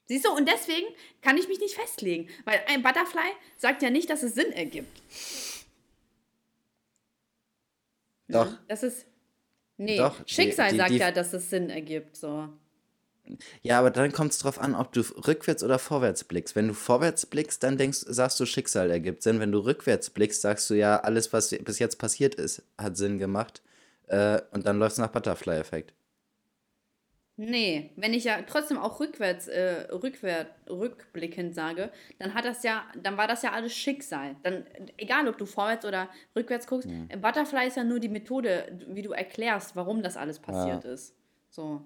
Siehst 0.07 0.25
du, 0.25 0.31
und 0.31 0.47
deswegen 0.49 0.87
kann 1.21 1.37
ich 1.37 1.47
mich 1.47 1.59
nicht 1.59 1.75
festlegen. 1.75 2.27
Weil 2.45 2.61
ein 2.67 2.81
Butterfly 2.81 3.21
sagt 3.57 3.81
ja 3.83 3.89
nicht, 3.91 4.09
dass 4.09 4.23
es 4.23 4.33
Sinn 4.33 4.51
ergibt. 4.51 5.01
Doch. 8.27 8.47
Ja, 8.51 8.59
das 8.67 8.83
ist. 8.83 9.05
Nee, 9.77 9.97
Doch, 9.97 10.21
die- 10.23 10.33
Schicksal 10.33 10.71
die- 10.71 10.77
sagt 10.77 10.89
die- 10.91 10.97
ja, 10.97 11.11
dass 11.11 11.33
es 11.33 11.49
Sinn 11.49 11.69
ergibt. 11.69 12.15
So. 12.17 12.49
Ja, 13.61 13.79
aber 13.79 13.91
dann 13.91 14.11
kommt 14.11 14.31
es 14.31 14.39
drauf 14.39 14.59
an, 14.59 14.75
ob 14.75 14.91
du 14.93 15.01
rückwärts 15.01 15.63
oder 15.63 15.79
vorwärts 15.79 16.23
blickst. 16.23 16.55
Wenn 16.55 16.67
du 16.67 16.73
vorwärts 16.73 17.25
blickst, 17.25 17.63
dann 17.63 17.77
denkst, 17.77 17.99
sagst 18.07 18.39
du, 18.39 18.45
Schicksal 18.45 18.91
ergibt 18.91 19.23
Sinn. 19.23 19.39
Wenn 19.39 19.51
du 19.51 19.59
rückwärts 19.59 20.09
blickst, 20.09 20.41
sagst 20.41 20.69
du 20.69 20.73
ja, 20.73 20.99
alles, 20.99 21.31
was 21.31 21.49
bis 21.49 21.79
jetzt 21.79 21.97
passiert 21.97 22.35
ist, 22.35 22.63
hat 22.77 22.97
Sinn 22.97 23.19
gemacht. 23.19 23.61
Äh, 24.07 24.41
und 24.51 24.65
dann 24.65 24.79
läuft 24.79 24.93
es 24.93 24.97
nach 24.97 25.11
Butterfly-Effekt. 25.11 25.93
Nee, 27.37 27.89
wenn 27.95 28.13
ich 28.13 28.25
ja 28.25 28.41
trotzdem 28.43 28.77
auch 28.77 28.99
rückwärts, 28.99 29.47
äh, 29.47 29.87
rückwärts, 29.91 30.51
rückblickend 30.69 31.55
sage, 31.55 31.89
dann 32.19 32.33
hat 32.33 32.45
das 32.45 32.61
ja, 32.61 32.83
dann 33.01 33.17
war 33.17 33.27
das 33.27 33.41
ja 33.41 33.51
alles 33.51 33.73
Schicksal. 33.73 34.35
Dann, 34.43 34.65
egal 34.97 35.27
ob 35.27 35.37
du 35.37 35.45
vorwärts 35.45 35.85
oder 35.85 36.09
rückwärts 36.35 36.67
guckst, 36.67 36.87
äh, 37.09 37.17
Butterfly 37.17 37.67
ist 37.67 37.77
ja 37.77 37.83
nur 37.83 37.99
die 37.99 38.09
Methode, 38.09 38.77
wie 38.87 39.01
du 39.01 39.11
erklärst, 39.11 39.75
warum 39.75 40.03
das 40.03 40.17
alles 40.17 40.39
passiert 40.39 40.83
ist. 40.85 41.15
So. 41.49 41.81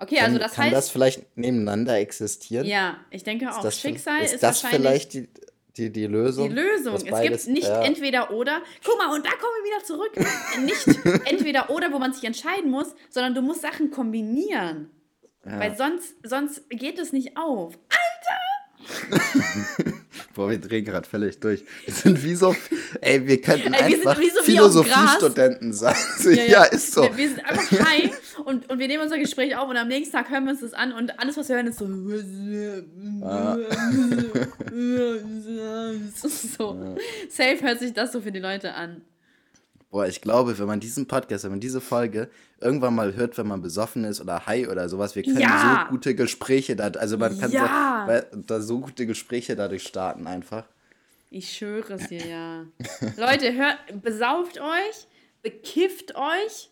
Okay, 0.00 0.20
also 0.20 0.32
Kann- 0.32 0.40
das 0.40 0.52
kann 0.54 0.64
heißt, 0.66 0.76
das 0.76 0.90
vielleicht 0.90 1.36
nebeneinander 1.36 1.98
existieren? 1.98 2.64
ja, 2.66 2.98
ich 3.10 3.24
denke 3.24 3.50
auch, 3.50 3.60
das, 3.62 3.80
Schicksal 3.80 4.20
ist 4.22 4.34
ist, 4.34 4.42
das 4.44 4.62
wahrscheinlich 4.62 5.08
vielleicht 5.08 5.12
die, 5.14 5.28
die, 5.76 5.90
die 5.92 6.06
Lösung? 6.06 6.48
die 6.48 6.54
Lösung. 6.54 6.94
Es 6.94 7.04
beides- 7.04 7.44
gibt 7.46 7.54
nicht 7.54 7.66
ja. 7.68 7.82
entweder 7.82 8.30
oder. 8.30 8.62
Guck 8.84 8.96
mal, 8.98 9.12
und 9.14 9.26
da 9.26 9.30
kommen 9.30 9.52
wir 9.58 9.64
wieder 9.70 9.84
zurück. 9.84 10.12
nicht 10.64 10.86
entweder 11.26 11.68
oder, 11.70 11.92
wo 11.92 11.98
man 11.98 12.12
sich 12.12 12.22
entscheiden 12.24 12.70
muss, 12.70 12.94
sondern 13.10 13.34
du 13.34 13.42
musst 13.42 13.62
Sachen 13.62 13.90
kombinieren. 13.90 14.90
Weil 15.44 15.76
sonst, 15.76 16.14
sonst 16.24 16.68
geht 16.68 16.98
es 16.98 17.12
nicht 17.12 17.36
auf. 17.36 17.78
Boah, 20.38 20.48
wir 20.48 20.60
drehen 20.60 20.84
gerade 20.84 21.04
völlig 21.04 21.40
durch. 21.40 21.64
Wir 21.84 21.92
sind 21.92 22.22
wie 22.22 22.36
so, 22.36 22.54
ey, 23.00 23.26
wir 23.26 23.42
könnten 23.42 23.74
Ey, 23.74 23.90
wir 23.90 24.08
einfach 24.08 24.22
so. 24.22 24.42
Philosophiestudenten 24.42 25.72
sein. 25.72 25.96
So, 26.18 26.30
ja, 26.30 26.62
ist 26.62 26.92
so. 26.92 27.02
Wir, 27.02 27.16
wir 27.16 27.28
sind 27.30 27.44
einfach 27.44 27.90
high 27.90 28.12
und, 28.44 28.70
und 28.70 28.78
wir 28.78 28.86
nehmen 28.86 29.02
unser 29.02 29.18
Gespräch 29.18 29.56
auf 29.56 29.68
und 29.68 29.76
am 29.76 29.88
nächsten 29.88 30.12
Tag 30.12 30.30
hören 30.30 30.44
wir 30.44 30.52
uns 30.52 30.60
das 30.60 30.74
an 30.74 30.92
und 30.92 31.18
alles, 31.18 31.36
was 31.36 31.48
wir 31.48 31.56
hören, 31.56 31.66
ist 31.66 31.80
so. 31.80 31.86
so. 36.56 36.96
Safe 37.28 37.60
hört 37.60 37.80
sich 37.80 37.92
das 37.92 38.12
so 38.12 38.20
für 38.20 38.30
die 38.30 38.38
Leute 38.38 38.74
an. 38.74 39.02
Boah, 39.90 40.06
ich 40.06 40.20
glaube, 40.20 40.58
wenn 40.58 40.66
man 40.66 40.80
diesen 40.80 41.06
Podcast, 41.06 41.44
wenn 41.44 41.52
man 41.52 41.60
diese 41.60 41.80
Folge 41.80 42.28
irgendwann 42.60 42.94
mal 42.94 43.14
hört, 43.14 43.38
wenn 43.38 43.46
man 43.46 43.62
besoffen 43.62 44.04
ist 44.04 44.20
oder 44.20 44.44
high 44.46 44.68
oder 44.68 44.86
sowas, 44.88 45.16
wir 45.16 45.22
können 45.22 45.40
Ja. 45.40 45.84
so 45.86 45.90
gute 45.94 46.14
Gespräche 46.14 46.76
da, 46.76 46.88
also 46.88 47.16
man 47.16 47.38
kann 47.38 47.50
Ja. 47.50 48.22
so, 48.32 48.38
da 48.40 48.60
so 48.60 48.80
gute 48.80 49.06
Gespräche 49.06 49.56
dadurch 49.56 49.84
starten 49.84 50.26
einfach. 50.26 50.64
Ich 51.30 51.56
schwöre 51.56 51.94
es 51.94 52.08
dir, 52.08 52.26
ja. 52.26 52.64
Leute, 53.16 53.54
hört, 53.54 53.78
besauft 54.02 54.58
euch, 54.60 55.06
bekifft 55.42 56.14
euch. 56.16 56.70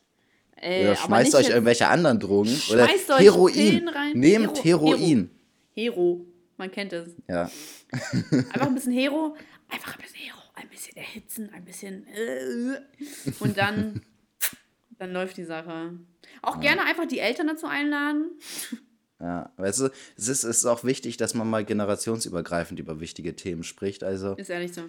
Äh, 0.59 0.81
Oder 0.83 0.91
aber 0.93 0.97
schmeißt 1.07 1.35
euch 1.37 1.49
irgendwelche 1.51 1.89
anderen 1.89 2.19
Drogen. 2.19 2.49
Oder 2.71 2.87
Schmeißt 2.89 3.11
euch 3.13 3.21
Heroin. 3.21 3.91
Nehmt 4.15 4.65
Hero- 4.65 4.87
Heroin. 4.93 5.31
Hero, 5.75 6.25
man 6.57 6.71
kennt 6.71 6.93
es. 6.95 7.11
Ja. 7.29 7.51
Einfach 7.93 8.67
ein 8.67 8.75
bisschen 8.75 8.93
Hero, 8.93 9.37
einfach 9.69 9.95
ein 9.97 10.01
bisschen 10.03 10.21
Hero, 10.21 10.39
ein 10.57 10.69
bisschen 10.69 10.97
erhitzen, 10.97 11.51
ein 11.55 11.65
bisschen. 11.65 12.07
Äh, 12.09 12.81
und 13.41 13.57
dann, 13.57 14.03
dann 14.99 15.13
läuft 15.13 15.37
die 15.37 15.45
Sache. 15.45 15.93
Auch 16.43 16.61
gerne 16.61 16.83
einfach 16.85 17.07
die 17.07 17.21
Eltern 17.21 17.47
dazu 17.47 17.67
einladen. 17.67 18.31
Ja, 19.21 19.51
weißt 19.57 19.81
du, 19.81 19.85
es 20.17 20.29
ist, 20.29 20.45
es 20.45 20.59
ist 20.59 20.67
auch 20.67 20.85
wichtig, 20.85 21.17
dass 21.17 21.35
man 21.35 21.49
mal 21.49 21.65
generationsübergreifend 21.65 22.79
über 22.81 23.01
wichtige 23.01 23.35
Themen 23.35 23.63
spricht. 23.63 24.05
Also, 24.05 24.35
Ist 24.35 24.51
ehrlich 24.51 24.75
so. 24.75 24.83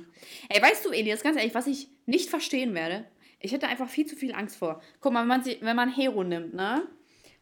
Ey, 0.49 0.61
weißt 0.61 0.85
du, 0.85 0.89
Elias, 0.89 1.23
ganz 1.23 1.37
ehrlich, 1.37 1.55
was 1.55 1.67
ich 1.67 1.89
nicht 2.05 2.29
verstehen 2.29 2.73
werde, 2.73 3.05
ich 3.39 3.51
hätte 3.51 3.67
einfach 3.67 3.87
viel 3.87 4.05
zu 4.05 4.15
viel 4.15 4.33
Angst 4.33 4.57
vor. 4.57 4.81
Guck 4.99 5.13
mal, 5.13 5.21
wenn 5.21 5.27
man, 5.27 5.45
wenn 5.45 5.75
man 5.75 5.93
Hero 5.93 6.23
nimmt, 6.23 6.53
ne? 6.53 6.87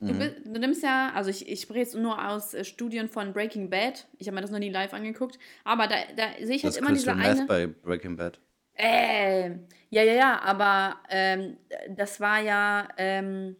Du, 0.06 0.14
Mhm. 0.14 0.20
bi- 0.20 0.36
du 0.46 0.60
nimmst 0.60 0.84
ja, 0.84 1.12
also 1.16 1.30
ich, 1.30 1.48
ich 1.50 1.62
spreche 1.62 1.80
jetzt 1.80 1.96
nur 1.96 2.28
aus 2.30 2.54
äh, 2.54 2.64
Studien 2.64 3.08
von 3.10 3.34
Breaking 3.34 3.70
Bad. 3.70 4.08
Ich 4.20 4.28
habe 4.28 4.36
mir 4.36 4.42
das 4.42 4.52
noch 4.52 4.60
nie 4.60 4.70
live 4.70 4.94
angeguckt. 4.94 5.40
Aber 5.64 5.88
da, 5.88 5.96
da 6.16 6.24
sehe 6.46 6.56
ich 6.56 6.64
halt 6.64 6.74
das 6.76 6.78
immer 6.78 6.92
diese 6.94 7.12
Crystal 7.12 7.26
eine. 7.26 7.40
Meth 7.42 7.48
bei 7.48 7.68
Breaking 7.68 8.16
Bad. 8.18 8.40
Äh, 8.74 9.50
ja, 9.90 10.04
ja, 10.04 10.14
ja, 10.14 10.42
aber 10.42 10.98
ähm, 11.10 11.58
das 11.96 12.20
war 12.20 12.42
ja. 12.42 12.88
Ähm, 12.98 13.56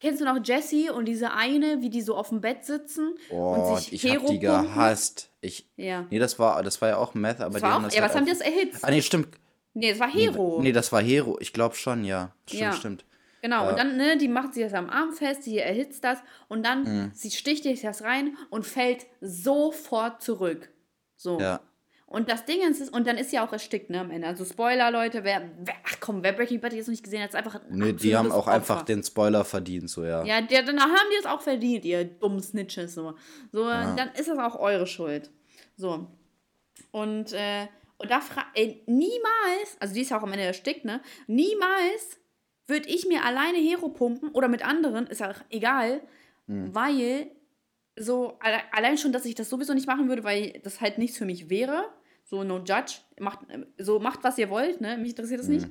kennst 0.00 0.20
du 0.20 0.24
noch 0.24 0.38
Jessie 0.42 0.90
und 0.90 1.04
diese 1.06 1.32
eine, 1.32 1.80
wie 1.82 1.90
die 1.90 2.00
so 2.02 2.16
auf 2.16 2.30
dem 2.30 2.40
Bett 2.40 2.64
sitzen 2.64 3.14
Oh, 3.30 3.54
und 3.54 3.76
sich 3.76 3.92
ich 3.92 4.04
hab 4.04 4.20
Hero 4.22 4.32
die 4.32 4.38
gehasst. 4.38 5.30
Ich, 5.40 5.68
Ja. 5.76 6.06
nee, 6.10 6.18
das 6.18 6.38
war, 6.38 6.62
das 6.62 6.80
war 6.80 6.88
ja 6.90 6.96
auch 6.96 7.14
Meth, 7.14 7.40
aber 7.40 7.52
Das 7.54 7.62
die 7.62 7.68
haben 7.68 7.82
auch, 7.84 7.88
das 7.88 7.94
ja, 7.94 8.00
halt 8.02 8.10
was 8.10 8.16
haben 8.16 8.24
die 8.26 8.30
das 8.32 8.40
erhitzt? 8.40 8.84
Ah, 8.84 8.90
nee, 8.90 9.02
stimmt. 9.02 9.28
Nee, 9.74 9.90
das 9.90 10.00
war 10.00 10.10
Hero. 10.10 10.60
Nee, 10.62 10.72
das 10.72 10.92
war 10.92 11.02
Hero. 11.02 11.36
Ich 11.40 11.52
glaube 11.52 11.74
schon, 11.74 12.04
ja. 12.04 12.32
Stimmt, 12.46 12.60
Ja. 12.62 12.72
stimmt. 12.72 13.04
Genau, 13.44 13.64
Ja. 13.64 13.68
und 13.70 13.78
dann, 13.78 13.98
ne, 13.98 14.16
die 14.16 14.28
macht 14.28 14.54
sich 14.54 14.62
das 14.64 14.72
am 14.72 14.88
Arm 14.88 15.12
fest, 15.12 15.44
die 15.44 15.58
erhitzt 15.58 16.02
das 16.02 16.18
und 16.48 16.64
dann, 16.64 16.82
Mhm. 16.84 17.10
sie 17.12 17.30
sticht 17.30 17.64
sich 17.64 17.82
das 17.82 18.00
rein 18.02 18.38
und 18.48 18.64
fällt 18.64 19.04
sofort 19.20 20.22
zurück. 20.22 20.70
So. 21.14 21.38
Ja. 21.38 21.60
Und 22.06 22.30
das 22.30 22.46
Ding 22.46 22.62
ist, 22.62 22.90
und 22.90 23.06
dann 23.06 23.18
ist 23.18 23.28
sie 23.30 23.38
auch 23.38 23.52
erstickt, 23.52 23.90
ne, 23.90 24.00
am 24.00 24.10
Ende. 24.10 24.28
Also 24.28 24.46
Spoiler, 24.46 24.90
Leute, 24.90 25.24
wer, 25.24 25.42
wer 25.58 25.74
ach 25.84 25.96
komm, 26.00 26.22
wer 26.22 26.32
Breaking 26.32 26.58
Bad 26.58 26.72
jetzt 26.72 26.86
noch 26.86 26.92
nicht 26.92 27.04
gesehen 27.04 27.20
hat, 27.22 27.28
ist 27.28 27.34
einfach 27.36 27.56
ein 27.56 27.60
Nee, 27.68 27.92
die 27.92 28.16
haben 28.16 28.32
auch 28.32 28.46
einfach 28.48 28.76
Opfer. 28.76 28.84
den 28.86 29.02
Spoiler 29.02 29.44
verdient, 29.44 29.90
so, 29.90 30.04
ja. 30.04 30.24
Ja, 30.24 30.40
der, 30.40 30.62
dann 30.62 30.80
haben 30.80 30.92
die 31.12 31.18
es 31.20 31.26
auch 31.26 31.42
verdient, 31.42 31.84
ihr 31.84 32.02
dummen 32.06 32.40
Snitches. 32.40 32.94
So, 32.94 33.12
so 33.52 33.68
Ja. 33.68 33.94
dann 33.94 34.08
ist 34.14 34.28
das 34.28 34.38
auch 34.38 34.58
eure 34.58 34.86
Schuld. 34.86 35.30
So. 35.76 36.06
Und, 36.92 37.34
äh, 37.34 37.66
und 37.98 38.10
da 38.10 38.22
frage 38.22 38.46
ey, 38.54 38.82
niemals, 38.86 39.76
also 39.80 39.92
die 39.92 40.00
ist 40.00 40.10
ja 40.12 40.18
auch 40.18 40.22
am 40.22 40.32
Ende 40.32 40.44
erstickt, 40.46 40.86
ne? 40.86 41.02
Niemals 41.26 42.18
würde 42.66 42.88
ich 42.88 43.06
mir 43.06 43.24
alleine 43.24 43.58
Hero 43.58 43.88
pumpen 43.88 44.30
oder 44.30 44.48
mit 44.48 44.64
anderen, 44.64 45.06
ist 45.06 45.22
auch 45.22 45.36
egal, 45.50 46.00
Hm. 46.46 46.74
weil 46.74 47.30
so, 47.96 48.36
alle, 48.40 48.58
allein 48.72 48.98
schon, 48.98 49.12
dass 49.12 49.24
ich 49.24 49.34
das 49.34 49.48
sowieso 49.48 49.72
nicht 49.72 49.86
machen 49.86 50.08
würde, 50.08 50.24
weil 50.24 50.60
das 50.62 50.80
halt 50.80 50.98
nichts 50.98 51.16
für 51.16 51.24
mich 51.24 51.48
wäre. 51.48 51.84
So, 52.24 52.42
no 52.42 52.58
judge. 52.58 52.96
Macht, 53.20 53.40
so, 53.78 54.00
macht, 54.00 54.24
was 54.24 54.36
ihr 54.38 54.50
wollt, 54.50 54.80
ne? 54.80 54.96
Mich 54.96 55.10
interessiert 55.10 55.40
das 55.40 55.48
nicht. 55.48 55.68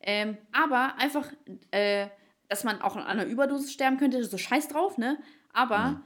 Ähm, 0.00 0.38
aber 0.52 0.94
einfach, 0.98 1.30
äh, 1.72 2.06
dass 2.48 2.64
man 2.64 2.80
auch 2.80 2.96
an 2.96 3.02
einer 3.04 3.26
Überdosis 3.26 3.72
sterben 3.72 3.98
könnte, 3.98 4.24
so 4.24 4.38
scheiß 4.38 4.68
drauf, 4.68 4.98
ne? 4.98 5.18
Aber 5.52 6.02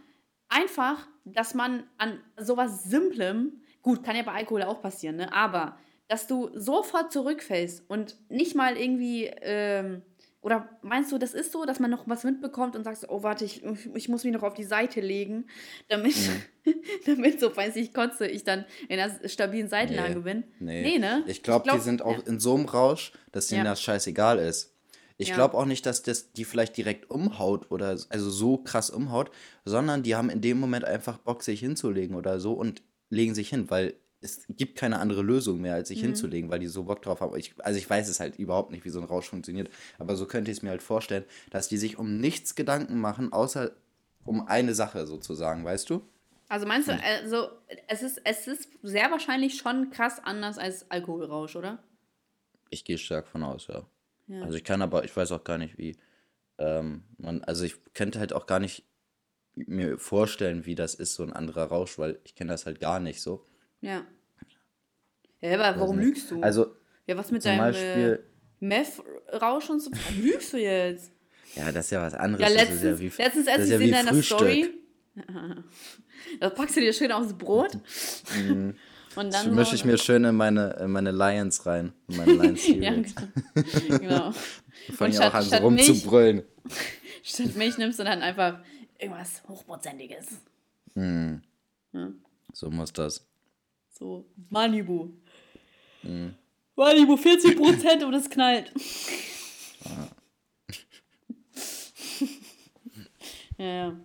einfach, 0.49 1.07
dass 1.25 1.55
man 1.55 1.85
an 1.99 2.21
sowas 2.37 2.85
Simplem, 2.85 3.63
gut, 3.83 4.03
kann 4.03 4.17
ja 4.17 4.23
bei 4.23 4.33
Alkohol 4.33 4.63
auch 4.63 4.81
passieren, 4.83 5.17
ne? 5.17 5.33
Aber, 5.33 5.79
dass 6.09 6.27
du 6.27 6.51
sofort 6.55 7.13
zurückfällst 7.13 7.89
und 7.89 8.17
nicht 8.31 8.55
mal 8.57 8.77
irgendwie, 8.77 9.27
ähm, 9.43 10.03
oder 10.43 10.69
meinst 10.83 11.13
du, 11.13 11.19
das 11.19 11.35
ist 11.35 11.53
so, 11.53 11.65
dass 11.67 11.81
man 11.81 11.91
noch 11.91 12.09
was 12.09 12.25
mitbekommt 12.25 12.75
und 12.75 12.85
sagst, 12.85 13.07
oh, 13.09 13.23
warte, 13.23 13.45
ich, 13.45 13.63
ich 13.95 14.09
muss 14.09 14.25
mich 14.25 14.33
noch 14.33 14.43
auf 14.43 14.55
die 14.55 14.65
Seite 14.65 15.01
legen, 15.01 15.47
damit, 15.89 16.15
damit 17.07 17.41
so, 17.41 17.55
weiß 17.55 17.77
ich, 17.77 17.93
kotze, 17.93 18.27
ich 18.27 18.45
dann 18.45 18.65
in 18.89 18.99
einer 18.99 19.29
stabilen 19.29 19.69
Seitenlage 19.69 20.15
Nee. 20.17 20.21
bin? 20.21 20.45
Nee. 20.59 20.83
Nee, 20.83 20.99
ne? 20.99 21.25
Ich 21.27 21.43
glaube, 21.43 21.65
glaub- 21.65 21.77
die 21.77 21.83
sind 21.83 22.03
auch 22.03 22.27
in 22.27 22.41
so 22.41 22.55
einem 22.55 22.67
Rausch, 22.67 23.13
dass 23.33 23.49
denen 23.49 23.65
Ja. 23.65 23.73
das 23.73 23.83
scheißegal 23.83 24.39
ist. 24.39 24.75
Ich 25.19 25.29
Ja. 25.29 25.35
glaube 25.35 25.59
auch 25.59 25.67
nicht, 25.67 25.85
dass 25.85 26.03
das 26.03 26.33
die 26.33 26.45
vielleicht 26.47 26.77
direkt 26.79 27.11
umhaut 27.11 27.71
oder 27.71 27.89
also 28.09 28.31
so 28.31 28.57
krass 28.57 28.89
umhaut, 28.89 29.31
sondern 29.67 30.03
die 30.03 30.15
haben 30.15 30.31
in 30.31 30.41
dem 30.41 30.59
Moment 30.59 30.87
einfach 30.87 31.19
Bock, 31.19 31.43
sich 31.43 31.61
hinzulegen 31.61 32.17
oder 32.17 32.41
so 32.41 32.55
und 32.55 32.83
legen 33.11 33.35
sich 33.35 33.51
hin, 33.51 33.69
weil 33.69 33.95
es 34.23 34.45
gibt 34.49 34.77
keine 34.77 34.99
andere 34.99 35.23
Lösung 35.23 35.61
mehr, 35.61 35.75
als 35.75 35.89
sich 35.89 36.03
Mhm. 36.03 36.07
hinzulegen, 36.09 36.51
weil 36.51 36.59
die 36.59 36.67
so 36.67 36.85
Bock 36.85 37.03
drauf 37.03 37.21
haben. 37.21 37.37
Ich, 37.37 37.55
also 37.59 37.79
ich 37.79 37.89
weiß 37.89 38.09
es 38.09 38.21
halt 38.21 38.39
überhaupt 38.39 38.71
nicht, 38.71 38.85
wie 38.85 38.91
so 38.91 39.01
ein 39.01 39.07
Rausch 39.07 39.29
funktioniert, 39.29 39.71
aber 39.99 40.17
so 40.17 40.27
könnte 40.27 40.51
ich 40.51 40.59
es 40.59 40.63
mir 40.63 40.71
halt 40.71 40.83
vorstellen, 40.83 41.25
dass 41.51 41.69
die 41.69 41.79
sich 41.79 41.99
um 41.99 42.19
nichts 42.19 42.55
Gedanken 42.55 43.01
machen, 43.01 43.33
außer 43.33 43.73
um 44.25 44.47
eine 44.47 44.75
Sache 44.75 45.07
sozusagen, 45.07 45.65
weißt 45.65 45.89
du? 45.89 46.03
Also 46.49 46.67
meinst 46.67 46.89
du, 46.89 46.93
also 47.23 47.49
es 47.87 48.03
ist, 48.03 48.21
es 48.25 48.49
ist 48.49 48.69
sehr 48.83 49.11
wahrscheinlich 49.11 49.57
schon 49.57 49.91
krass 49.91 50.21
anders 50.23 50.59
als 50.59 50.91
Alkoholrausch, 50.91 51.57
oder? 51.57 51.83
Ich 52.71 52.85
gehe 52.85 52.99
stark 52.99 53.29
von 53.29 53.43
aus, 53.45 53.69
ja. 53.69 53.87
Ja. 54.27 54.43
Also 54.43 54.57
ich 54.57 54.65
kann 54.65 54.83
aber, 54.83 55.05
ich 55.05 55.17
weiß 55.17 55.33
auch 55.33 55.45
gar 55.45 55.59
nicht, 55.59 55.79
wie 55.79 55.97
ähm, 56.59 57.05
man, 57.19 57.43
also 57.45 57.65
ich 57.65 57.77
könnte 57.95 58.19
halt 58.19 58.33
auch 58.33 58.47
gar 58.47 58.59
nicht 58.61 58.85
mir 59.55 59.99
vorstellen, 59.99 60.67
wie 60.67 60.75
das 60.75 60.95
ist, 60.95 61.15
so 61.15 61.23
ein 61.23 61.33
anderer 61.33 61.65
Rausch, 61.65 61.99
weil 61.99 62.19
ich 62.25 62.35
kenne 62.35 62.53
das 62.53 62.67
halt 62.67 62.81
gar 62.81 63.01
nicht 63.01 63.23
so. 63.23 63.47
Ja. 63.81 64.05
Ja, 65.41 65.55
aber 65.55 65.81
warum 65.81 65.99
lügst 65.99 66.31
du? 66.31 66.41
Also 66.43 66.75
ja, 67.07 67.17
was 67.17 67.31
mit 67.31 67.45
deinem 67.45 67.75
äh, 67.75 68.19
Meth-Rausch 68.61 69.71
und 69.71 69.81
so? 69.81 69.91
Warum 69.91 70.23
lügst 70.23 70.53
du 70.53 70.59
jetzt? 70.59 71.13
ja, 71.57 71.73
das 71.73 71.87
ist 71.87 71.91
ja 71.91 72.03
was 72.03 72.15
anderes. 72.15 72.41
Ja, 72.41 72.55
das 72.55 72.63
ist 72.63 72.83
letztens, 72.83 72.83
ja 72.83 73.01
wie, 73.01 73.23
letztens 73.23 73.47
ich 73.47 73.71
ja 73.71 73.79
in 73.79 73.91
deiner 73.91 74.11
Frühstück. 74.13 74.39
Story. 74.39 74.75
Das 76.39 76.55
packst 76.55 76.77
du 76.77 76.81
dir 76.81 76.93
schön 76.93 77.11
aufs 77.11 77.33
Brot. 77.33 77.73
Und 79.17 79.33
Das 79.33 79.43
dann 79.43 79.55
mische 79.55 79.71
so, 79.71 79.77
ich 79.77 79.85
mir 79.85 79.99
schön 79.99 80.23
in 80.23 80.37
meine, 80.37 80.77
in 80.81 80.93
meine 80.93 81.11
Lions 81.11 81.67
rein. 81.67 81.93
In 82.09 82.17
meine 82.19 82.33
Lions 82.43 82.67
Ja, 82.69 82.93
genau. 82.93 83.99
genau. 83.99 84.33
Fange 84.93 85.11
Und 85.11 85.11
ich 85.11 85.21
auch 85.21 85.35
an, 85.35 85.43
so 85.43 85.57
rumzubrüllen. 85.57 86.43
Statt 87.25 87.57
Milch 87.57 87.77
nimmst 87.79 87.99
du 87.99 88.05
dann 88.05 88.23
einfach 88.23 88.61
irgendwas 88.99 89.43
Hochprozentiges. 89.49 90.27
So 92.53 92.71
muss 92.71 92.93
das. 92.93 93.27
So, 94.01 94.25
Malibu. 94.49 95.11
Mhm. 96.03 96.35
Malibu, 96.75 97.15
40% 97.15 98.05
und 98.05 98.15
es 98.15 98.31
knallt. 98.31 98.73
ja, 103.59 103.67
ja. 103.67 104.01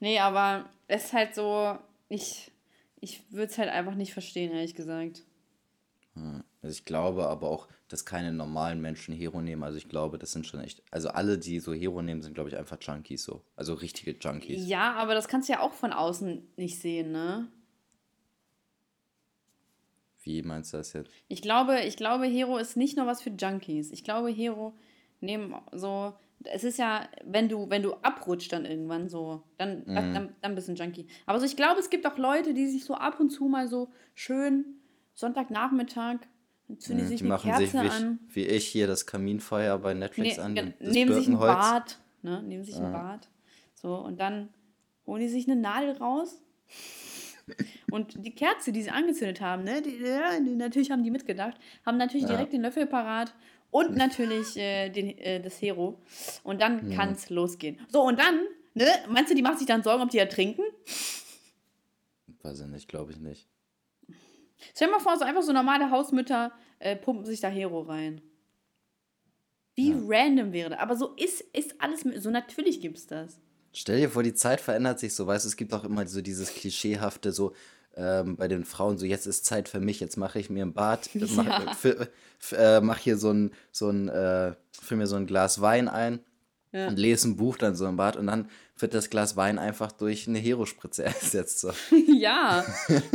Nee, 0.00 0.18
aber 0.18 0.68
es 0.86 1.06
ist 1.06 1.12
halt 1.14 1.34
so, 1.34 1.78
ich, 2.10 2.52
ich 3.00 3.22
würde 3.32 3.50
es 3.50 3.56
halt 3.56 3.70
einfach 3.70 3.94
nicht 3.94 4.12
verstehen, 4.12 4.52
ehrlich 4.52 4.74
gesagt. 4.74 5.24
Also 6.62 6.72
ich 6.72 6.84
glaube 6.84 7.26
aber 7.28 7.48
auch, 7.48 7.68
dass 7.88 8.04
keine 8.04 8.32
normalen 8.32 8.80
Menschen 8.80 9.14
Hero 9.14 9.40
nehmen. 9.40 9.62
Also 9.62 9.78
ich 9.78 9.88
glaube, 9.88 10.18
das 10.18 10.32
sind 10.32 10.46
schon 10.46 10.60
echt. 10.60 10.82
Also 10.90 11.08
alle, 11.08 11.38
die 11.38 11.60
so 11.60 11.72
Hero 11.72 12.02
nehmen, 12.02 12.20
sind, 12.22 12.34
glaube 12.34 12.50
ich, 12.50 12.56
einfach 12.56 12.76
Junkies 12.80 13.22
so. 13.22 13.42
Also 13.56 13.74
richtige 13.74 14.16
Junkies. 14.18 14.68
Ja, 14.68 14.94
aber 14.94 15.14
das 15.14 15.28
kannst 15.28 15.48
du 15.48 15.54
ja 15.54 15.60
auch 15.60 15.72
von 15.72 15.92
außen 15.92 16.46
nicht 16.56 16.80
sehen, 16.80 17.12
ne? 17.12 17.48
Wie 20.28 20.42
meinst 20.42 20.72
du 20.72 20.76
das 20.76 20.92
jetzt? 20.92 21.10
Ich 21.28 21.40
glaube, 21.42 21.80
ich 21.80 21.96
glaube, 21.96 22.26
Hero 22.26 22.58
ist 22.58 22.76
nicht 22.76 22.96
nur 22.98 23.06
was 23.06 23.22
für 23.22 23.30
Junkies. 23.30 23.90
Ich 23.92 24.04
glaube, 24.04 24.28
Hero 24.28 24.74
nehmen 25.20 25.54
so. 25.72 26.12
Es 26.44 26.62
ist 26.62 26.78
ja, 26.78 27.08
wenn 27.24 27.48
du, 27.48 27.68
wenn 27.70 27.82
du 27.82 27.94
abrutscht 27.94 28.52
dann 28.52 28.64
irgendwann 28.64 29.08
so, 29.08 29.42
dann, 29.56 29.84
dann, 29.86 30.36
dann 30.40 30.54
bist 30.54 30.68
du 30.68 30.72
ein 30.72 30.76
Junkie. 30.76 31.08
Aber 31.26 31.40
so, 31.40 31.46
ich 31.46 31.56
glaube, 31.56 31.80
es 31.80 31.90
gibt 31.90 32.06
auch 32.06 32.16
Leute, 32.16 32.54
die 32.54 32.68
sich 32.68 32.84
so 32.84 32.94
ab 32.94 33.18
und 33.18 33.30
zu 33.30 33.46
mal 33.46 33.66
so 33.66 33.88
schön 34.14 34.64
Sonntagnachmittag 35.14 36.18
zünden 36.78 37.02
die 37.04 37.08
sich 37.08 37.18
Die 37.18 37.24
eine 37.24 37.28
machen 37.34 37.50
Kerze 37.50 37.64
sich 37.66 37.72
wie, 37.72 37.88
an. 37.88 38.18
wie 38.28 38.46
ich 38.46 38.68
hier 38.68 38.86
das 38.86 39.06
Kaminfeuer 39.06 39.78
bei 39.78 39.94
Netflix 39.94 40.36
Ne, 40.36 40.42
an. 40.44 40.74
das 40.78 40.92
nehmen 40.92 41.14
sich 41.14 41.26
ein. 41.26 41.38
Bad, 41.38 41.98
ne? 42.22 42.42
Nehmen 42.42 42.62
sich 42.64 42.76
ein 42.76 42.92
Bad. 42.92 43.28
So, 43.74 43.96
und 43.96 44.20
dann 44.20 44.50
holen 45.06 45.22
die 45.22 45.28
sich 45.28 45.48
eine 45.50 45.58
Nadel 45.60 45.96
raus 45.96 46.40
Und 47.90 48.14
die 48.24 48.34
Kerze, 48.34 48.72
die 48.72 48.82
sie 48.82 48.90
angezündet 48.90 49.40
haben, 49.40 49.64
ne, 49.64 49.80
die, 49.82 49.96
ja, 49.96 50.38
die, 50.40 50.54
natürlich 50.54 50.90
haben 50.90 51.02
die 51.02 51.10
mitgedacht, 51.10 51.56
haben 51.86 51.96
natürlich 51.96 52.22
Ja. 52.28 52.36
direkt 52.36 52.52
den 52.52 52.62
Löffel 52.62 52.86
parat 52.86 53.34
und 53.70 53.96
natürlich 53.96 54.56
äh, 54.56 54.90
den, 54.90 55.16
äh, 55.18 55.40
das 55.40 55.60
Hero. 55.60 55.98
Und 56.42 56.60
dann 56.60 56.90
Ja. 56.90 56.96
kann 56.96 57.10
es 57.12 57.30
losgehen. 57.30 57.78
So, 57.88 58.02
und 58.02 58.18
dann, 58.18 58.40
ne, 58.74 58.86
meinst 59.08 59.30
du, 59.30 59.34
die 59.34 59.42
macht 59.42 59.58
sich 59.58 59.66
dann 59.66 59.82
Sorgen, 59.82 60.02
ob 60.02 60.10
die 60.10 60.18
ertrinken? 60.18 60.62
Weiß 62.42 62.60
ich 62.60 62.66
nicht, 62.66 62.88
glaube 62.88 63.12
ich 63.12 63.18
nicht. 63.18 63.48
Stell 64.74 64.88
dir 64.88 64.92
mal 64.92 65.00
vor, 65.00 65.16
so 65.16 65.24
einfach 65.24 65.42
so 65.42 65.52
normale 65.52 65.90
Hausmütter 65.90 66.52
äh, 66.78 66.96
pumpen 66.96 67.24
sich 67.24 67.40
da 67.40 67.48
Hero 67.48 67.80
rein. 67.80 68.20
Wie 69.74 69.90
Ja. 69.90 69.96
random 70.02 70.52
wäre 70.52 70.70
das? 70.70 70.78
Aber 70.80 70.96
so 70.96 71.14
ist, 71.14 71.40
ist 71.40 71.80
alles, 71.80 72.00
so 72.22 72.30
natürlich 72.30 72.80
gibt's 72.80 73.06
das. 73.06 73.40
Stell 73.72 74.00
dir 74.00 74.10
vor, 74.10 74.22
die 74.22 74.34
Zeit 74.34 74.60
verändert 74.60 74.98
sich 74.98 75.14
so, 75.14 75.26
weißt 75.26 75.44
du, 75.44 75.48
es 75.48 75.56
gibt 75.56 75.72
auch 75.74 75.84
immer 75.84 76.06
so 76.06 76.20
dieses 76.20 76.52
klischeehafte, 76.54 77.32
so 77.32 77.52
ähm, 77.96 78.36
bei 78.36 78.48
den 78.48 78.64
Frauen, 78.64 78.96
so 78.98 79.06
jetzt 79.06 79.26
ist 79.26 79.44
Zeit 79.44 79.68
für 79.68 79.80
mich, 79.80 80.00
jetzt 80.00 80.16
mache 80.16 80.38
ich 80.38 80.50
mir 80.50 80.64
ein 80.64 80.72
Bad, 80.72 81.10
mach, 81.14 81.46
Ja. 81.46 81.70
f- 81.72 82.08
f- 82.40 82.52
äh, 82.56 82.80
mach 82.80 82.98
hier 82.98 83.16
so 83.18 83.30
ein, 83.32 83.52
so 83.72 83.88
ein, 83.90 84.08
äh, 84.08 84.54
füll 84.80 84.96
mir 84.98 85.06
so 85.06 85.16
ein 85.16 85.26
Glas 85.26 85.60
Wein 85.60 85.88
ein 85.88 86.20
Ja. 86.72 86.88
und 86.88 86.98
lese 86.98 87.28
ein 87.28 87.36
Buch 87.36 87.56
dann 87.58 87.74
so 87.74 87.86
im 87.86 87.96
Bad 87.96 88.16
und 88.16 88.26
dann 88.26 88.48
wird 88.78 88.94
das 88.94 89.10
Glas 89.10 89.36
Wein 89.36 89.58
einfach 89.58 89.90
durch 89.92 90.28
eine 90.28 90.38
Hero-Spritze 90.38 91.04
ersetzt. 91.04 91.60
So. 91.60 91.72
ja, 92.06 92.64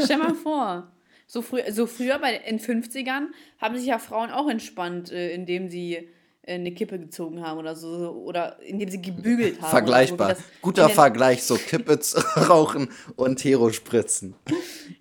stell 0.04 0.18
mal 0.18 0.36
vor. 0.36 0.91
So, 1.28 1.41
früh, 1.41 1.62
so 1.72 1.88
früher 1.88 2.20
bei, 2.20 2.36
in 2.36 2.60
50ern 2.60 3.28
haben 3.60 3.78
sich 3.78 3.86
ja 3.88 3.97
Frauen 3.97 4.30
auch 4.32 4.49
entspannt, 4.49 5.12
äh, 5.12 5.34
indem 5.34 5.70
sie 5.70 6.10
eine 6.45 6.73
Kippe 6.73 6.99
gezogen 6.99 7.41
haben 7.41 7.57
oder 7.59 7.75
so. 7.75 8.09
Oder 8.25 8.59
indem 8.61 8.89
sie 8.89 9.01
gebügelt 9.01 9.61
haben. 9.61 9.69
Vergleichbar. 9.69 10.35
So, 10.35 10.41
Guter 10.61 10.89
Vergleich, 10.89 11.43
so 11.43 11.55
Kippe 11.55 11.97
rauchen 12.49 12.89
und 13.15 13.43
Hero-Spritzen. 13.43 14.35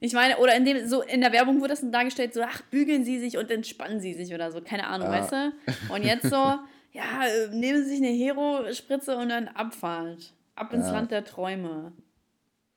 Ich 0.00 0.12
meine, 0.12 0.38
oder 0.38 0.54
in 0.56 0.64
dem, 0.64 0.86
so 0.88 1.02
in 1.02 1.20
der 1.20 1.32
Werbung 1.32 1.58
wurde 1.60 1.70
das 1.70 1.80
dann 1.80 1.92
dargestellt, 1.92 2.34
so, 2.34 2.42
ach, 2.42 2.62
bügeln 2.70 3.04
sie 3.04 3.18
sich 3.18 3.36
und 3.38 3.50
entspannen 3.50 4.00
sie 4.00 4.14
sich 4.14 4.32
oder 4.32 4.50
so, 4.52 4.60
keine 4.60 4.86
Ahnung, 4.86 5.08
Ja. 5.12 5.20
weißt 5.20 5.32
du? 5.32 5.92
Und 5.94 6.04
jetzt 6.04 6.24
so, 6.30 6.36
ja, 6.92 7.26
äh, 7.26 7.48
nehmen 7.52 7.82
sie 7.84 7.90
sich 7.90 7.98
eine 7.98 8.10
Hero-Spritze 8.12 9.16
und 9.16 9.28
dann 9.30 9.48
Abfahrt. 9.48 10.32
Ab 10.54 10.72
ins 10.72 10.86
Ja. 10.86 10.92
Land 10.92 11.10
der 11.10 11.24
Träume. 11.24 11.92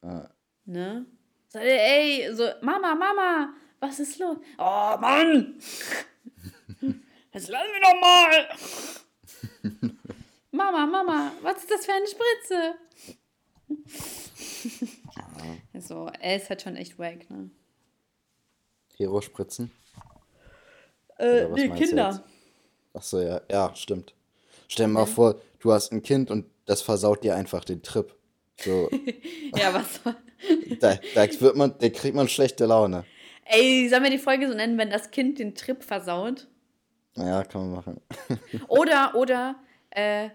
Ja. 0.03 0.29
Ne? 0.65 1.05
So, 1.49 1.59
ey, 1.59 2.29
so, 2.33 2.45
Mama, 2.61 2.95
Mama, 2.95 3.49
was 3.79 3.99
ist 3.99 4.17
los? 4.17 4.37
Oh, 4.57 4.97
Mann! 4.99 5.55
Jetzt 7.35 7.49
lass 7.49 7.63
mich 7.69 7.81
doch 7.81 7.99
mal! 7.99 8.47
Mama, 10.51 10.85
Mama, 10.85 11.33
was 11.41 11.57
ist 11.57 11.69
das 11.69 11.85
für 11.85 11.91
eine 11.91 12.07
Spritze? 12.07 12.75
So, 15.77 16.09
er 16.21 16.37
ist 16.37 16.49
halt 16.49 16.61
schon 16.61 16.77
echt 16.77 16.97
wack, 16.97 17.29
ne? 17.29 17.49
Hero-Spritzen? 18.95 19.69
Äh, 21.19 21.43
nee, 21.49 21.67
meinst 21.67 21.81
du 21.81 21.87
Kinder. 21.87 22.09
jetzt? 22.11 22.21
Ach 22.93 23.03
so, 23.03 23.19
ja, 23.19 23.41
ja, 23.51 23.75
stimmt. 23.75 24.13
Stell 24.69 24.85
dir 24.85 24.93
mal 24.93 25.05
vor, 25.05 25.41
du 25.59 25.73
hast 25.73 25.91
ein 25.91 26.03
Kind 26.03 26.31
und 26.31 26.45
das 26.65 26.81
versaut 26.81 27.21
dir 27.25 27.35
einfach 27.35 27.65
den 27.65 27.83
Trip. 27.83 28.15
So, 28.61 28.89
Ja, 29.57 29.73
was 29.73 29.99
soll. 30.01 30.15
da, 30.79 30.97
da 31.13 31.41
wird 31.41 31.57
man, 31.57 31.77
da 31.79 31.89
kriegt 31.89 32.15
man 32.15 32.29
schlechte 32.29 32.65
Laune. 32.65 33.03
Ey, 33.43 33.89
sollen 33.89 34.03
wir 34.03 34.09
die 34.09 34.19
Folge 34.19 34.47
so 34.47 34.53
nennen, 34.53 34.77
wenn 34.77 34.89
das 34.89 35.11
Kind 35.11 35.37
den 35.39 35.53
Trip 35.53 35.83
versaut? 35.83 36.47
Ja, 37.17 37.43
kann 37.43 37.61
man 37.61 37.71
machen. 37.71 38.01
Oder, 38.67 39.15
oder, 39.15 39.55
äh, 39.89 40.29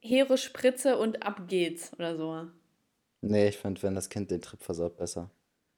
Hero 0.00 0.36
Spritze 0.36 0.96
und 0.98 1.22
ab 1.22 1.48
geht's 1.48 1.92
oder 1.92 2.16
so. 2.16 2.46
Nee, 3.20 3.48
ich 3.48 3.58
finde, 3.58 3.82
wenn 3.82 3.94
das 3.94 4.08
Kind 4.08 4.30
den 4.30 4.40
Trip 4.40 4.62
versaut, 4.62 4.96
besser. 4.96 5.30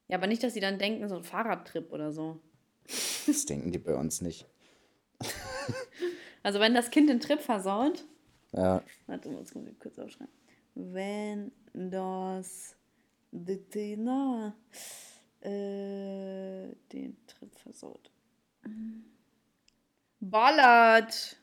Ja, 0.07 0.17
aber 0.17 0.27
nicht, 0.27 0.43
dass 0.43 0.53
sie 0.53 0.59
dann 0.61 0.79
denken, 0.79 1.09
so 1.09 1.17
ein 1.17 1.23
Fahrradtrip 1.23 1.91
oder 1.91 2.11
so. 2.11 2.39
Das 3.27 3.45
denken 3.45 3.71
die 3.71 3.79
bei 3.79 3.95
uns 3.95 4.21
nicht. 4.21 4.45
Also 6.41 6.59
wenn 6.59 6.73
das 6.73 6.89
Kind 6.91 7.09
den 7.09 7.19
Trip 7.21 7.39
versaut, 7.39 8.05
Ja, 8.51 8.83
warte, 9.07 9.29
muss 9.29 9.53
ich 9.55 9.79
kurz 9.79 9.97
aufschreiben. 9.97 10.33
Wenn 10.75 11.51
das 11.73 12.75
na, 13.31 14.53
äh, 15.41 16.67
den 16.91 17.17
Trip 17.27 17.55
versaut. 17.55 18.11
Ballert! 20.29 21.37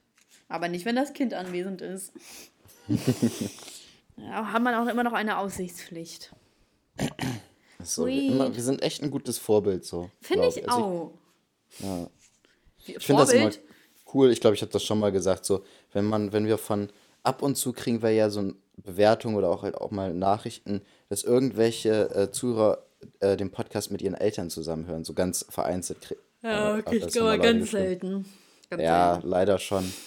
Aber 0.48 0.68
nicht, 0.68 0.84
wenn 0.84 0.96
das 0.96 1.12
Kind 1.12 1.32
anwesend 1.34 1.80
ist. 1.82 2.12
ja, 4.16 4.52
hat 4.52 4.62
man 4.62 4.74
auch 4.74 4.90
immer 4.90 5.04
noch 5.04 5.12
eine 5.12 5.38
Aussichtspflicht. 5.38 6.32
so, 7.82 8.06
wir, 8.06 8.22
immer, 8.32 8.54
wir 8.54 8.62
sind 8.62 8.82
echt 8.82 9.02
ein 9.02 9.10
gutes 9.10 9.38
Vorbild 9.38 9.84
so. 9.84 10.10
Finde 10.20 10.48
ich 10.48 10.68
Also 10.68 10.80
auch. 10.84 11.12
ja. 11.80 12.06
Wie- 12.86 12.96
Ich 12.96 13.04
finde 13.06 13.22
das 13.22 13.32
immer 13.32 13.50
cool. 14.14 14.30
Ich 14.32 14.40
glaube, 14.40 14.54
ich 14.56 14.62
habe 14.62 14.72
das 14.72 14.82
schon 14.82 14.98
mal 14.98 15.12
gesagt. 15.12 15.44
So, 15.44 15.62
wenn 15.92 16.04
man, 16.04 16.32
wenn 16.32 16.46
wir 16.46 16.58
von 16.58 16.90
ab 17.22 17.42
und 17.42 17.56
zu 17.56 17.72
kriegen 17.72 18.02
wir 18.02 18.10
ja 18.10 18.28
so 18.30 18.40
eine 18.40 18.54
Bewertung 18.76 19.34
oder 19.36 19.50
auch 19.50 19.62
halt 19.62 19.76
auch 19.76 19.90
mal 19.90 20.12
Nachrichten, 20.14 20.82
dass 21.08 21.22
irgendwelche 21.22 22.10
äh, 22.14 22.30
Zuhörer 22.32 22.84
äh, 23.20 23.36
den 23.36 23.50
Podcast 23.50 23.90
mit 23.92 24.02
ihren 24.02 24.14
Eltern 24.14 24.50
zusammenhören, 24.50 25.04
so 25.04 25.12
ganz 25.14 25.46
vereinzelt. 25.48 26.00
krie- 26.02 26.16
Ja, 26.42 26.76
äh, 26.76 26.80
okay, 26.80 26.96
ich 26.96 27.12
glaube 27.12 27.38
ganz 27.38 27.70
selten. 27.70 28.24
Ganz 28.70 28.82
Ja, 28.82 29.12
selten. 29.14 29.28
leider 29.28 29.58
schon. 29.58 29.92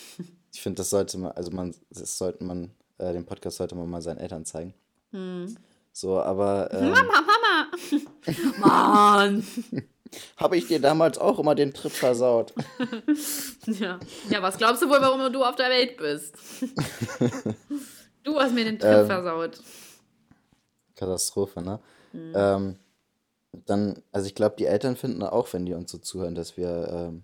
Ich 0.55 0.61
finde, 0.61 0.77
das 0.77 0.91
sollte 0.91 1.17
man, 1.17 1.31
also 1.31 1.49
man, 1.49 1.73
das 1.89 2.15
sollte 2.15 2.43
man, 2.43 2.69
äh, 2.99 3.11
den 3.11 3.25
Podcast 3.25 3.57
sollte 3.57 3.73
man 3.73 3.89
mal 3.89 4.03
seinen 4.03 4.19
Eltern 4.19 4.45
zeigen. 4.45 4.75
Hm. 5.09 5.57
So, 5.91 6.19
aber 6.21 6.69
ähm, 6.71 6.91
Mama, 6.91 7.21
Mama! 7.21 8.57
Mann! 8.59 9.43
habe 10.37 10.55
ich 10.57 10.67
dir 10.67 10.79
damals 10.79 11.17
auch 11.17 11.39
immer 11.39 11.55
den 11.55 11.73
Trip 11.73 11.91
versaut. 11.91 12.53
Ja. 13.65 13.99
ja, 14.29 14.41
was 14.43 14.57
glaubst 14.59 14.83
du 14.83 14.89
wohl, 14.89 15.01
warum 15.01 15.33
du 15.33 15.43
auf 15.43 15.55
der 15.55 15.71
Welt 15.71 15.97
bist? 15.97 16.35
du 18.23 18.39
hast 18.39 18.53
mir 18.53 18.65
den 18.65 18.77
Trip 18.77 18.91
Ähm. 18.91 19.07
versaut. 19.07 19.59
Katastrophe, 20.95 21.63
ne? 21.63 21.79
Hm. 22.11 22.31
Ähm, 22.35 22.75
dann, 23.65 24.03
also 24.11 24.27
ich 24.27 24.35
glaube, 24.35 24.55
die 24.57 24.65
Eltern 24.65 24.95
finden 24.95 25.23
auch, 25.23 25.51
wenn 25.53 25.65
die 25.65 25.73
uns 25.73 25.91
so 25.91 25.97
zuhören, 25.97 26.35
dass 26.35 26.57
wir 26.57 26.87
ähm, 26.91 27.23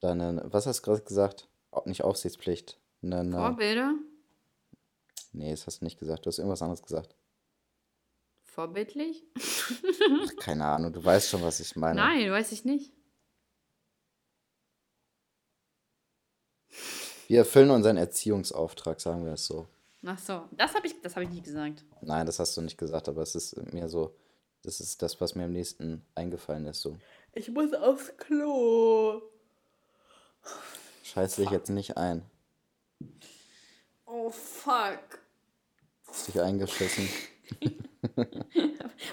dann, 0.00 0.20
eine, 0.20 0.52
was 0.52 0.66
hast 0.66 0.80
du 0.80 0.90
gerade 0.90 1.02
gesagt? 1.02 1.48
Nicht 1.84 2.04
Aufsichtspflicht. 2.04 2.78
Eine, 3.02 3.20
eine, 3.20 3.36
Vorbilder? 3.36 3.94
nee, 5.32 5.50
das 5.50 5.66
hast 5.66 5.80
du 5.80 5.84
nicht 5.84 5.98
gesagt. 5.98 6.26
Du 6.26 6.28
hast 6.28 6.38
irgendwas 6.38 6.62
anderes 6.62 6.82
gesagt. 6.82 7.14
Vorbildlich? 8.42 9.24
Ach, 9.36 10.36
keine 10.40 10.66
Ahnung, 10.66 10.92
du 10.92 11.04
weißt 11.04 11.28
schon, 11.30 11.42
was 11.42 11.60
ich 11.60 11.76
meine. 11.76 12.00
Nein, 12.00 12.30
weiß 12.30 12.50
ich 12.52 12.64
nicht. 12.64 12.92
Wir 17.28 17.40
erfüllen 17.40 17.70
unseren 17.70 17.98
Erziehungsauftrag, 17.98 19.00
sagen 19.00 19.24
wir 19.24 19.34
es 19.34 19.46
so. 19.46 19.68
Ach 20.04 20.18
so, 20.18 20.44
das 20.52 20.74
habe 20.74 20.86
ich, 20.86 21.00
das 21.02 21.14
hab 21.14 21.22
ich 21.22 21.28
nie 21.28 21.42
gesagt. 21.42 21.84
Nein, 22.00 22.24
das 22.24 22.38
hast 22.38 22.56
du 22.56 22.62
nicht 22.62 22.78
gesagt, 22.78 23.08
aber 23.08 23.22
es 23.22 23.34
ist 23.34 23.56
mir 23.72 23.88
so, 23.88 24.16
das 24.62 24.80
ist 24.80 25.02
das, 25.02 25.20
was 25.20 25.34
mir 25.34 25.44
am 25.44 25.52
nächsten 25.52 26.04
eingefallen 26.14 26.66
ist. 26.66 26.80
So, 26.80 26.96
Ich 27.34 27.50
muss 27.50 27.74
aufs 27.74 28.16
Klo. 28.16 29.22
Scheiß 31.02 31.36
dich 31.36 31.50
jetzt 31.50 31.70
nicht 31.70 31.96
ein. 31.96 32.22
Oh, 34.06 34.30
fuck. 34.30 35.20
Hast 36.06 36.28
dich 36.28 36.40
eingeschissen. 36.40 37.08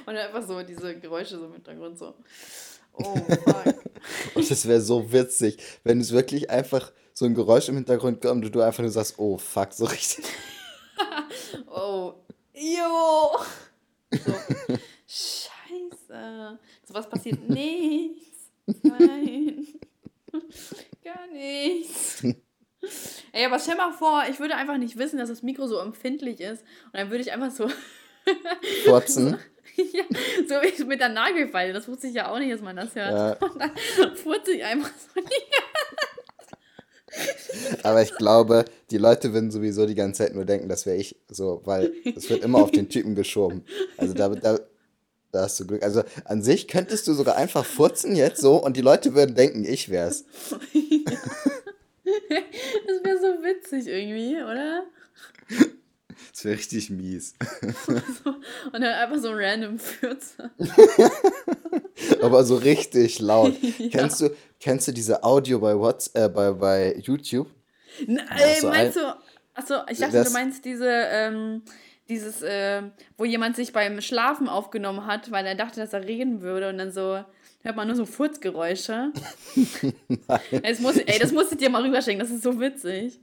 Und 0.06 0.16
einfach 0.16 0.46
so 0.46 0.62
diese 0.64 1.00
Geräusche 1.00 1.38
so 1.38 1.46
im 1.46 1.54
Hintergrund 1.54 1.98
so. 1.98 2.16
Oh, 2.98 3.14
fuck. 3.14 3.76
Und 4.36 4.50
es 4.50 4.66
wäre 4.66 4.80
so 4.80 5.12
witzig, 5.12 5.58
wenn 5.84 6.00
es 6.00 6.14
wirklich 6.14 6.50
einfach 6.50 6.94
so 7.14 7.26
ein 7.26 7.36
Geräusch 7.36 7.68
im 7.68 7.76
Hintergrund 7.76 8.22
kommt 8.22 8.46
und 8.46 8.56
du 8.56 8.62
einfach 8.62 8.84
nur 8.84 8.90
sagst, 8.92 9.20
oh 9.20 9.38
fuck, 9.38 9.74
so 9.74 9.84
richtig. 9.84 10.26
Oh. 11.68 12.14
Jo. 12.54 13.38
So. 14.12 14.34
Scheiße. 15.06 16.60
So 16.88 16.94
was 16.94 17.10
passiert 17.10 17.50
nichts. 17.50 18.50
Nein. 18.82 19.68
Gar 21.06 21.28
nichts. 21.32 22.24
Ey, 23.32 23.46
aber 23.46 23.60
stell 23.60 23.76
mal 23.76 23.92
vor, 23.92 24.24
ich 24.28 24.40
würde 24.40 24.56
einfach 24.56 24.80
nicht 24.80 24.98
wissen, 24.98 25.20
dass 25.20 25.30
das 25.30 25.44
Mikro 25.44 25.68
so 25.68 25.78
empfindlich 25.78 26.40
ist. 26.40 26.64
Und 26.86 26.96
dann 26.96 27.12
würde 27.12 27.22
ich 27.22 27.32
einfach 27.32 27.52
so. 27.52 27.70
Furzen. 28.86 29.38
ja, 29.76 30.04
so 30.48 30.56
wie 30.56 30.84
mit 30.86 31.00
der 31.00 31.10
Nagelfeile. 31.10 31.74
Das 31.74 31.88
wusste 31.88 32.08
ich 32.08 32.16
ja 32.16 32.32
auch 32.32 32.40
nicht, 32.40 32.52
dass 32.52 32.62
man 32.62 32.76
das 32.76 32.96
hört. 32.96 33.12
Ja. 33.12 33.34
Und 33.48 33.60
dann 33.60 33.72
furze 34.16 34.54
ich 34.54 34.64
einfach 34.64 34.90
so. 34.90 35.22
Aber 37.84 38.02
ich 38.02 38.16
glaube, 38.16 38.66
die 38.90 38.98
Leute 38.98 39.32
würden 39.32 39.52
sowieso 39.52 39.86
die 39.86 39.94
ganze 39.94 40.24
Zeit 40.24 40.34
nur 40.34 40.46
denken, 40.46 40.68
das 40.68 40.88
wäre 40.88 40.98
ich 40.98 41.18
so, 41.30 41.62
weil 41.66 41.94
es 42.16 42.30
wird 42.32 42.44
immer 42.44 42.58
auf 42.58 42.72
den 42.72 42.90
Typen 42.90 43.14
geschoben. 43.14 43.64
Also 43.96 44.16
da, 44.16 44.30
da, 44.30 44.60
da 45.36 45.44
hast 45.44 45.60
du 45.60 45.68
Glück. 45.68 45.84
Also 45.84 46.04
an 46.26 46.42
sich 46.42 46.68
könntest 46.68 47.08
du 47.08 47.14
sogar 47.14 47.36
einfach 47.36 47.64
furzen 47.66 48.16
jetzt 48.16 48.42
so 48.42 48.56
und 48.64 48.76
die 48.78 48.82
Leute 48.82 49.14
würden 49.14 49.36
denken, 49.36 49.64
ich 49.66 49.90
wär's. 49.90 50.26
Das 52.88 53.04
wäre 53.04 53.18
so 53.20 53.44
witzig 53.44 53.88
irgendwie, 53.88 54.36
oder? 54.36 54.86
Das 56.32 56.46
wäre 56.46 56.56
richtig 56.56 56.90
mies. 56.92 57.34
und 57.86 58.74
dann 58.74 58.84
einfach 58.84 59.18
so 59.20 59.32
random 59.34 59.80
Fürze. 59.80 60.52
Aber 62.22 62.44
so 62.44 62.56
richtig 62.58 63.20
laut. 63.20 63.56
Ja. 63.80 63.90
Kennst 63.90 64.22
du, 64.22 64.30
kennst 64.60 64.88
du 64.88 64.92
diese 64.92 65.24
Audio 65.24 65.60
bei 65.60 65.78
What's, 65.78 66.08
äh, 66.14 66.30
bei, 66.30 66.52
bei 66.52 66.96
YouTube? 67.02 67.48
Ja, 68.06 68.22
ey, 68.38 68.60
so 68.62 68.68
meinst 68.68 68.98
ein- 68.98 69.04
du, 69.04 69.16
achso, 69.56 69.74
ich 69.90 69.98
dachte, 69.98 70.14
Das- 70.18 70.28
du 70.28 70.34
meinst 70.34 70.64
diese, 70.66 70.88
ähm, 70.90 71.64
dieses, 72.10 72.42
äh, 72.42 72.84
wo 73.18 73.26
jemand 73.26 73.56
sich 73.56 73.74
beim 73.74 74.02
Schlafen 74.02 74.48
aufgenommen 74.48 75.06
hat, 75.06 75.32
weil 75.32 75.46
er 75.46 75.56
dachte, 75.56 75.80
dass 75.80 75.94
er 75.94 76.06
reden 76.06 76.42
würde 76.42 76.70
und 76.70 76.78
dann 76.78 76.92
so 76.92 77.24
hört 77.62 77.76
man 77.76 77.88
nur 77.88 77.96
so 77.96 78.06
Furzgeräusche. 78.06 79.12
Es 80.62 80.80
muss, 80.80 80.98
ey, 80.98 81.20
das 81.20 81.32
musst 81.32 81.52
du 81.52 81.56
dir 81.56 81.70
mal 81.70 81.82
rüberschicken, 81.82 82.20
das 82.20 82.30
ist 82.30 82.44
so 82.44 82.60
witzig. 82.60 83.20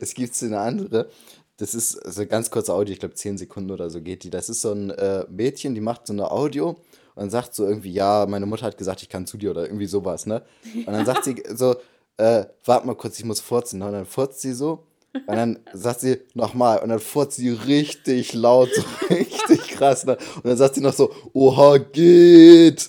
Es 0.00 0.14
gibt 0.14 0.34
so 0.34 0.46
eine 0.46 0.58
andere. 0.58 1.10
Das 1.58 1.74
ist 1.74 1.92
so 1.92 2.22
ein 2.22 2.28
ganz 2.28 2.50
kurzer 2.50 2.74
Audio, 2.74 2.92
ich 2.92 3.00
glaube 3.00 3.14
10 3.14 3.36
Sekunden 3.36 3.70
oder 3.70 3.90
so 3.90 4.00
geht 4.00 4.22
die. 4.24 4.30
Das 4.30 4.48
ist 4.48 4.62
so 4.62 4.72
ein 4.72 4.90
äh, 4.90 5.24
Mädchen, 5.28 5.74
die 5.74 5.80
macht 5.80 6.06
so 6.06 6.12
eine 6.12 6.30
Audio 6.30 6.76
und 7.14 7.30
sagt 7.30 7.54
so 7.54 7.66
irgendwie, 7.66 7.92
ja, 7.92 8.26
meine 8.28 8.46
Mutter 8.46 8.64
hat 8.64 8.78
gesagt, 8.78 9.02
ich 9.02 9.08
kann 9.08 9.26
zu 9.26 9.36
dir 9.36 9.50
oder 9.50 9.64
irgendwie 9.64 9.86
sowas, 9.86 10.24
ne? 10.24 10.42
Und 10.74 10.92
dann 10.92 11.04
sagt 11.04 11.24
sie 11.24 11.42
so, 11.54 11.74
äh, 12.16 12.44
warte 12.64 12.86
mal 12.86 12.94
kurz, 12.94 13.18
ich 13.18 13.24
muss 13.24 13.40
furzen. 13.40 13.82
Und 13.82 13.92
dann 13.92 14.06
furzt 14.06 14.40
sie 14.40 14.52
so. 14.52 14.86
Und 15.26 15.36
dann 15.36 15.58
sagt 15.72 16.00
sie 16.00 16.20
nochmal 16.34 16.78
und 16.80 16.88
dann 16.88 16.98
furzt 16.98 17.36
sie 17.36 17.50
richtig 17.50 18.32
laut, 18.34 18.70
so 18.74 18.82
richtig 19.10 19.68
krass. 19.68 20.04
Ne? 20.04 20.16
Und 20.36 20.46
dann 20.46 20.56
sagt 20.56 20.74
sie 20.74 20.80
noch 20.80 20.92
so, 20.92 21.14
oha, 21.32 21.78
geht. 21.78 22.88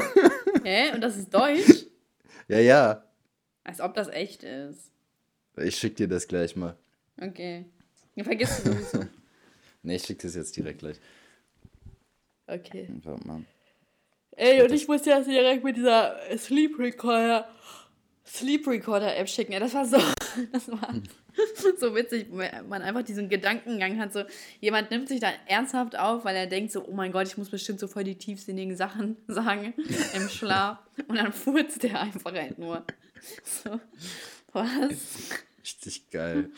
Hä? 0.64 0.92
Und 0.94 1.00
das 1.00 1.16
ist 1.16 1.32
Deutsch? 1.32 1.86
ja, 2.48 2.58
ja. 2.58 3.04
Als 3.64 3.80
ob 3.80 3.94
das 3.94 4.08
echt 4.08 4.42
ist. 4.42 4.90
Ich 5.56 5.76
schick 5.76 5.96
dir 5.96 6.08
das 6.08 6.26
gleich 6.26 6.56
mal. 6.56 6.76
Okay. 7.20 7.66
Vergiss 8.22 8.58
es 8.58 8.64
sowieso. 8.64 9.06
Ne, 9.86 9.96
ich 9.96 10.02
schick 10.04 10.18
das 10.20 10.34
jetzt 10.34 10.56
direkt 10.56 10.78
gleich. 10.78 10.96
Okay. 12.46 12.88
Warte 13.02 13.28
mal. 13.28 13.44
Ey, 14.30 14.62
und 14.62 14.72
ich 14.72 14.88
musste 14.88 15.10
das 15.10 15.26
direkt 15.26 15.62
mit 15.62 15.76
dieser 15.76 16.16
Sleep 16.38 16.78
Recorder, 16.78 17.46
Sleep 18.26 18.66
Recorder 18.66 19.16
App 19.16 19.28
schicken. 19.28 19.52
Ja, 19.52 19.60
das 19.60 19.74
war 19.74 19.84
so, 19.86 19.98
das 20.52 20.70
war 20.70 20.94
so 21.78 21.94
witzig, 21.94 22.28
man 22.30 22.82
einfach 22.82 23.02
diesen 23.02 23.28
Gedankengang 23.28 23.98
hat, 23.98 24.12
so, 24.12 24.24
jemand 24.60 24.90
nimmt 24.90 25.08
sich 25.08 25.20
da 25.20 25.30
ernsthaft 25.46 25.96
auf, 25.98 26.24
weil 26.24 26.36
er 26.36 26.46
denkt 26.46 26.72
so, 26.72 26.86
oh 26.86 26.92
mein 26.92 27.12
Gott, 27.12 27.26
ich 27.26 27.36
muss 27.36 27.50
bestimmt 27.50 27.80
so 27.80 27.88
voll 27.88 28.04
die 28.04 28.16
tiefsinnigen 28.16 28.76
Sachen 28.76 29.16
sagen 29.28 29.74
im 30.14 30.28
Schlaf. 30.28 30.78
Und 31.08 31.16
dann 31.16 31.32
furzt 31.32 31.82
der 31.82 32.00
einfach 32.00 32.32
halt 32.32 32.58
nur. 32.58 32.84
So, 33.44 33.80
was? 34.52 34.92
Richtig 35.62 36.10
geil. 36.10 36.50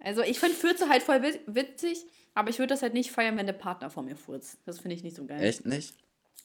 Also 0.00 0.22
ich 0.22 0.38
finde 0.38 0.54
Furze 0.54 0.88
halt 0.88 1.02
voll 1.02 1.22
wit- 1.22 1.40
witzig, 1.46 2.04
aber 2.34 2.50
ich 2.50 2.58
würde 2.58 2.68
das 2.74 2.82
halt 2.82 2.94
nicht 2.94 3.10
feiern, 3.10 3.36
wenn 3.36 3.46
der 3.46 3.52
Partner 3.54 3.90
vor 3.90 4.02
mir 4.02 4.16
furzt. 4.16 4.58
Das 4.64 4.78
finde 4.78 4.94
ich 4.96 5.02
nicht 5.02 5.16
so 5.16 5.24
geil. 5.26 5.42
Echt 5.42 5.66
nicht? 5.66 5.94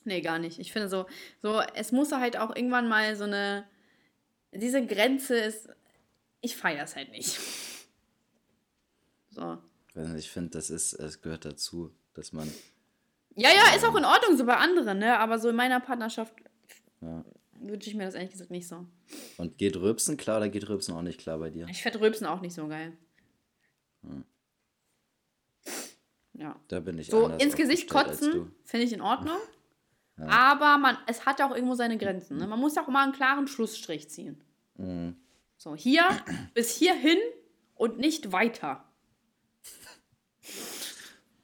Nee, 0.05 0.21
gar 0.21 0.39
nicht. 0.39 0.57
Ich 0.59 0.71
finde 0.73 0.89
so, 0.89 1.05
so, 1.41 1.61
es 1.75 1.91
muss 1.91 2.11
halt 2.11 2.37
auch 2.37 2.55
irgendwann 2.55 2.87
mal 2.87 3.15
so 3.15 3.23
eine, 3.25 3.65
diese 4.55 4.85
Grenze 4.85 5.35
ist, 5.37 5.69
ich 6.41 6.55
feiere 6.55 6.83
es 6.83 6.95
halt 6.95 7.11
nicht. 7.11 7.39
So. 9.29 9.57
Nicht, 9.95 10.25
Ich 10.25 10.29
finde, 10.31 10.51
das 10.51 10.69
ist, 10.69 10.93
es 10.93 11.21
gehört 11.21 11.45
dazu, 11.45 11.91
dass 12.13 12.33
man. 12.33 12.51
Ja, 13.35 13.49
ja, 13.49 13.75
ist 13.75 13.83
auch 13.85 13.95
in 13.95 14.05
Ordnung, 14.05 14.37
so 14.37 14.45
bei 14.45 14.57
anderen, 14.57 14.99
ne? 14.99 15.17
Aber 15.19 15.39
so 15.39 15.49
in 15.49 15.55
meiner 15.55 15.79
Partnerschaft 15.79 16.33
Ja. 17.01 17.23
wünsche 17.59 17.89
ich 17.89 17.95
mir 17.95 18.05
das 18.05 18.13
ehrlich 18.13 18.31
gesagt 18.31 18.51
nicht 18.51 18.67
so. 18.67 18.85
Und 19.37 19.57
geht 19.57 19.75
Rülpsen 19.77 20.17
klar 20.17 20.37
oder 20.37 20.49
geht 20.49 20.69
Rülpsen 20.69 20.93
auch 20.95 21.01
nicht 21.01 21.19
klar 21.19 21.39
bei 21.39 21.49
dir? 21.49 21.67
Ich 21.69 21.81
finde 21.81 21.99
Rülpsen 22.01 22.27
auch 22.27 22.41
nicht 22.41 22.53
so 22.53 22.67
geil. 22.67 22.93
Ja. 26.33 26.59
Da 26.67 26.79
bin 26.79 26.97
ich 26.97 27.07
So 27.07 27.27
ins 27.27 27.55
Gesicht 27.55 27.89
kotzen 27.89 28.51
finde 28.65 28.85
ich 28.85 28.93
in 28.93 29.01
Ordnung. 29.01 29.37
Aber 30.17 30.77
man, 30.77 30.97
es 31.07 31.25
hat 31.25 31.41
auch 31.41 31.51
irgendwo 31.55 31.73
seine 31.75 31.97
Grenzen. 31.97 32.37
Ne? 32.37 32.45
Man 32.47 32.59
muss 32.59 32.77
auch 32.77 32.87
mal 32.87 33.03
einen 33.03 33.13
klaren 33.13 33.47
Schlussstrich 33.47 34.09
ziehen. 34.09 34.41
Mhm. 34.75 35.15
So, 35.57 35.75
hier 35.75 36.03
bis 36.53 36.75
hierhin 36.75 37.17
und 37.75 37.97
nicht 37.97 38.31
weiter. 38.31 38.83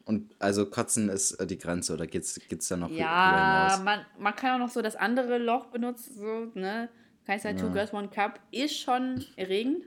Und 0.06 0.36
also 0.40 0.66
Kotzen 0.70 1.10
ist 1.10 1.34
äh, 1.34 1.46
die 1.46 1.58
Grenze 1.58 1.94
oder 1.94 2.08
geht's, 2.08 2.40
geht's 2.50 2.68
da 2.68 2.78
noch 2.78 2.90
Ja, 2.90 3.70
hinaus? 3.76 3.84
man, 3.84 4.06
man 4.18 4.36
kann 4.36 4.56
auch 4.56 4.66
noch 4.66 4.74
so 4.74 4.82
das 4.82 4.96
andere 4.96 5.38
Loch 5.38 5.68
benutzen, 5.68 6.16
so, 6.16 6.60
ne? 6.60 6.90
Kaiser 7.26 7.56
Two 7.56 7.70
Girls 7.72 7.94
One 7.94 8.08
Cup 8.10 8.40
ist 8.50 8.76
schon 8.80 9.24
erregend. 9.36 9.86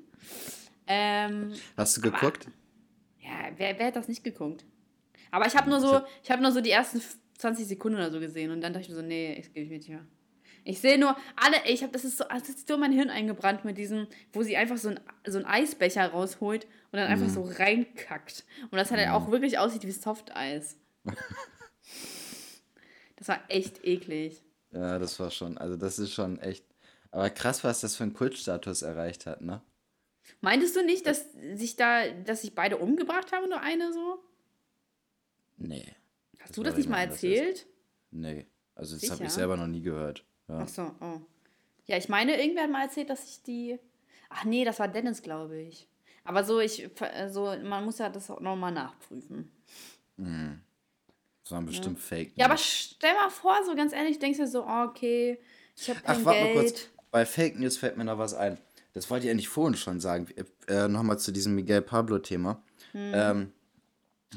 Ähm, 0.86 1.52
Hast 1.76 1.96
du 1.96 2.00
geguckt? 2.00 2.46
ja, 3.18 3.50
wer, 3.56 3.76
wer 3.80 3.86
hat 3.88 3.96
das 3.96 4.06
nicht 4.06 4.22
geguckt? 4.22 4.64
Aber 5.32 5.46
ich 5.46 5.56
habe 5.56 5.68
nur 5.68 5.80
so, 5.80 6.02
ich 6.22 6.30
habe 6.30 6.40
nur 6.40 6.52
so 6.52 6.60
die 6.60 6.70
ersten 6.70 7.02
20 7.42 7.66
Sekunden 7.66 7.98
oder 7.98 8.10
so 8.10 8.20
gesehen 8.20 8.50
und 8.50 8.60
dann 8.60 8.72
dachte 8.72 8.84
ich 8.84 8.88
mir 8.88 8.96
so, 8.96 9.02
nee, 9.02 9.34
ich 9.34 9.52
gebe 9.52 9.68
nicht 9.68 9.88
mehr. 9.88 10.06
Ich 10.64 10.80
sehe 10.80 10.98
nur 10.98 11.16
alle, 11.34 11.56
ich 11.66 11.82
habe 11.82 11.92
das 11.92 12.04
ist 12.04 12.18
so, 12.18 12.24
das 12.28 12.48
ist 12.48 12.68
so 12.68 12.74
in 12.74 12.80
mein 12.80 12.92
Hirn 12.92 13.10
eingebrannt 13.10 13.64
mit 13.64 13.76
diesem, 13.76 14.06
wo 14.32 14.42
sie 14.42 14.56
einfach 14.56 14.76
so 14.76 14.90
ein, 14.90 15.00
so 15.26 15.38
ein 15.38 15.44
Eisbecher 15.44 16.06
rausholt 16.06 16.66
und 16.92 16.98
dann 16.98 17.08
einfach 17.08 17.28
so 17.28 17.42
reinkackt. 17.42 18.44
Und 18.70 18.78
das 18.78 18.92
halt 18.92 19.08
auch 19.08 19.30
wirklich 19.32 19.58
aussieht 19.58 19.84
wie 19.84 19.90
Softeis. 19.90 20.76
das 23.16 23.26
war 23.26 23.40
echt 23.48 23.84
eklig. 23.84 24.40
Ja, 24.70 25.00
das 25.00 25.18
war 25.18 25.32
schon, 25.32 25.58
also 25.58 25.76
das 25.76 25.98
ist 25.98 26.12
schon 26.12 26.38
echt. 26.38 26.64
Aber 27.10 27.28
krass, 27.28 27.64
was 27.64 27.80
das 27.80 27.96
für 27.96 28.04
einen 28.04 28.14
Kultstatus 28.14 28.82
erreicht 28.82 29.26
hat, 29.26 29.40
ne? 29.40 29.62
Meintest 30.40 30.76
du 30.76 30.84
nicht, 30.84 31.06
dass 31.06 31.26
sich 31.54 31.74
da, 31.74 32.08
dass 32.08 32.42
sich 32.42 32.54
beide 32.54 32.78
umgebracht 32.78 33.32
haben, 33.32 33.48
nur 33.48 33.60
eine 33.60 33.92
so? 33.92 34.22
Nee. 35.56 35.92
Hast 36.42 36.56
du 36.56 36.62
das 36.62 36.76
nicht 36.76 36.88
mal 36.88 37.00
erzählt? 37.00 37.66
Nee. 38.10 38.46
Also 38.74 38.96
das 38.96 39.10
habe 39.10 39.24
ich 39.24 39.30
selber 39.30 39.56
noch 39.56 39.66
nie 39.66 39.82
gehört. 39.82 40.24
Ja. 40.48 40.58
Ach 40.60 40.68
so, 40.68 40.90
oh. 41.00 41.20
Ja, 41.86 41.96
ich 41.96 42.08
meine, 42.08 42.40
irgendwer 42.40 42.64
hat 42.64 42.70
mal 42.70 42.82
erzählt, 42.82 43.10
dass 43.10 43.24
ich 43.24 43.42
die. 43.42 43.78
Ach 44.28 44.44
nee, 44.44 44.64
das 44.64 44.78
war 44.78 44.88
Dennis, 44.88 45.22
glaube 45.22 45.60
ich. 45.60 45.88
Aber 46.24 46.44
so, 46.44 46.60
ich, 46.60 46.88
so, 47.30 47.54
man 47.62 47.84
muss 47.84 47.98
ja 47.98 48.08
das 48.08 48.30
auch 48.30 48.40
nochmal 48.40 48.72
nachprüfen. 48.72 49.50
Das 50.16 51.50
waren 51.50 51.66
bestimmt 51.66 51.98
Fake. 51.98 52.32
Ja, 52.36 52.46
aber 52.46 52.54
News. 52.54 52.94
stell 52.96 53.14
mal 53.14 53.30
vor, 53.30 53.56
so 53.66 53.74
ganz 53.74 53.92
ehrlich, 53.92 54.18
denkst 54.18 54.38
du 54.38 54.46
so, 54.46 54.64
oh, 54.64 54.84
okay, 54.84 55.38
ich 55.76 55.90
habe 55.90 56.00
Ach, 56.04 56.24
warte 56.24 56.44
mal 56.44 56.52
kurz. 56.52 56.88
Bei 57.10 57.26
Fake 57.26 57.58
News 57.58 57.76
fällt 57.76 57.96
mir 57.96 58.04
noch 58.04 58.18
was 58.18 58.34
ein. 58.34 58.58
Das 58.92 59.10
wollte 59.10 59.26
ich 59.26 59.32
eigentlich 59.32 59.48
vorhin 59.48 59.76
schon 59.76 60.00
sagen. 60.00 60.28
Äh, 60.68 60.88
Nochmal 60.88 61.18
zu 61.18 61.32
diesem 61.32 61.54
Miguel 61.54 61.82
Pablo-Thema. 61.82 62.62
Hm. 62.92 63.12
Ähm, 63.14 63.52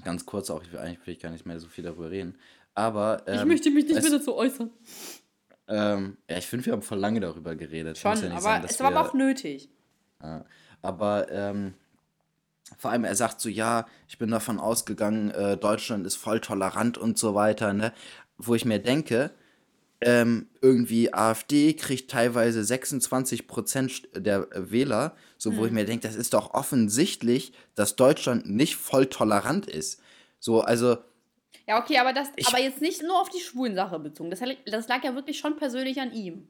ganz 0.03 0.25
kurz 0.25 0.49
auch, 0.49 0.61
ich 0.63 0.71
will, 0.71 0.79
eigentlich 0.79 1.05
will 1.05 1.13
ich 1.13 1.19
gar 1.19 1.29
nicht 1.31 1.45
mehr 1.45 1.59
so 1.59 1.67
viel 1.67 1.83
darüber 1.83 2.09
reden. 2.11 2.37
Aber. 2.73 3.23
Ähm, 3.27 3.39
ich 3.39 3.45
möchte 3.45 3.69
mich 3.71 3.85
nicht 3.87 3.97
es- 3.97 4.03
mehr 4.09 4.19
dazu 4.19 4.35
äußern. 4.35 4.69
Ähm, 5.67 6.17
ja, 6.29 6.37
ich 6.37 6.45
finde, 6.45 6.65
wir 6.65 6.73
haben 6.73 6.81
voll 6.81 6.99
lange 6.99 7.19
darüber 7.19 7.55
geredet. 7.55 7.97
Schon, 7.97 8.15
ja 8.21 8.31
aber 8.31 8.41
sein, 8.41 8.63
es 8.65 8.79
war 8.79 8.87
aber 8.87 8.95
wir- 8.97 9.09
auch 9.09 9.13
nötig. 9.13 9.69
Ja. 10.21 10.45
Aber 10.81 11.31
ähm, 11.31 11.73
vor 12.77 12.91
allem, 12.91 13.03
er 13.03 13.15
sagt 13.15 13.41
so, 13.41 13.49
ja, 13.49 13.85
ich 14.07 14.17
bin 14.17 14.29
davon 14.29 14.59
ausgegangen, 14.59 15.31
äh, 15.31 15.57
Deutschland 15.57 16.05
ist 16.05 16.15
voll 16.17 16.39
tolerant 16.39 16.97
und 16.97 17.17
so 17.17 17.33
weiter, 17.35 17.73
ne? 17.73 17.93
Wo 18.37 18.53
ich 18.53 18.65
mir 18.65 18.79
denke, 18.79 19.31
ähm, 20.01 20.47
irgendwie 20.61 21.13
AfD 21.13 21.73
kriegt 21.73 22.11
teilweise 22.11 22.63
26 22.63 23.47
Prozent 23.47 24.07
der 24.15 24.47
äh, 24.51 24.71
Wähler, 24.71 25.15
so 25.37 25.55
wo 25.57 25.65
ich 25.65 25.71
mir 25.71 25.85
denke, 25.85 26.05
das 26.07 26.15
ist 26.15 26.33
doch 26.33 26.53
offensichtlich, 26.53 27.53
dass 27.75 27.95
Deutschland 27.95 28.49
nicht 28.49 28.75
voll 28.75 29.05
tolerant 29.07 29.67
ist. 29.67 30.01
So, 30.39 30.61
also, 30.61 30.97
Ja, 31.67 31.79
okay, 31.81 31.97
aber 31.97 32.13
das, 32.13 32.27
Ich- 32.35 32.47
aber 32.47 32.59
jetzt 32.59 32.81
nicht 32.81 33.01
nur 33.03 33.19
auf 33.19 33.29
die 33.29 33.39
Schwulen-Sache 33.39 33.97
bezogen. 33.99 34.29
Das, 34.29 34.39
das 34.65 34.87
lag 34.87 35.03
ja 35.03 35.15
wirklich 35.15 35.39
schon 35.39 35.55
persönlich 35.57 35.99
an 35.99 36.13
ihm. 36.13 36.47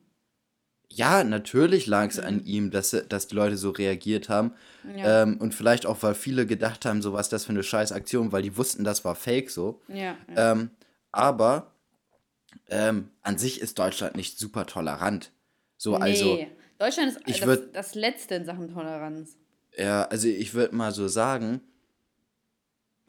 ja, 0.89 1.23
natürlich 1.23 1.87
lag 1.87 2.09
es 2.09 2.19
an 2.19 2.45
ihm, 2.45 2.69
dass, 2.71 2.91
dass 3.09 3.27
die 3.27 3.35
Leute 3.35 3.57
so 3.57 3.71
reagiert 3.71 4.29
haben. 4.29 4.53
Ja. 4.95 5.23
Ähm, 5.23 5.37
und 5.39 5.53
vielleicht 5.55 5.85
auch, 5.85 6.01
weil 6.03 6.13
viele 6.15 6.45
gedacht 6.45 6.85
haben, 6.85 7.01
so 7.01 7.11
was 7.13 7.27
das 7.29 7.45
für 7.45 7.51
eine 7.51 7.63
scheiß 7.63 7.91
Aktion, 7.91 8.31
weil 8.31 8.43
die 8.43 8.55
wussten, 8.55 8.83
das 8.83 9.03
war 9.03 9.15
fake 9.15 9.49
so. 9.49 9.81
Ja. 9.87 10.15
ja. 10.35 10.51
Ähm, 10.51 10.69
aber 11.11 11.71
ähm, 12.69 13.09
an 13.21 13.37
sich 13.37 13.61
ist 13.61 13.77
Deutschland 13.79 14.15
nicht 14.15 14.37
super 14.39 14.65
tolerant. 14.65 15.31
So, 15.77 15.95
also, 15.95 16.35
nee. 16.35 16.47
Deutschland 16.77 17.09
ist 17.11 17.19
ich 17.25 17.39
das, 17.39 17.49
würd- 17.49 17.71
das 17.73 17.95
Letzte 17.95 18.35
in 18.35 18.45
Sachen 18.45 18.73
Toleranz. 18.73 19.37
ja, 19.77 20.03
also 20.03 20.27
ich 20.27 20.53
würde 20.53 20.75
mal 20.75 20.91
so 20.91 21.07
sagen, 21.07 21.61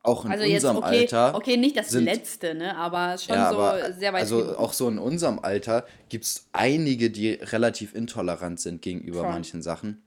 auch 0.02 0.24
in 0.24 0.30
Also 0.30 0.44
jetzt, 0.44 0.62
unserem 0.64 0.76
okay, 0.84 1.00
Alter. 1.00 1.34
okay, 1.34 1.56
nicht 1.56 1.76
das 1.76 1.88
sind- 1.90 2.04
Letzte, 2.04 2.54
ne? 2.54 2.76
Aber 2.76 3.18
schon 3.18 3.34
ja, 3.34 3.50
so 3.50 3.58
aber, 3.58 3.92
sehr 3.92 4.12
weit 4.12 4.20
also 4.22 4.38
genug. 4.38 4.58
auch 4.58 4.72
so 4.72 4.88
in 4.88 4.98
unserem 4.98 5.40
Alter 5.40 5.84
gibt 6.08 6.24
es 6.24 6.46
einige, 6.52 7.10
die 7.10 7.32
relativ 7.32 7.92
intolerant 7.94 8.60
sind 8.60 8.82
gegenüber 8.82 9.20
Schon. 9.22 9.28
manchen 9.30 9.62
Sachen. 9.62 10.02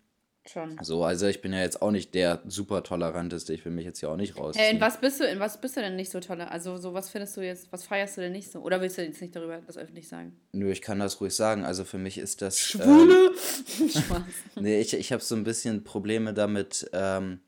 Schon. 0.49 0.77
So, 0.81 1.03
also 1.03 1.27
ich 1.27 1.41
bin 1.41 1.53
ja 1.53 1.61
jetzt 1.61 1.81
auch 1.81 1.91
nicht 1.91 2.13
der 2.13 2.41
super 2.47 2.83
toleranteste, 2.83 3.53
ich 3.53 3.63
will 3.65 3.71
mich 3.71 3.85
jetzt 3.85 3.99
hier 3.99 4.09
auch 4.09 4.17
nicht 4.17 4.37
rausziehen. 4.37 4.65
Äh, 4.65 4.71
in 4.71 4.81
was 4.81 4.99
bist 4.99 5.19
du, 5.19 5.25
in 5.25 5.39
was 5.39 5.61
bist 5.61 5.77
du 5.77 5.81
denn 5.81 5.95
nicht 5.95 6.11
so 6.11 6.19
toll? 6.19 6.41
Also 6.41 6.77
so 6.77 6.93
was 6.93 7.09
findest 7.09 7.37
du 7.37 7.41
jetzt, 7.41 7.71
was 7.71 7.83
feierst 7.85 8.17
du 8.17 8.21
denn 8.21 8.31
nicht 8.31 8.51
so? 8.51 8.59
Oder 8.59 8.81
willst 8.81 8.97
du 8.97 9.03
jetzt 9.03 9.21
nicht 9.21 9.35
darüber 9.35 9.61
das 9.65 9.77
öffentlich 9.77 10.07
sagen? 10.07 10.35
Nö, 10.51 10.71
ich 10.71 10.81
kann 10.81 10.99
das 10.99 11.21
ruhig 11.21 11.35
sagen. 11.35 11.63
Also 11.63 11.83
für 11.83 11.97
mich 11.97 12.17
ist 12.17 12.41
das. 12.41 12.59
Schwule? 12.59 13.31
Spaß. 13.89 14.21
Nee, 14.55 14.81
ich, 14.81 14.93
ich 14.93 15.11
habe 15.11 15.23
so 15.23 15.35
ein 15.35 15.43
bisschen 15.43 15.83
Probleme 15.83 16.33
damit, 16.33 16.89
ähm, 16.93 17.39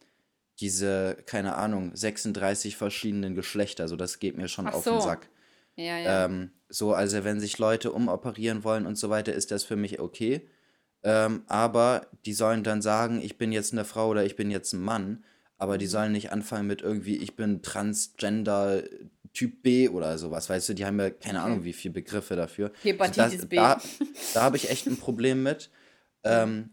diese, 0.59 1.17
keine 1.25 1.55
Ahnung, 1.55 1.91
36 1.95 2.77
verschiedenen 2.77 3.35
Geschlechter, 3.35 3.87
so 3.87 3.95
das 3.95 4.19
geht 4.19 4.37
mir 4.37 4.47
schon 4.47 4.67
Ach 4.67 4.75
auf 4.75 4.83
so. 4.83 4.91
den 4.91 5.01
Sack. 5.01 5.29
Ja, 5.75 5.97
ja. 5.97 6.25
Ähm, 6.25 6.51
so, 6.69 6.93
also 6.93 7.23
wenn 7.23 7.39
sich 7.39 7.57
Leute 7.57 7.91
umoperieren 7.91 8.63
wollen 8.63 8.85
und 8.85 8.97
so 8.97 9.09
weiter, 9.09 9.33
ist 9.33 9.51
das 9.51 9.63
für 9.63 9.75
mich 9.75 9.99
okay. 9.99 10.47
Ähm, 11.03 11.43
aber 11.47 12.07
die 12.25 12.33
sollen 12.33 12.63
dann 12.63 12.81
sagen, 12.81 13.21
ich 13.21 13.37
bin 13.37 13.51
jetzt 13.51 13.73
eine 13.73 13.85
Frau 13.85 14.09
oder 14.09 14.25
ich 14.25 14.35
bin 14.35 14.51
jetzt 14.51 14.73
ein 14.73 14.81
Mann. 14.81 15.23
Aber 15.57 15.75
Mhm. 15.75 15.79
die 15.79 15.87
sollen 15.87 16.11
nicht 16.11 16.31
anfangen 16.31 16.67
mit 16.67 16.81
irgendwie, 16.81 17.17
ich 17.17 17.35
bin 17.35 17.61
Transgender 17.61 18.83
Typ 19.33 19.63
B 19.63 19.87
oder 19.89 20.17
sowas. 20.17 20.49
Weißt 20.49 20.69
du, 20.69 20.73
die 20.73 20.85
haben 20.85 20.99
ja 20.99 21.09
keine 21.09 21.41
Ahnung, 21.41 21.63
wie 21.63 21.73
viele 21.73 21.93
Begriffe 21.93 22.35
dafür. 22.35 22.71
Hepatitis 22.83 23.37
das, 23.41 23.45
B. 23.47 23.55
Da, 23.55 23.81
da 24.33 24.41
habe 24.41 24.57
ich 24.57 24.69
echt 24.69 24.87
ein 24.87 24.97
Problem 24.97 25.41
mit. 25.43 25.69
Ähm, 26.23 26.71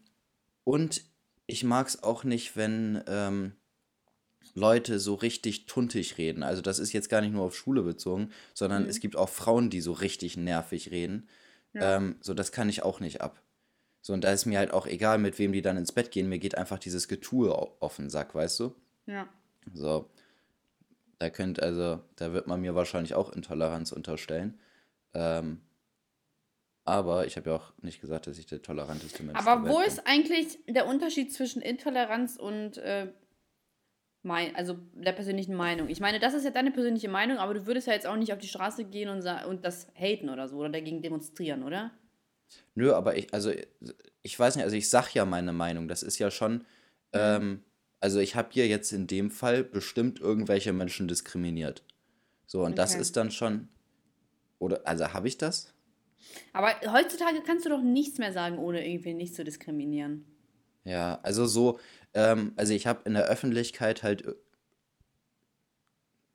und 0.65 1.05
ich 1.47 1.65
mag 1.65 1.87
es 1.87 2.03
auch 2.03 2.25
nicht, 2.25 2.57
wenn 2.57 3.03
ähm, 3.07 3.53
Leute 4.55 4.99
so 4.99 5.15
richtig 5.15 5.67
tuntig 5.67 6.19
reden. 6.19 6.43
Also 6.43 6.63
das 6.63 6.79
ist 6.79 6.93
jetzt 6.93 7.09
gar 7.09 7.21
nicht 7.21 7.33
nur 7.33 7.45
auf 7.45 7.57
Schule 7.57 7.83
bezogen, 7.83 8.31
sondern 8.55 8.85
Mhm. 8.85 8.89
es 8.89 9.01
gibt 9.01 9.17
auch 9.17 9.29
Frauen, 9.29 9.71
die 9.71 9.81
so 9.81 9.93
richtig 9.93 10.37
nervig 10.37 10.91
reden. 10.91 11.29
Ähm, 11.75 12.17
so, 12.21 12.35
das 12.35 12.51
kann 12.51 12.69
ich 12.69 12.83
auch 12.83 12.99
nicht 13.01 13.21
ab. 13.21 13.41
So, 14.01 14.13
und 14.13 14.23
da 14.25 14.33
ist 14.33 14.47
mir 14.47 14.59
halt 14.59 14.73
auch 14.73 14.87
egal, 14.87 15.19
mit 15.19 15.39
wem 15.39 15.53
die 15.53 15.63
dann 15.63 15.77
ins 15.77 15.93
Bett 15.93 16.11
gehen. 16.11 16.29
Mir 16.29 16.39
geht 16.39 16.57
einfach 16.57 16.79
dieses 16.79 17.09
Getue 17.09 17.55
au- 17.55 17.77
auf 17.81 17.97
den 17.97 18.11
Sack, 18.11 18.35
weißt 18.35 18.61
du? 18.61 18.75
ja. 19.07 19.29
So. 19.75 20.09
Da 21.19 21.31
könnt, 21.31 21.61
also, 21.61 22.01
da 22.15 22.33
wird 22.33 22.47
man 22.47 22.61
mir 22.61 22.77
wahrscheinlich 22.77 23.15
auch 23.15 23.33
Intoleranz 23.33 23.91
unterstellen. 23.91 24.59
Ähm, 25.15 25.61
aber 26.85 27.27
ich 27.27 27.37
habe 27.37 27.51
ja 27.51 27.57
auch 27.57 27.73
nicht 27.83 28.01
gesagt, 28.01 28.29
dass 28.29 28.39
ich 28.39 28.47
der 28.47 28.63
toleranteste 28.63 29.23
Mensch 29.25 29.39
Aber 29.39 29.61
der 29.63 29.73
wo 29.75 29.81
ist 29.81 30.07
eigentlich 30.07 30.59
der 30.69 30.87
Unterschied 30.87 31.33
zwischen 31.35 31.61
Intoleranz 31.61 32.37
und 32.37 32.79
äh, 32.79 33.13
mein, 34.23 34.55
also 34.57 34.79
der 34.95 35.13
persönlichen 35.13 35.55
Meinung? 35.55 35.89
Ich 35.89 36.01
meine, 36.01 36.19
das 36.21 36.35
ist 36.35 36.45
ja 36.45 36.51
deine 36.51 36.71
persönliche 36.71 37.09
Meinung, 37.09 37.39
aber 37.39 37.55
du 37.55 37.67
würdest 37.67 37.89
ja 37.89 37.93
jetzt 37.95 38.07
auch 38.07 38.17
nicht 38.17 38.33
auf 38.33 38.39
die 38.39 38.49
Straße 38.49 38.85
gehen 38.85 39.09
und, 39.09 39.27
und 39.47 39.65
das 39.65 39.89
haten 39.95 40.29
oder 40.31 40.49
so 40.49 40.57
oder 40.59 40.71
dagegen 40.71 41.03
demonstrieren, 41.03 41.63
oder? 41.63 41.91
Nö, 42.75 42.93
aber 42.95 43.17
ich, 43.17 43.33
also 43.35 43.53
ich 44.23 44.39
weiß 44.39 44.57
nicht, 44.57 44.65
also 44.65 44.77
ich 44.77 44.89
sag 44.91 45.13
ja 45.15 45.25
meine 45.25 45.53
Meinung. 45.53 45.89
Das 45.89 46.03
ist 46.03 46.19
ja 46.19 46.31
schon, 46.31 46.65
ähm, 47.13 47.65
also 48.01 48.21
ich 48.21 48.37
habe 48.37 48.49
hier 48.53 48.69
jetzt 48.69 48.93
in 48.93 49.07
dem 49.07 49.31
Fall 49.31 49.65
bestimmt 49.65 50.21
irgendwelche 50.21 50.73
Menschen 50.73 51.09
diskriminiert. 51.09 51.85
So, 52.47 52.65
und 52.65 52.79
das 52.79 52.93
Okay. 52.93 53.03
ist 53.03 53.17
dann 53.17 53.31
schon, 53.31 53.69
oder, 54.59 54.87
also 54.87 55.13
habe 55.13 55.29
ich 55.29 55.39
das? 55.39 55.75
Aber 56.53 56.75
heutzutage 56.93 57.43
kannst 57.43 57.65
du 57.65 57.71
doch 57.71 57.83
nichts 57.83 58.19
mehr 58.19 58.33
sagen, 58.33 58.59
ohne 58.59 58.87
irgendwie 58.87 59.15
nicht 59.15 59.35
zu 59.35 59.45
diskriminieren. 59.45 60.25
Ja, 60.85 61.21
also 61.23 61.47
so, 61.47 61.79
ähm, 62.15 62.53
also 62.57 62.73
ich 62.73 62.87
habe 62.87 63.03
in 63.05 63.15
der 63.15 63.27
Öffentlichkeit 63.27 64.03
halt, 64.03 64.25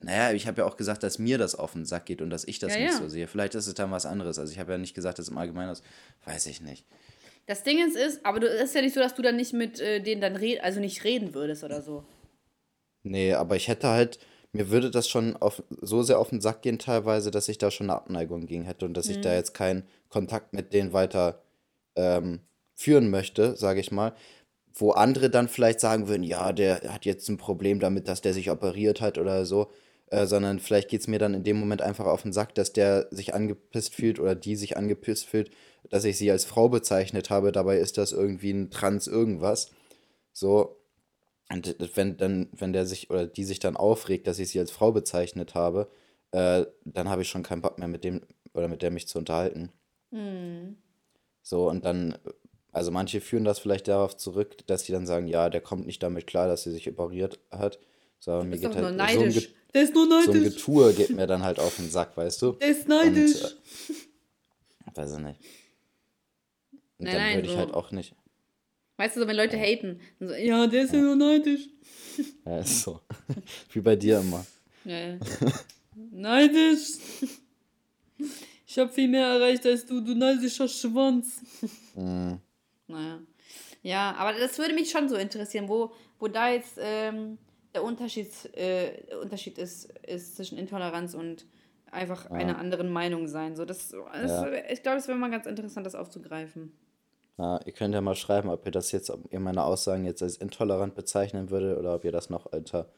naja, 0.03 0.33
ich 0.33 0.47
habe 0.47 0.61
ja 0.61 0.67
auch 0.67 0.77
gesagt, 0.77 1.03
dass 1.03 1.17
mir 1.19 1.37
das 1.37 1.55
auf 1.55 1.73
den 1.73 1.85
Sack 1.85 2.05
geht 2.05 2.21
und 2.21 2.29
dass 2.29 2.43
ich 2.45 2.59
das 2.59 2.73
Ja, 2.75 2.79
nicht 2.81 2.91
ja. 2.93 2.97
so 2.97 3.07
sehe. 3.09 3.27
Vielleicht 3.27 3.55
ist 3.55 3.67
es 3.67 3.73
dann 3.73 3.91
was 3.91 4.05
anderes. 4.05 4.37
Also 4.39 4.51
ich 4.51 4.59
habe 4.59 4.71
ja 4.73 4.77
nicht 4.77 4.93
gesagt, 4.93 5.19
dass 5.19 5.29
im 5.29 5.37
Allgemeinen 5.37 5.69
das, 5.69 5.81
weiß 6.25 6.45
ich 6.47 6.61
nicht. 6.61 6.85
Das 7.45 7.63
Ding 7.63 7.85
ist, 7.85 7.95
ist 7.97 8.25
aber 8.25 8.39
du, 8.39 8.47
es 8.47 8.61
ist 8.69 8.75
ja 8.75 8.81
nicht 8.81 8.93
so, 8.93 8.99
dass 9.01 9.15
du 9.15 9.21
dann 9.21 9.35
nicht 9.35 9.53
mit 9.53 9.79
äh, 9.79 9.99
denen 10.01 10.21
dann 10.21 10.35
red, 10.35 10.61
also 10.63 10.79
nicht 10.79 11.03
reden 11.03 11.33
würdest 11.33 11.63
oder 11.63 11.81
so. 11.81 12.03
Nee, 13.03 13.33
aber 13.33 13.55
ich 13.55 13.67
hätte 13.67 13.89
halt, 13.89 14.19
mir 14.53 14.69
würde 14.69 14.89
das 14.91 15.09
schon 15.09 15.35
auf, 15.37 15.61
so 15.81 16.03
sehr 16.03 16.19
auf 16.19 16.29
den 16.29 16.41
Sack 16.41 16.61
gehen 16.61 16.79
teilweise, 16.79 17.31
dass 17.31 17.49
ich 17.49 17.57
da 17.57 17.69
schon 17.71 17.89
eine 17.89 17.97
Abneigung 17.97 18.45
gegen 18.45 18.63
hätte 18.63 18.85
und 18.85 18.93
dass 18.93 19.09
ich 19.09 19.17
Mhm. 19.17 19.21
da 19.23 19.33
jetzt 19.33 19.53
keinen 19.53 19.83
Kontakt 20.09 20.53
mit 20.53 20.73
denen 20.73 20.93
weiter 20.93 21.41
ähm, 21.95 22.39
führen 22.75 23.09
möchte, 23.09 23.55
sage 23.57 23.79
ich 23.79 23.91
mal. 23.91 24.13
Wo 24.75 24.91
andere 24.91 25.29
dann 25.29 25.49
vielleicht 25.49 25.79
sagen 25.79 26.07
würden, 26.07 26.23
ja, 26.23 26.51
der 26.53 26.81
hat 26.93 27.05
jetzt 27.05 27.27
ein 27.29 27.37
Problem 27.37 27.79
damit, 27.79 28.07
dass 28.07 28.21
der 28.21 28.33
sich 28.33 28.49
operiert 28.49 29.01
hat 29.01 29.17
oder 29.17 29.45
so. 29.45 29.69
Äh, 30.13 30.27
sondern 30.27 30.59
vielleicht 30.59 30.89
geht 30.89 31.01
es 31.01 31.07
mir 31.07 31.17
dann 31.17 31.33
in 31.33 31.43
dem 31.43 31.57
Moment 31.59 31.81
einfach 31.81 32.05
auf 32.05 32.21
den 32.21 32.33
Sack, 32.33 32.53
dass 32.53 32.71
der 32.71 33.07
sich 33.09 33.33
angepisst 33.33 33.95
fühlt 33.95 34.19
oder 34.19 34.35
die 34.35 34.55
sich 34.55 34.77
angepisst 34.77 35.25
fühlt, 35.25 35.49
dass 35.89 36.03
ich 36.05 36.19
sie 36.19 36.29
als 36.29 36.45
Frau 36.45 36.69
bezeichnet 36.69 37.31
habe. 37.31 37.51
Dabei 37.51 37.79
ist 37.79 37.97
das 37.97 38.11
irgendwie 38.11 38.51
ein 38.51 38.69
Trans 38.69 39.07
irgendwas. 39.07 39.71
So, 40.31 40.79
und 41.51 41.75
wenn 41.95 42.15
dann, 42.17 42.47
wenn 42.51 42.73
der 42.73 42.85
sich 42.85 43.09
oder 43.09 43.25
die 43.25 43.43
sich 43.43 43.57
dann 43.57 43.75
aufregt, 43.75 44.27
dass 44.27 44.37
ich 44.37 44.49
sie 44.49 44.59
als 44.59 44.69
Frau 44.69 44.91
bezeichnet 44.91 45.55
habe, 45.55 45.89
äh, 46.29 46.65
dann 46.85 47.09
habe 47.09 47.23
ich 47.23 47.29
schon 47.29 47.41
keinen 47.41 47.63
Bock 47.63 47.79
mehr 47.79 47.87
mit 47.87 48.03
dem 48.03 48.21
oder 48.53 48.67
mit 48.67 48.83
der 48.83 48.91
mich 48.91 49.07
zu 49.07 49.17
unterhalten. 49.17 49.71
Hm. 50.11 50.77
So, 51.41 51.67
und 51.67 51.85
dann, 51.85 52.19
also 52.71 52.91
manche 52.91 53.19
führen 53.19 53.45
das 53.45 53.57
vielleicht 53.57 53.87
darauf 53.87 54.15
zurück, 54.15 54.57
dass 54.67 54.83
sie 54.83 54.91
dann 54.91 55.07
sagen, 55.07 55.25
ja, 55.25 55.49
der 55.49 55.61
kommt 55.61 55.87
nicht 55.87 56.03
damit 56.03 56.27
klar, 56.27 56.47
dass 56.47 56.61
sie 56.61 56.71
sich 56.71 56.87
operiert 56.87 57.39
hat. 57.49 57.79
So, 58.19 58.31
aber 58.33 58.43
mir 58.43 58.55
Ist 58.55 58.61
geht 58.61 58.75
doch 58.75 58.91
nur 58.91 58.95
halt 59.03 59.33
so 59.33 59.39
ein, 59.39 59.53
Der 59.73 59.83
ist 59.83 59.93
nur 59.93 60.07
so 60.07 60.31
ein 60.31 60.37
neidisch. 60.39 60.55
Getue 60.55 60.93
geht 60.93 61.09
mir 61.11 61.25
dann 61.27 61.43
halt 61.43 61.59
auf 61.59 61.75
den 61.77 61.89
Sack, 61.89 62.15
weißt 62.15 62.41
du? 62.41 62.51
Der 62.53 62.67
ist 62.69 62.81
Und, 62.83 62.89
neidisch. 62.89 63.41
äh, 63.43 64.95
weiß 64.95 65.13
ich 65.13 65.19
nicht. 65.19 65.39
Und 66.71 67.05
Nein, 67.05 67.13
dann 67.13 67.15
nein, 67.23 67.35
würde 67.37 67.47
ich 67.47 67.53
so- 67.53 67.59
halt 67.59 67.73
auch 67.73 67.91
nicht. 67.91 68.15
Weißt 68.97 69.15
du, 69.15 69.21
so, 69.21 69.27
wenn 69.27 69.35
Leute 69.35 69.57
haten, 69.57 69.99
dann 70.19 70.29
so, 70.29 70.35
ja, 70.35 70.67
der 70.67 70.83
ist 70.83 70.93
ja 70.93 70.99
nur 70.99 71.15
neidisch. 71.15 71.67
Ja, 72.45 72.59
ist 72.59 72.83
so. 72.83 72.99
Wie 73.71 73.81
bei 73.81 73.95
dir 73.95 74.19
immer. 74.19 74.45
Ja, 74.85 74.99
ja. 74.99 75.17
neidisch. 76.11 76.97
Ich 78.67 78.77
habe 78.79 78.91
viel 78.91 79.07
mehr 79.07 79.25
erreicht 79.27 79.65
als 79.65 79.85
du, 79.85 79.99
du 80.01 80.13
neidischer 80.15 80.67
Schwanz. 80.67 81.41
Mm. 81.95 82.33
Naja. 82.87 83.19
Ja, 83.81 84.15
aber 84.15 84.37
das 84.39 84.57
würde 84.57 84.73
mich 84.73 84.89
schon 84.91 85.09
so 85.09 85.15
interessieren, 85.15 85.67
wo, 85.67 85.91
wo 86.19 86.27
da 86.27 86.51
jetzt 86.51 86.73
ähm, 86.77 87.37
der 87.73 87.83
Unterschied, 87.83 88.29
äh, 88.55 89.15
Unterschied 89.21 89.57
ist, 89.57 89.85
ist 90.05 90.35
zwischen 90.35 90.57
Intoleranz 90.57 91.13
und 91.13 91.45
einfach 91.91 92.29
einer 92.31 92.57
anderen 92.57 92.91
Meinung 92.91 93.27
sein. 93.27 93.55
So, 93.55 93.65
das, 93.65 93.89
das, 93.89 94.31
Ja. 94.31 94.47
Ich 94.71 94.81
glaube, 94.83 94.97
es 94.97 95.07
wäre 95.07 95.17
mal 95.17 95.29
ganz 95.31 95.45
interessant, 95.45 95.85
das 95.85 95.95
aufzugreifen. 95.95 96.71
Ja, 97.37 97.59
ihr 97.65 97.71
könnt 97.73 97.93
ja 97.93 98.01
mal 98.01 98.15
schreiben, 98.15 98.49
ob 98.49 98.65
ihr 98.65 98.71
das 98.71 98.91
jetzt, 98.91 99.09
ob 99.09 99.31
ihr 99.33 99.39
meine 99.39 99.63
Aussagen 99.63 100.05
jetzt 100.05 100.21
als 100.21 100.37
intolerant 100.37 100.93
bezeichnen 100.95 101.49
würdet 101.49 101.77
oder 101.77 101.95
ob 101.95 102.03
ihr 102.05 102.11
das 102.11 102.29
noch 102.29 102.45
unter, 102.47 102.89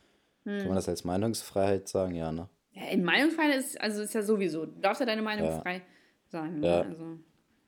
Hm. 0.44 0.58
kann 0.60 0.68
man 0.68 0.76
das 0.76 0.90
als 0.90 1.04
Meinungsfreiheit 1.06 1.88
sagen? 1.88 2.16
Ja, 2.16 2.32
ne? 2.32 2.50
Ja, 2.74 2.88
in 2.90 3.04
Meinungsfreiheit 3.04 3.56
ist, 3.58 3.80
also 3.80 4.02
ist 4.02 4.14
ja 4.14 4.22
sowieso. 4.22 4.66
Du 4.66 4.80
darfst 4.82 5.00
ja 5.00 5.06
deine 5.06 5.22
Meinung 5.22 5.46
Ja. 5.48 5.60
frei 5.62 5.82
sagen. 6.28 6.60
Ne? 6.60 6.68
Ja. 6.68 6.82
Also, 6.82 7.18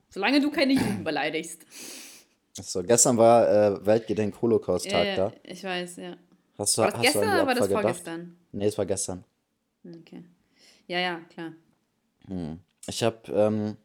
solange 0.09 0.41
du 0.41 0.51
keine 0.51 0.73
Juden 0.73 1.03
beleidigst. 1.05 1.65
So, 2.53 2.83
gestern 2.83 3.17
war 3.17 3.47
äh, 3.47 3.85
Weltgedenk-Holocaust-Tag 3.85 5.05
Ja, 5.07 5.15
da. 5.15 5.31
ich 5.43 5.63
weiß, 5.63 5.97
ja. 5.97 6.17
Hast 6.57 6.77
du, 6.77 6.81
War 6.81 6.87
das 6.91 6.97
hast 6.97 7.03
gestern 7.03 7.21
du 7.23 7.27
an 7.27 7.31
die 7.31 7.37
oder 7.37 7.45
war 7.47 7.55
das 7.55 7.67
gedacht? 7.67 7.83
vorgestern? 7.83 8.37
Nee, 8.51 8.65
es 8.67 8.77
war 8.77 8.85
gestern. 8.85 9.23
Okay. 9.85 10.23
Ja, 10.87 10.99
ja, 10.99 11.19
klar. 11.29 11.53
Ich 12.87 13.03
habe 13.03 13.31
ähm, 13.31 13.77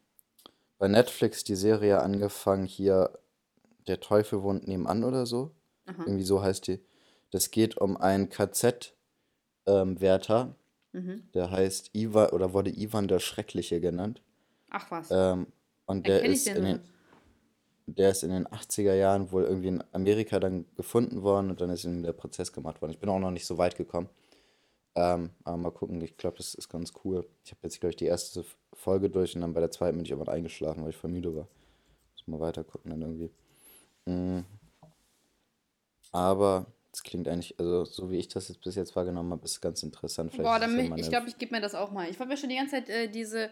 bei 0.79 0.89
Netflix 0.89 1.45
die 1.45 1.55
Serie 1.57 2.01
angefangen, 2.01 2.67
hier 2.67 3.19
Der 3.89 3.99
Teufel 4.01 4.43
wohnt 4.43 4.69
nebenan 4.69 5.03
oder 5.05 5.27
so. 5.27 5.51
Irgendwie 6.07 6.23
so 6.25 6.41
heißt 6.43 6.69
die. 6.69 6.81
Das 7.33 7.51
geht 7.51 7.77
um 7.79 7.97
einen 7.97 8.29
KZ-Wärter, 9.67 10.55
Mhm. 10.93 11.23
der 11.35 11.51
heißt 11.51 11.91
Ivan 11.95 12.31
oder 12.31 12.53
wurde 12.53 12.71
Ivan 12.71 13.09
der 13.09 13.19
Schreckliche 13.19 13.81
genannt. 13.81 14.23
Ach 14.71 14.91
was. 14.91 15.11
Ähm, 15.11 15.47
und 15.87 16.07
der 16.07 16.25
ist 16.25 16.47
den 16.47 16.57
in 16.59 16.65
den. 16.65 16.81
Der 17.87 18.11
ist 18.11 18.23
in 18.23 18.31
den 18.31 18.47
80er 18.47 18.95
Jahren 18.95 19.33
wohl 19.33 19.45
irgendwie 19.45 19.69
in 19.69 19.85
Amerika 19.93 20.39
dann 20.41 20.67
gefunden 20.77 21.23
worden 21.23 21.51
und 21.51 21.61
dann 21.61 21.71
ist 21.71 21.85
ihm 21.85 22.03
der 22.03 22.13
Prozess 22.13 22.53
gemacht 22.53 22.81
worden. 22.81 22.93
Ich 22.93 22.99
bin 22.99 23.11
auch 23.11 23.19
noch 23.19 23.31
nicht 23.31 23.47
so 23.47 23.59
weit 23.59 23.77
gekommen. 23.77 24.09
Ähm, 24.95 25.31
aber 25.45 25.57
mal 25.57 25.71
gucken, 25.71 26.01
ich 26.03 26.17
glaube, 26.17 26.37
das 26.37 26.55
ist 26.55 26.69
ganz 26.69 26.93
cool. 27.05 27.27
Ich 27.45 27.51
habe 27.51 27.61
jetzt, 27.63 27.81
glaube 27.81 27.91
ich, 27.91 27.97
die 27.97 28.07
erste 28.07 28.45
Folge 28.75 29.09
durch 29.09 29.35
und 29.35 29.41
dann 29.41 29.55
bei 29.55 29.61
der 29.61 29.71
zweiten 29.71 29.97
bin 29.97 30.05
ich 30.05 30.11
irgendwann 30.11 30.35
eingeschlafen, 30.35 30.83
weil 30.83 30.91
ich 30.91 30.97
voll 30.97 31.11
müde 31.11 31.35
war. 31.35 31.49
Muss 32.13 32.27
mal 32.27 32.41
weiter 32.41 32.63
gucken 32.63 32.91
dann 32.91 33.01
irgendwie. 33.01 33.31
Mm. 34.05 34.45
Aber 36.13 36.67
es 36.93 37.03
klingt 37.03 37.27
eigentlich, 37.27 37.59
also 37.59 37.87
so 37.87 38.11
wie 38.11 38.19
ich 38.19 38.29
das 38.29 38.49
jetzt 38.49 38.61
bis 38.61 38.75
jetzt 38.75 38.95
wahrgenommen 38.95 39.33
habe, 39.33 39.45
ist 39.45 39.63
ganz 39.63 39.83
interessant. 39.83 40.31
Vielleicht 40.31 40.45
Boah, 40.47 40.59
dann, 40.59 40.79
ja 40.79 40.97
ich 40.97 41.09
glaube, 41.09 41.29
ich 41.29 41.39
gebe 41.39 41.55
mir 41.55 41.63
das 41.63 41.75
auch 41.75 41.91
mal. 41.91 42.09
Ich 42.11 42.19
wollte 42.19 42.31
mir 42.31 42.37
schon 42.37 42.51
die 42.51 42.57
ganze 42.57 42.77
Zeit 42.77 42.91
äh, 42.91 43.09
diese 43.09 43.49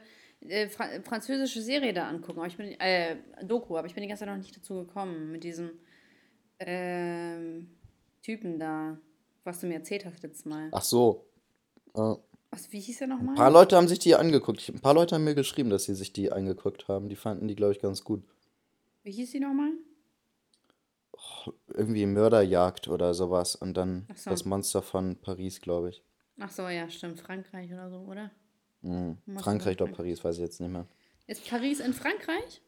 äh, 0.49 0.69
Fra 0.69 0.87
französische 1.05 1.61
Serie 1.63 1.93
da 1.93 2.09
angucken. 2.09 2.39
Aber 2.39 2.47
ich 2.49 2.57
bin, 2.57 2.79
äh, 2.81 3.17
Doku, 3.45 3.77
aber 3.77 3.87
ich 3.87 3.95
bin 3.95 4.03
die 4.03 4.09
ganze 4.09 4.21
Zeit 4.25 4.29
noch 4.31 4.37
nicht 4.43 4.57
dazu 4.57 4.75
gekommen. 4.75 5.31
Mit 5.33 5.45
diesem 5.45 5.71
ähm, 6.59 7.69
Typen 8.23 8.59
da, 8.59 8.99
was 9.45 9.61
du 9.61 9.67
mir 9.67 9.75
erzählt 9.75 10.05
hast 10.05 10.23
letztes 10.23 10.45
Mal. 10.45 10.69
Ach 10.73 10.83
so. 10.83 11.27
Äh, 11.95 12.15
Was, 12.51 12.71
wie 12.73 12.81
hieß 12.81 12.99
der 12.99 13.09
nochmal? 13.09 13.31
Ein 13.31 13.35
paar 13.37 13.51
Leute 13.51 13.77
haben 13.77 13.89
sich 13.89 13.99
die 13.99 14.15
angeguckt. 14.15 14.61
Ich- 14.61 14.69
Ein 14.69 14.81
paar 14.81 14.95
Leute 14.95 15.15
haben 15.15 15.25
mir 15.25 15.35
geschrieben, 15.35 15.71
dass 15.71 15.85
sie 15.85 15.95
sich 15.95 16.13
die 16.13 16.31
angeguckt 16.33 16.89
haben. 16.89 17.09
Die 17.09 17.17
fanden 17.17 17.49
die, 17.49 17.57
glaube 17.57 17.73
ich, 17.73 17.81
ganz 17.81 18.05
gut. 18.05 18.23
Wie 19.03 19.13
hieß 19.13 19.31
die 19.33 19.41
nochmal? 19.41 19.71
Irgendwie 21.69 22.07
Mörderjagd 22.07 22.89
oder 22.89 23.15
sowas. 23.15 23.55
Und 23.57 23.75
dann 23.77 24.07
so. 24.15 24.31
das 24.31 24.45
Monster 24.45 24.83
von 24.83 25.17
Paris, 25.17 25.61
glaube 25.61 25.91
ich. 25.91 26.03
Ach 26.39 26.51
so, 26.51 26.69
ja, 26.69 26.89
stimmt. 26.89 27.21
Frankreich 27.21 27.73
oder 27.73 27.91
so, 27.91 27.99
oder? 28.01 28.31
Mhm. 28.83 29.19
Frankreich 29.39 29.81
oder 29.81 29.91
Paris, 29.93 30.23
weiß 30.25 30.37
ich 30.37 30.43
jetzt 30.43 30.61
nicht 30.61 30.71
mehr. 30.71 30.87
Ist 31.27 31.49
Paris 31.49 31.81
in 31.81 31.93
Frankreich? 31.93 32.63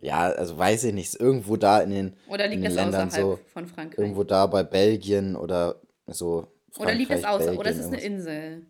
Ja, 0.00 0.28
also 0.28 0.56
weiß 0.56 0.84
ich 0.84 0.94
nicht. 0.94 1.14
Irgendwo 1.18 1.56
da 1.56 1.80
in 1.80 1.90
den, 1.90 2.16
Oder 2.28 2.44
in 2.44 2.52
liegt 2.52 2.62
den 2.64 2.70
es 2.70 2.76
Ländern 2.76 3.08
außerhalb 3.08 3.38
so. 3.38 3.44
von 3.52 3.66
Frankreich? 3.66 3.98
Irgendwo 3.98 4.22
da 4.24 4.46
bei 4.46 4.62
Belgien 4.62 5.34
oder 5.34 5.80
so. 6.06 6.46
Oder 6.78 6.94
liegt 6.94 7.10
es 7.10 7.22
Frankreich, 7.22 7.48
außer? 7.48 7.58
Oder 7.58 7.70
ist 7.70 7.78
es 7.78 7.86
eine. 7.86 8.00
Insel? 8.00 8.66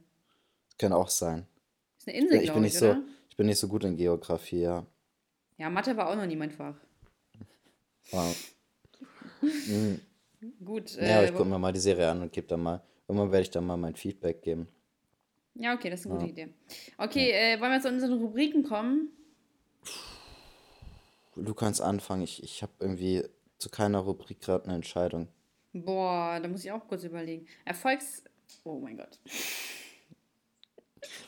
Kann 0.79 0.93
auch 0.95 1.09
sein. 1.11 1.47
Ist 1.99 2.09
eine 2.09 2.17
Insel, 2.17 2.43
Ich 2.43 2.53
bin 2.53 2.63
nicht 2.63 2.75
ich, 2.75 2.79
so, 2.79 2.97
ich 3.29 3.37
bin 3.37 3.47
nicht 3.47 3.59
so 3.59 3.69
gut 3.69 3.85
in 3.85 3.97
Geografie, 3.97 4.63
ja. 4.63 4.87
Ja, 5.59 5.69
Mathe 5.69 5.97
war 5.97 6.09
auch 6.09 6.17
noch 6.17 6.27
nie 6.27 6.37
mein 6.37 6.51
Fach. 6.51 6.77
Wow. 8.11 8.35
Mhm. 9.43 10.01
Gut. 10.65 10.97
Ja, 10.97 11.17
aber 11.19 11.23
Äh, 11.23 11.25
ich 11.27 11.33
gucke 11.33 11.49
mir 11.49 11.59
mal 11.59 11.73
die 11.73 11.79
Serie 11.81 12.11
an 12.11 12.23
und 12.23 12.33
gebe 12.33 12.47
dann 12.49 12.61
mal, 12.63 12.83
irgendwann 13.07 13.31
werde 13.31 13.43
ich 13.43 13.51
dann 13.51 13.65
mal 13.67 13.77
mein 13.77 13.95
Feedback 13.95 14.43
geben. 14.43 14.67
Ja, 15.59 15.75
okay, 15.75 15.91
das 15.91 16.01
ist 16.01 16.07
eine 16.07 16.15
gute 16.15 16.27
Ja. 16.27 16.31
Idee. 16.33 16.55
Okay, 16.97 17.31
äh, 17.31 17.61
wollen 17.61 17.73
wir 17.73 17.81
zu 17.81 17.89
unseren 17.89 18.19
Rubriken 18.19 18.63
kommen? 18.63 19.11
Du 21.37 21.55
kannst 21.55 21.81
anfangen. 21.81 22.23
Ich, 22.23 22.43
ich 22.43 22.63
habe 22.63 22.73
irgendwie 22.81 23.25
zu 23.59 23.69
keiner 23.69 23.99
Rubrik 23.99 24.41
gerade 24.41 24.65
eine 24.65 24.75
Entscheidung. 24.77 25.29
Boah, 25.73 26.41
da 26.41 26.49
muss 26.49 26.65
ich 26.65 26.73
auch 26.73 26.87
kurz 26.89 27.05
überlegen. 27.05 27.47
Erfolgs... 27.65 28.25
Oh 28.65 28.79
mein 28.81 28.97
Gott. 28.97 29.19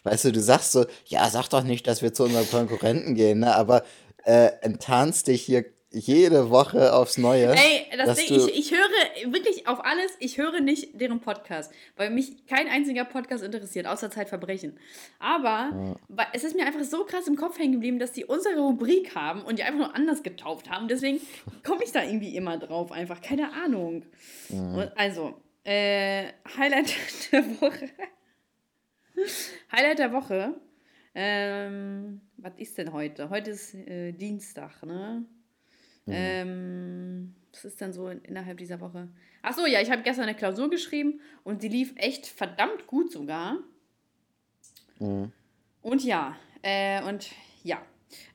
Weißt 0.04 0.24
du, 0.24 0.32
du 0.32 0.40
sagst 0.40 0.72
so, 0.72 0.86
ja, 1.06 1.28
sag 1.28 1.48
doch 1.48 1.62
nicht, 1.62 1.86
dass 1.86 2.02
wir 2.02 2.14
zu 2.14 2.24
unserem 2.24 2.48
Konkurrenten 2.48 3.14
gehen, 3.14 3.40
ne? 3.40 3.54
aber 3.54 3.84
äh, 4.24 4.52
enttarnst 4.62 5.26
dich 5.26 5.42
hier 5.42 5.64
jede 5.92 6.50
Woche 6.50 6.92
aufs 6.92 7.18
Neue. 7.18 7.52
Ey, 7.52 7.86
das 7.96 8.16
Ding, 8.16 8.36
ich, 8.36 8.58
ich 8.58 8.72
höre 8.72 9.32
wirklich 9.32 9.66
auf 9.66 9.84
alles, 9.84 10.12
ich 10.20 10.38
höre 10.38 10.60
nicht 10.60 11.00
deren 11.00 11.20
Podcast, 11.20 11.72
weil 11.96 12.10
mich 12.10 12.46
kein 12.46 12.68
einziger 12.68 13.04
Podcast 13.04 13.42
interessiert, 13.42 13.86
außer 13.86 14.10
Zeitverbrechen. 14.10 14.78
Aber 15.18 15.98
weil, 16.08 16.26
es 16.32 16.44
ist 16.44 16.54
mir 16.54 16.64
einfach 16.64 16.84
so 16.84 17.04
krass 17.04 17.26
im 17.26 17.36
Kopf 17.36 17.58
hängen 17.58 17.72
geblieben, 17.72 17.98
dass 17.98 18.12
die 18.12 18.24
unsere 18.24 18.60
Rubrik 18.60 19.16
haben 19.16 19.42
und 19.42 19.58
die 19.58 19.64
einfach 19.64 19.80
nur 19.80 19.94
anders 19.96 20.22
getauft 20.22 20.70
haben. 20.70 20.86
Deswegen 20.86 21.20
komme 21.64 21.82
ich 21.82 21.90
da 21.90 22.04
irgendwie 22.04 22.36
immer 22.36 22.56
drauf, 22.56 22.92
einfach. 22.92 23.20
Keine 23.20 23.52
Ahnung. 23.52 24.04
Und 24.48 24.92
also, 24.96 25.34
äh, 25.64 26.26
Highlight 26.56 26.94
der 27.32 27.60
Woche. 27.60 27.90
Highlight 29.72 29.98
der 29.98 30.12
Woche. 30.12 30.54
Ähm, 31.14 32.20
was 32.36 32.52
ist 32.56 32.78
denn 32.78 32.92
heute? 32.92 33.28
Heute 33.28 33.50
ist 33.50 33.74
äh, 33.74 34.12
Dienstag, 34.12 34.84
ne? 34.84 35.26
Ähm, 36.12 37.34
was 37.52 37.64
ist 37.64 37.80
denn 37.80 37.92
so 37.92 38.08
in, 38.08 38.20
innerhalb 38.22 38.58
dieser 38.58 38.80
Woche? 38.80 39.08
Ach 39.42 39.54
so, 39.54 39.66
ja, 39.66 39.80
ich 39.80 39.90
habe 39.90 40.02
gestern 40.02 40.24
eine 40.24 40.36
Klausur 40.36 40.70
geschrieben 40.70 41.20
und 41.44 41.62
die 41.62 41.68
lief 41.68 41.92
echt 41.96 42.26
verdammt 42.26 42.86
gut 42.86 43.10
sogar. 43.10 43.58
Mhm. 44.98 45.32
Und 45.82 46.04
ja, 46.04 46.36
äh, 46.62 47.02
und 47.02 47.30
ja. 47.62 47.82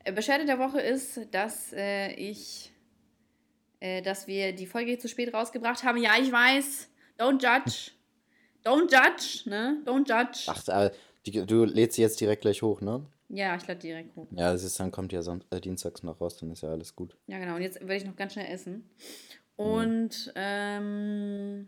Äh, 0.04 0.12
Beschwerde 0.12 0.46
der 0.46 0.60
Woche 0.60 0.82
ist, 0.82 1.22
dass 1.32 1.74
äh, 1.74 2.14
ich, 2.14 2.72
äh, 3.80 4.02
dass 4.02 4.28
wir 4.28 4.54
die 4.54 4.66
Folge 4.66 4.98
zu 4.98 5.08
spät 5.08 5.34
rausgebracht 5.34 5.84
haben. 5.84 5.98
Ja, 5.98 6.14
ich 6.20 6.32
weiß. 6.32 6.90
Don't 7.18 7.42
judge. 7.42 7.92
Don't 8.66 8.92
judge, 8.92 9.48
ne? 9.48 9.82
Don't 9.86 10.08
judge. 10.08 10.46
Ach, 10.48 10.90
du 11.24 11.66
lädst 11.66 11.96
sie 11.96 12.02
jetzt 12.02 12.20
direkt 12.20 12.42
gleich 12.42 12.64
hoch, 12.64 12.82
ne? 12.82 13.06
Ja, 13.30 13.56
ich 13.56 13.68
lade 13.68 13.80
direkt 13.80 14.16
hoch. 14.16 14.28
Ja, 14.32 14.52
das 14.52 14.64
ist, 14.64 14.80
dann 14.80 14.92
kommt 14.92 15.12
ja 15.12 15.22
sonst, 15.22 15.48
äh, 15.52 15.60
dienstags 15.60 16.04
noch 16.04 16.22
raus, 16.22 16.38
dann 16.38 16.52
ist 16.52 16.62
ja 16.62 16.70
alles 16.70 16.96
gut. 16.96 17.18
Ja, 17.28 17.40
genau. 17.40 17.56
Und 17.56 17.62
jetzt 17.62 17.80
werde 17.80 17.96
ich 17.96 18.06
noch 18.06 18.16
ganz 18.16 18.34
schnell 18.34 18.52
essen. 18.52 18.90
Und 19.56 20.32
ähm, 20.36 21.68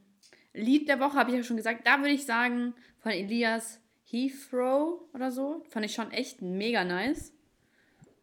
Lied 0.54 0.88
der 0.90 1.00
Woche 1.00 1.18
habe 1.18 1.32
ich 1.32 1.38
ja 1.38 1.44
schon 1.44 1.58
gesagt. 1.58 1.86
Da 1.86 2.00
würde 2.00 2.12
ich 2.12 2.26
sagen, 2.26 2.74
von 3.00 3.12
Elias 3.12 3.80
Heathrow 4.06 5.02
oder 5.14 5.32
so. 5.32 5.64
Fand 5.70 5.86
ich 5.86 5.94
schon 5.94 6.12
echt 6.12 6.42
mega 6.42 6.84
nice. 6.84 7.34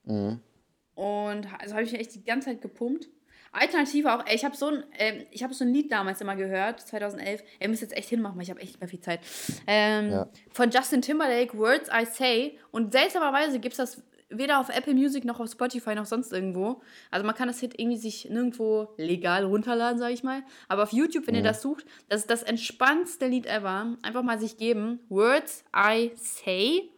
Mhm. 0.05 0.41
Und 0.95 1.49
also 1.61 1.74
habe 1.74 1.85
ich 1.85 1.95
echt 1.95 2.14
die 2.14 2.24
ganze 2.24 2.51
Zeit 2.51 2.62
gepumpt. 2.62 3.09
Alternative 3.55 4.14
auch, 4.14 4.26
ey, 4.26 4.34
ich 4.34 4.44
habe 4.44 4.57
so 4.57 4.68
ein, 4.68 4.84
ich 5.30 5.42
habe 5.42 5.55
so 5.55 5.64
ein 5.64 5.72
Lied 5.72 5.90
damals 5.92 6.20
immer 6.20 6.36
gehört, 6.36 6.80
2011. 6.80 7.42
Ihr 7.61 7.68
müsst 7.68 7.82
jetzt 7.82 7.96
echt 7.96 8.09
hinmachen, 8.09 8.36
weil 8.36 8.42
ich 8.44 8.50
habe 8.50 8.61
echt 8.61 8.72
nicht 8.72 8.80
mehr 8.80 8.88
viel 8.88 9.00
Zeit. 9.00 9.20
Ähm, 9.66 10.11
Ja. 10.11 10.28
Von 10.50 10.70
Justin 10.70 11.02
Timberlake, 11.02 11.57
Words 11.57 11.88
I 11.88 12.05
Say. 12.05 12.59
Und 12.70 12.92
seltsamerweise 12.92 13.59
gibt 13.61 13.72
es 13.72 13.76
das 13.78 14.02
weder 14.30 14.59
auf 14.59 14.68
Apple 14.68 14.94
Music 14.94 15.24
noch 15.24 15.38
auf 15.38 15.50
Spotify 15.50 15.94
noch 15.94 16.07
sonst 16.07 16.32
irgendwo. 16.32 16.82
Also 17.11 17.24
man 17.24 17.34
kann 17.36 17.46
das 17.46 17.61
Hit 17.61 17.78
irgendwie 17.78 17.98
sich 17.98 18.28
nirgendwo 18.28 18.88
legal 18.96 19.44
runterladen, 19.44 19.98
sage 19.98 20.14
ich 20.14 20.24
mal. 20.24 20.42
Aber 20.68 20.82
auf 20.82 20.92
YouTube, 20.92 21.26
wenn 21.26 21.34
ihr 21.36 21.42
das 21.42 21.62
sucht, 21.62 21.84
das 22.09 22.22
ist 22.22 22.30
das 22.30 22.42
entspannendste 22.42 23.26
Lied 23.26 23.46
ever. 23.46 23.96
Einfach 24.02 24.22
mal 24.22 24.38
sich 24.38 24.57
geben. 24.57 25.00
Words 25.09 25.64
I 25.76 26.12
Say. 26.16 26.90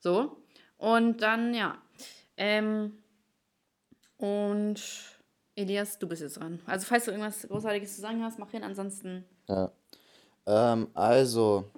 So. 0.00 0.36
Und 0.76 1.22
dann, 1.22 1.54
ja. 1.54 1.78
Ähm, 2.36 2.98
und 4.18 4.82
Elias, 5.56 5.98
du 5.98 6.08
bist 6.08 6.22
jetzt 6.22 6.38
dran. 6.38 6.60
Also, 6.66 6.86
falls 6.86 7.04
du 7.04 7.10
irgendwas 7.10 7.46
Großartiges 7.46 7.94
zu 7.94 8.00
sagen 8.00 8.22
hast, 8.22 8.38
mach 8.38 8.50
hin. 8.50 8.64
Ansonsten. 8.64 9.24
Ja. 9.48 9.72
Ähm, 10.46 10.88
also, 10.94 11.70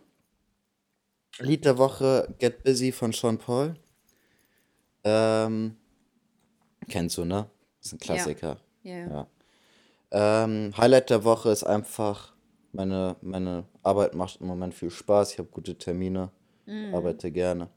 Lied 1.39 1.65
der 1.65 1.77
Woche 1.79 2.35
Get 2.39 2.63
Busy 2.63 2.93
von 2.93 3.13
Sean 3.13 3.39
Paul. 3.39 3.77
Ähm, 5.05 5.77
kennst 6.89 7.19
du, 7.19 7.25
ne? 7.25 7.49
ist 7.81 7.93
ein 7.93 7.99
Klassiker. 7.99 8.57
Ja. 8.83 8.97
ja. 8.97 9.09
Ja. 9.09 10.45
Ähm, 10.45 10.73
Highlight 10.77 11.11
der 11.11 11.25
Woche 11.25 11.51
ist 11.51 11.65
einfach, 11.65 12.35
meine, 12.73 13.17
meine 13.21 13.65
Arbeit 13.83 14.15
macht 14.15 14.41
im 14.41 14.47
Moment 14.47 14.75
viel 14.75 14.91
Spaß. 14.91 15.33
Ich 15.33 15.39
habe 15.39 15.49
gute 15.49 15.77
Termine, 15.77 16.31
arbeite 16.93 17.31
gerne. 17.31 17.69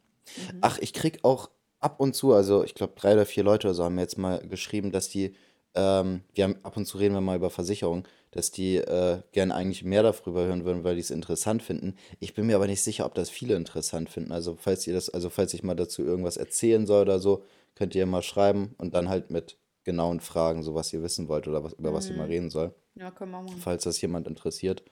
Ach, 0.62 0.78
ich 0.80 0.94
krieg 0.94 1.20
auch 1.24 1.50
ab 1.80 2.00
und 2.00 2.16
zu, 2.16 2.34
also 2.34 2.64
ich 2.64 2.76
glaube 2.76 2.94
drei 2.96 3.14
oder 3.14 3.26
vier 3.26 3.44
Leute 3.44 3.68
oder 3.68 3.74
so 3.74 3.84
haben 3.84 3.96
mir 3.96 4.02
jetzt 4.02 4.18
mal 4.18 4.40
geschrieben, 4.48 4.92
dass 4.92 5.10
die, 5.10 5.36
ähm, 5.76 6.22
wir 6.34 6.44
haben 6.46 6.56
ab 6.64 6.78
und 6.78 6.86
zu 6.86 6.98
reden 6.98 7.14
wir 7.14 7.22
mal 7.22 7.36
über 7.38 7.50
Versicherung, 7.50 8.08
dass 8.32 8.52
die 8.52 8.76
äh, 8.78 9.22
gerne 9.32 9.56
eigentlich 9.56 9.84
mehr 9.84 10.04
darüber 10.04 10.46
hören 10.46 10.66
würden, 10.66 10.84
weil 10.84 10.96
die 10.96 11.02
es 11.02 11.10
interessant 11.12 11.64
finden. 11.64 11.96
Ich 12.20 12.34
bin 12.34 12.46
mir 12.48 12.56
aber 12.56 12.68
nicht 12.68 12.82
sicher, 12.84 13.06
ob 13.06 13.16
das 13.16 13.30
viele 13.30 13.56
interessant 13.56 14.10
finden. 14.10 14.32
Also 14.32 14.56
falls 14.60 14.86
ihr 14.88 14.94
das, 14.94 15.10
also 15.10 15.30
falls 15.30 15.54
ich 15.54 15.64
mal 15.64 15.76
dazu 15.76 16.04
irgendwas 16.04 16.38
erzählen 16.38 16.86
soll 16.86 17.02
oder 17.04 17.20
so, 17.20 17.44
könnt 17.76 17.96
ihr 17.96 18.06
mal 18.06 18.22
schreiben 18.22 18.76
und 18.78 18.94
dann 18.94 19.10
halt 19.10 19.32
mit 19.32 19.58
genauen 19.84 20.20
Fragen, 20.20 20.62
so 20.62 20.76
was 20.76 20.94
ihr 20.94 21.02
wissen 21.02 21.28
wollt 21.28 21.48
oder 21.48 21.64
was, 21.64 21.74
über 21.74 21.94
was 21.94 22.10
ihr 22.10 22.16
mal 22.18 22.28
reden 22.28 22.50
soll, 22.52 22.74
Ja, 22.96 23.10
können 23.10 23.32
wir 23.32 23.42
machen. 23.42 23.58
falls 23.60 23.84
das 23.86 24.00
jemand 24.02 24.28
interessiert. 24.28 24.84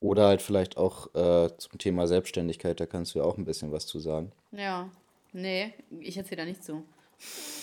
Oder 0.00 0.26
halt 0.28 0.40
vielleicht 0.42 0.76
auch 0.78 1.14
äh, 1.14 1.50
zum 1.58 1.78
Thema 1.78 2.08
Selbstständigkeit, 2.08 2.80
da 2.80 2.86
kannst 2.86 3.14
du 3.14 3.18
ja 3.18 3.24
auch 3.24 3.36
ein 3.36 3.44
bisschen 3.44 3.70
was 3.70 3.86
zu 3.86 4.00
sagen. 4.00 4.32
Ja. 4.50 4.88
Nee, 5.32 5.74
ich 6.00 6.16
erzähle 6.16 6.38
da 6.38 6.44
nicht 6.46 6.64
zu. 6.64 6.82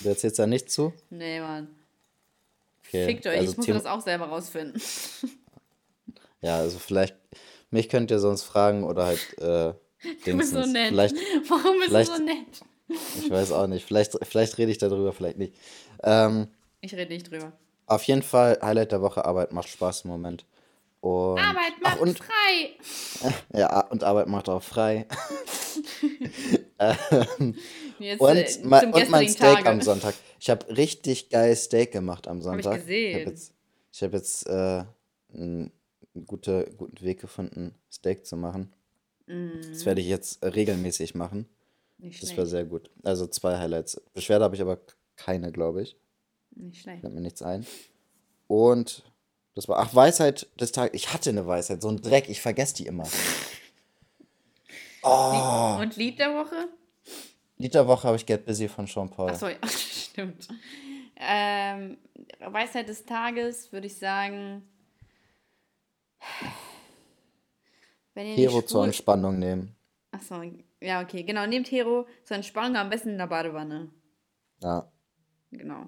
Du 0.03 0.09
erzählst 0.09 0.37
da 0.39 0.45
nicht 0.47 0.69
zu? 0.71 0.93
Nee, 1.09 1.41
Mann. 1.41 1.67
Okay. 2.87 3.05
Fickt 3.05 3.27
euch, 3.27 3.37
also 3.37 3.51
ich 3.51 3.57
muss 3.57 3.65
das 3.67 3.85
auch 3.85 4.01
selber 4.01 4.25
rausfinden. 4.25 4.81
Ja, 6.39 6.57
also 6.59 6.77
vielleicht, 6.77 7.15
mich 7.71 7.89
könnt 7.89 8.11
ihr 8.11 8.19
sonst 8.19 8.43
fragen 8.43 8.83
oder 8.83 9.05
halt 9.07 9.19
äh, 9.39 9.73
Du 10.25 10.37
bist 10.37 10.51
so 10.53 10.63
nett. 10.65 10.89
Vielleicht, 10.89 11.15
Warum 11.49 11.77
bist 11.77 11.87
vielleicht- 11.89 12.11
du 12.11 12.17
so 12.17 12.23
nett? 12.23 12.61
ich 13.23 13.29
weiß 13.31 13.51
auch 13.53 13.65
nicht, 13.65 13.83
vielleicht, 13.85 14.15
vielleicht 14.23 14.57
rede 14.59 14.71
ich 14.71 14.77
darüber, 14.77 15.11
vielleicht 15.13 15.39
nicht. 15.39 15.55
Ähm, 16.03 16.47
Ich 16.79 16.93
rede 16.93 17.11
nicht 17.11 17.29
drüber. 17.31 17.53
auf 17.87 18.03
jeden 18.03 18.21
Fall, 18.21 18.59
Highlight 18.61 18.91
der 18.91 19.01
Woche, 19.01 19.25
Arbeit 19.25 19.51
macht 19.51 19.67
Spaß 19.67 20.01
im 20.05 20.11
Moment. 20.11 20.45
Und, 21.01 21.39
Arbeit 21.39 21.73
ach, 21.83 21.91
macht 21.95 22.01
und, 22.01 22.19
frei. 22.19 23.33
ja, 23.53 23.79
und 23.87 24.03
Arbeit 24.03 24.27
macht 24.27 24.47
auch 24.49 24.61
frei. 24.63 25.07
Jetzt, 27.99 28.19
Und, 28.21 28.35
äh, 28.35 28.85
und 28.85 29.09
mein 29.09 29.27
Steak 29.29 29.55
Tage. 29.57 29.69
am 29.69 29.81
Sonntag. 29.81 30.13
Ich 30.39 30.49
habe 30.49 30.75
richtig 30.75 31.29
geil 31.29 31.55
Steak 31.55 31.91
gemacht 31.91 32.27
am 32.27 32.37
ich 32.37 32.43
Sonntag. 32.43 32.75
gesehen. 32.81 33.19
habe 33.21 33.29
jetzt, 33.31 33.53
ich 33.91 34.03
hab 34.03 34.13
jetzt 34.13 34.47
äh, 34.47 34.83
einen 35.33 35.71
gute, 36.25 36.71
guten 36.77 37.01
Weg 37.03 37.19
gefunden, 37.21 37.73
Steak 37.91 38.25
zu 38.25 38.37
machen. 38.37 38.73
Das 39.71 39.85
werde 39.85 39.99
ich 40.01 40.07
jetzt 40.07 40.41
regelmäßig 40.43 41.13
machen. 41.15 41.47
Nicht 41.97 42.21
Das 42.21 42.29
schlecht. 42.29 42.37
war 42.37 42.45
sehr 42.45 42.63
gut. 42.65 42.89
Also 43.03 43.27
zwei 43.27 43.57
Highlights. 43.57 43.99
Beschwerde 44.13 44.45
habe 44.45 44.55
ich 44.55 44.61
aber 44.61 44.79
keine, 45.17 45.51
glaube 45.51 45.81
ich. 45.81 45.97
Nicht 46.51 46.81
schlecht. 46.81 47.01
Fällt 47.01 47.13
mir 47.13 47.21
nichts 47.21 47.41
ein. 47.41 47.65
Und 48.47 49.03
das 49.55 49.67
war, 49.67 49.79
ach, 49.79 49.93
Weisheit 49.93 50.47
des 50.59 50.71
Tages. 50.71 50.91
Ich 50.93 51.11
hatte 51.13 51.31
eine 51.31 51.45
Weisheit, 51.45 51.81
so 51.81 51.89
ein 51.89 52.01
Dreck, 52.01 52.29
ich 52.29 52.39
vergesse 52.41 52.75
die 52.75 52.85
immer. 52.85 53.07
Oh. 55.03 55.77
Und 55.81 55.95
Lied 55.97 56.19
der 56.19 56.29
Woche? 56.33 56.69
Lied 57.57 57.73
der 57.73 57.87
Woche 57.87 58.07
habe 58.07 58.17
ich 58.17 58.25
Get 58.25 58.45
Busy 58.45 58.67
von 58.67 58.87
Sean 58.87 59.09
Paul. 59.09 59.31
Achso, 59.31 59.47
ja, 59.47 59.57
stimmt. 59.67 60.47
Ähm, 61.15 61.97
Weisheit 62.39 62.87
des 62.87 63.05
Tages 63.05 63.71
würde 63.71 63.87
ich 63.87 63.97
sagen. 63.97 64.67
Wenn 68.13 68.27
Hero 68.27 68.61
zur. 68.61 68.85
Entspannung 68.85 69.39
nehmen. 69.39 69.75
Achso, 70.11 70.41
ja, 70.79 71.01
okay. 71.01 71.23
Genau, 71.23 71.45
nehmt 71.45 71.71
Hero 71.71 72.07
zur 72.23 72.37
Entspannung 72.37 72.75
am 72.75 72.89
besten 72.89 73.09
in 73.09 73.17
der 73.17 73.27
Badewanne. 73.27 73.89
Ja. 74.61 74.91
Genau. 75.51 75.85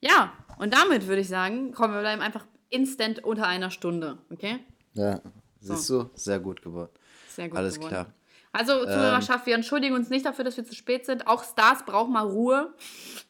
Ja, 0.00 0.34
und 0.58 0.74
damit 0.74 1.06
würde 1.06 1.22
ich 1.22 1.28
sagen, 1.28 1.72
kommen 1.72 1.94
wir 1.94 2.00
bleiben 2.00 2.20
einfach 2.20 2.46
instant 2.68 3.24
unter 3.24 3.46
einer 3.46 3.70
Stunde. 3.70 4.18
Okay? 4.30 4.58
Ja. 4.94 5.20
Siehst 5.60 5.88
du? 5.88 6.10
Sehr 6.14 6.40
gut 6.40 6.60
geworden. 6.62 6.92
Sehr 7.28 7.48
gut. 7.48 7.56
Alles 7.56 7.76
geworden. 7.76 7.90
klar. 7.90 8.14
Ähm. 8.54 8.60
Also, 8.60 8.84
Zuhörerschaft, 8.84 9.46
wir 9.46 9.54
entschuldigen 9.54 9.94
uns 9.94 10.10
nicht 10.10 10.24
dafür, 10.24 10.44
dass 10.44 10.56
wir 10.56 10.64
zu 10.64 10.74
spät 10.74 11.06
sind. 11.06 11.26
Auch 11.26 11.44
Stars 11.44 11.84
brauchen 11.84 12.12
mal 12.12 12.26
Ruhe. 12.26 12.74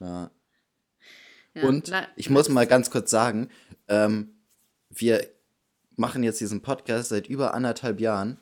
Ja. 0.01 0.31
Ja, 1.55 1.69
Und 1.69 1.93
ich 2.17 2.31
muss 2.31 2.49
mal 2.49 2.67
ganz 2.67 2.91
kurz 2.91 3.11
sagen, 3.11 3.49
ähm, 3.89 4.35
wir 4.91 5.27
machen 5.97 6.25
jetzt 6.25 6.41
diesen 6.41 6.63
Podcast 6.63 7.11
seit 7.11 7.29
über 7.29 7.55
anderthalb 7.55 8.01
Jahren 8.01 8.39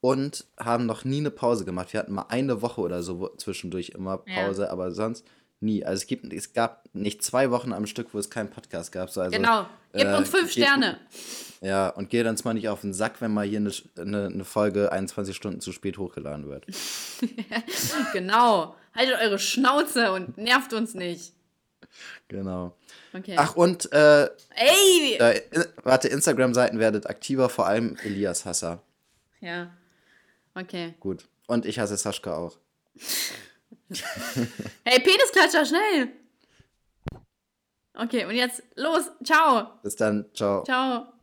und 0.00 0.44
haben 0.58 0.84
noch 0.86 1.04
nie 1.04 1.18
eine 1.18 1.30
Pause 1.30 1.64
gemacht. 1.64 1.92
Wir 1.92 2.00
hatten 2.00 2.12
mal 2.12 2.26
eine 2.28 2.60
Woche 2.60 2.82
oder 2.82 3.02
so 3.02 3.28
zwischendurch 3.38 3.90
immer 3.90 4.22
Ja. 4.26 4.44
Pause, 4.44 4.70
aber 4.70 4.92
sonst 4.92 5.26
nie. 5.60 5.84
Also 5.84 6.02
es 6.02 6.06
gibt, 6.06 6.30
es 6.32 6.52
gab 6.52 6.84
nicht 6.92 7.22
zwei 7.22 7.50
Wochen 7.50 7.72
am 7.72 7.86
Stück, 7.86 8.12
wo 8.12 8.18
es 8.18 8.28
keinen 8.28 8.50
Podcast 8.50 8.92
gab. 8.92 9.08
So, 9.10 9.22
also, 9.22 9.36
Genau. 9.36 9.66
Gebt 9.94 10.04
äh, 10.04 10.16
uns 10.16 10.28
fünf 10.28 10.52
Sterne. 10.52 10.98
Ja, 11.60 11.88
und 11.88 12.10
geht 12.10 12.26
uns 12.26 12.44
mal 12.44 12.54
nicht 12.54 12.68
auf 12.68 12.82
den 12.82 12.92
Sack, 12.92 13.20
wenn 13.20 13.32
mal 13.32 13.46
hier 13.46 13.58
eine, 13.58 13.72
eine, 13.98 14.26
eine 14.26 14.44
Folge 14.44 14.92
21 14.92 15.34
Stunden 15.34 15.60
zu 15.60 15.72
spät 15.72 15.98
hochgeladen 15.98 16.48
wird. 16.48 16.66
Genau. 18.12 18.74
Haltet 18.94 19.18
eure 19.20 19.38
Schnauze 19.38 20.12
und 20.12 20.38
nervt 20.38 20.72
uns 20.72 20.94
nicht. 20.94 21.32
Genau. 22.28 22.74
Okay. 23.12 23.34
Ach, 23.38 23.56
und 23.56 23.92
äh, 23.92 24.28
Ey! 24.54 25.16
äh, 25.18 25.40
warte, 25.82 26.08
Instagram-Seiten 26.08 26.78
werdet 26.78 27.08
aktiver, 27.08 27.48
vor 27.48 27.66
allem 27.66 27.96
Elias 28.02 28.44
Hasser. 28.44 28.82
Ja. 29.40 29.70
Okay. 30.54 30.94
Gut. 31.00 31.26
Und 31.46 31.66
ich 31.66 31.78
hasse 31.78 31.96
Sascha 31.96 32.34
auch. 32.36 32.56
Hey, 34.84 35.00
Penisklatscher, 35.00 35.64
schnell! 35.64 36.08
Okay, 37.94 38.24
und 38.24 38.34
jetzt 38.34 38.62
los. 38.74 39.12
Ciao. 39.22 39.70
Bis 39.82 39.94
dann. 39.94 40.26
Ciao. 40.34 40.64
Ciao. 40.64 41.15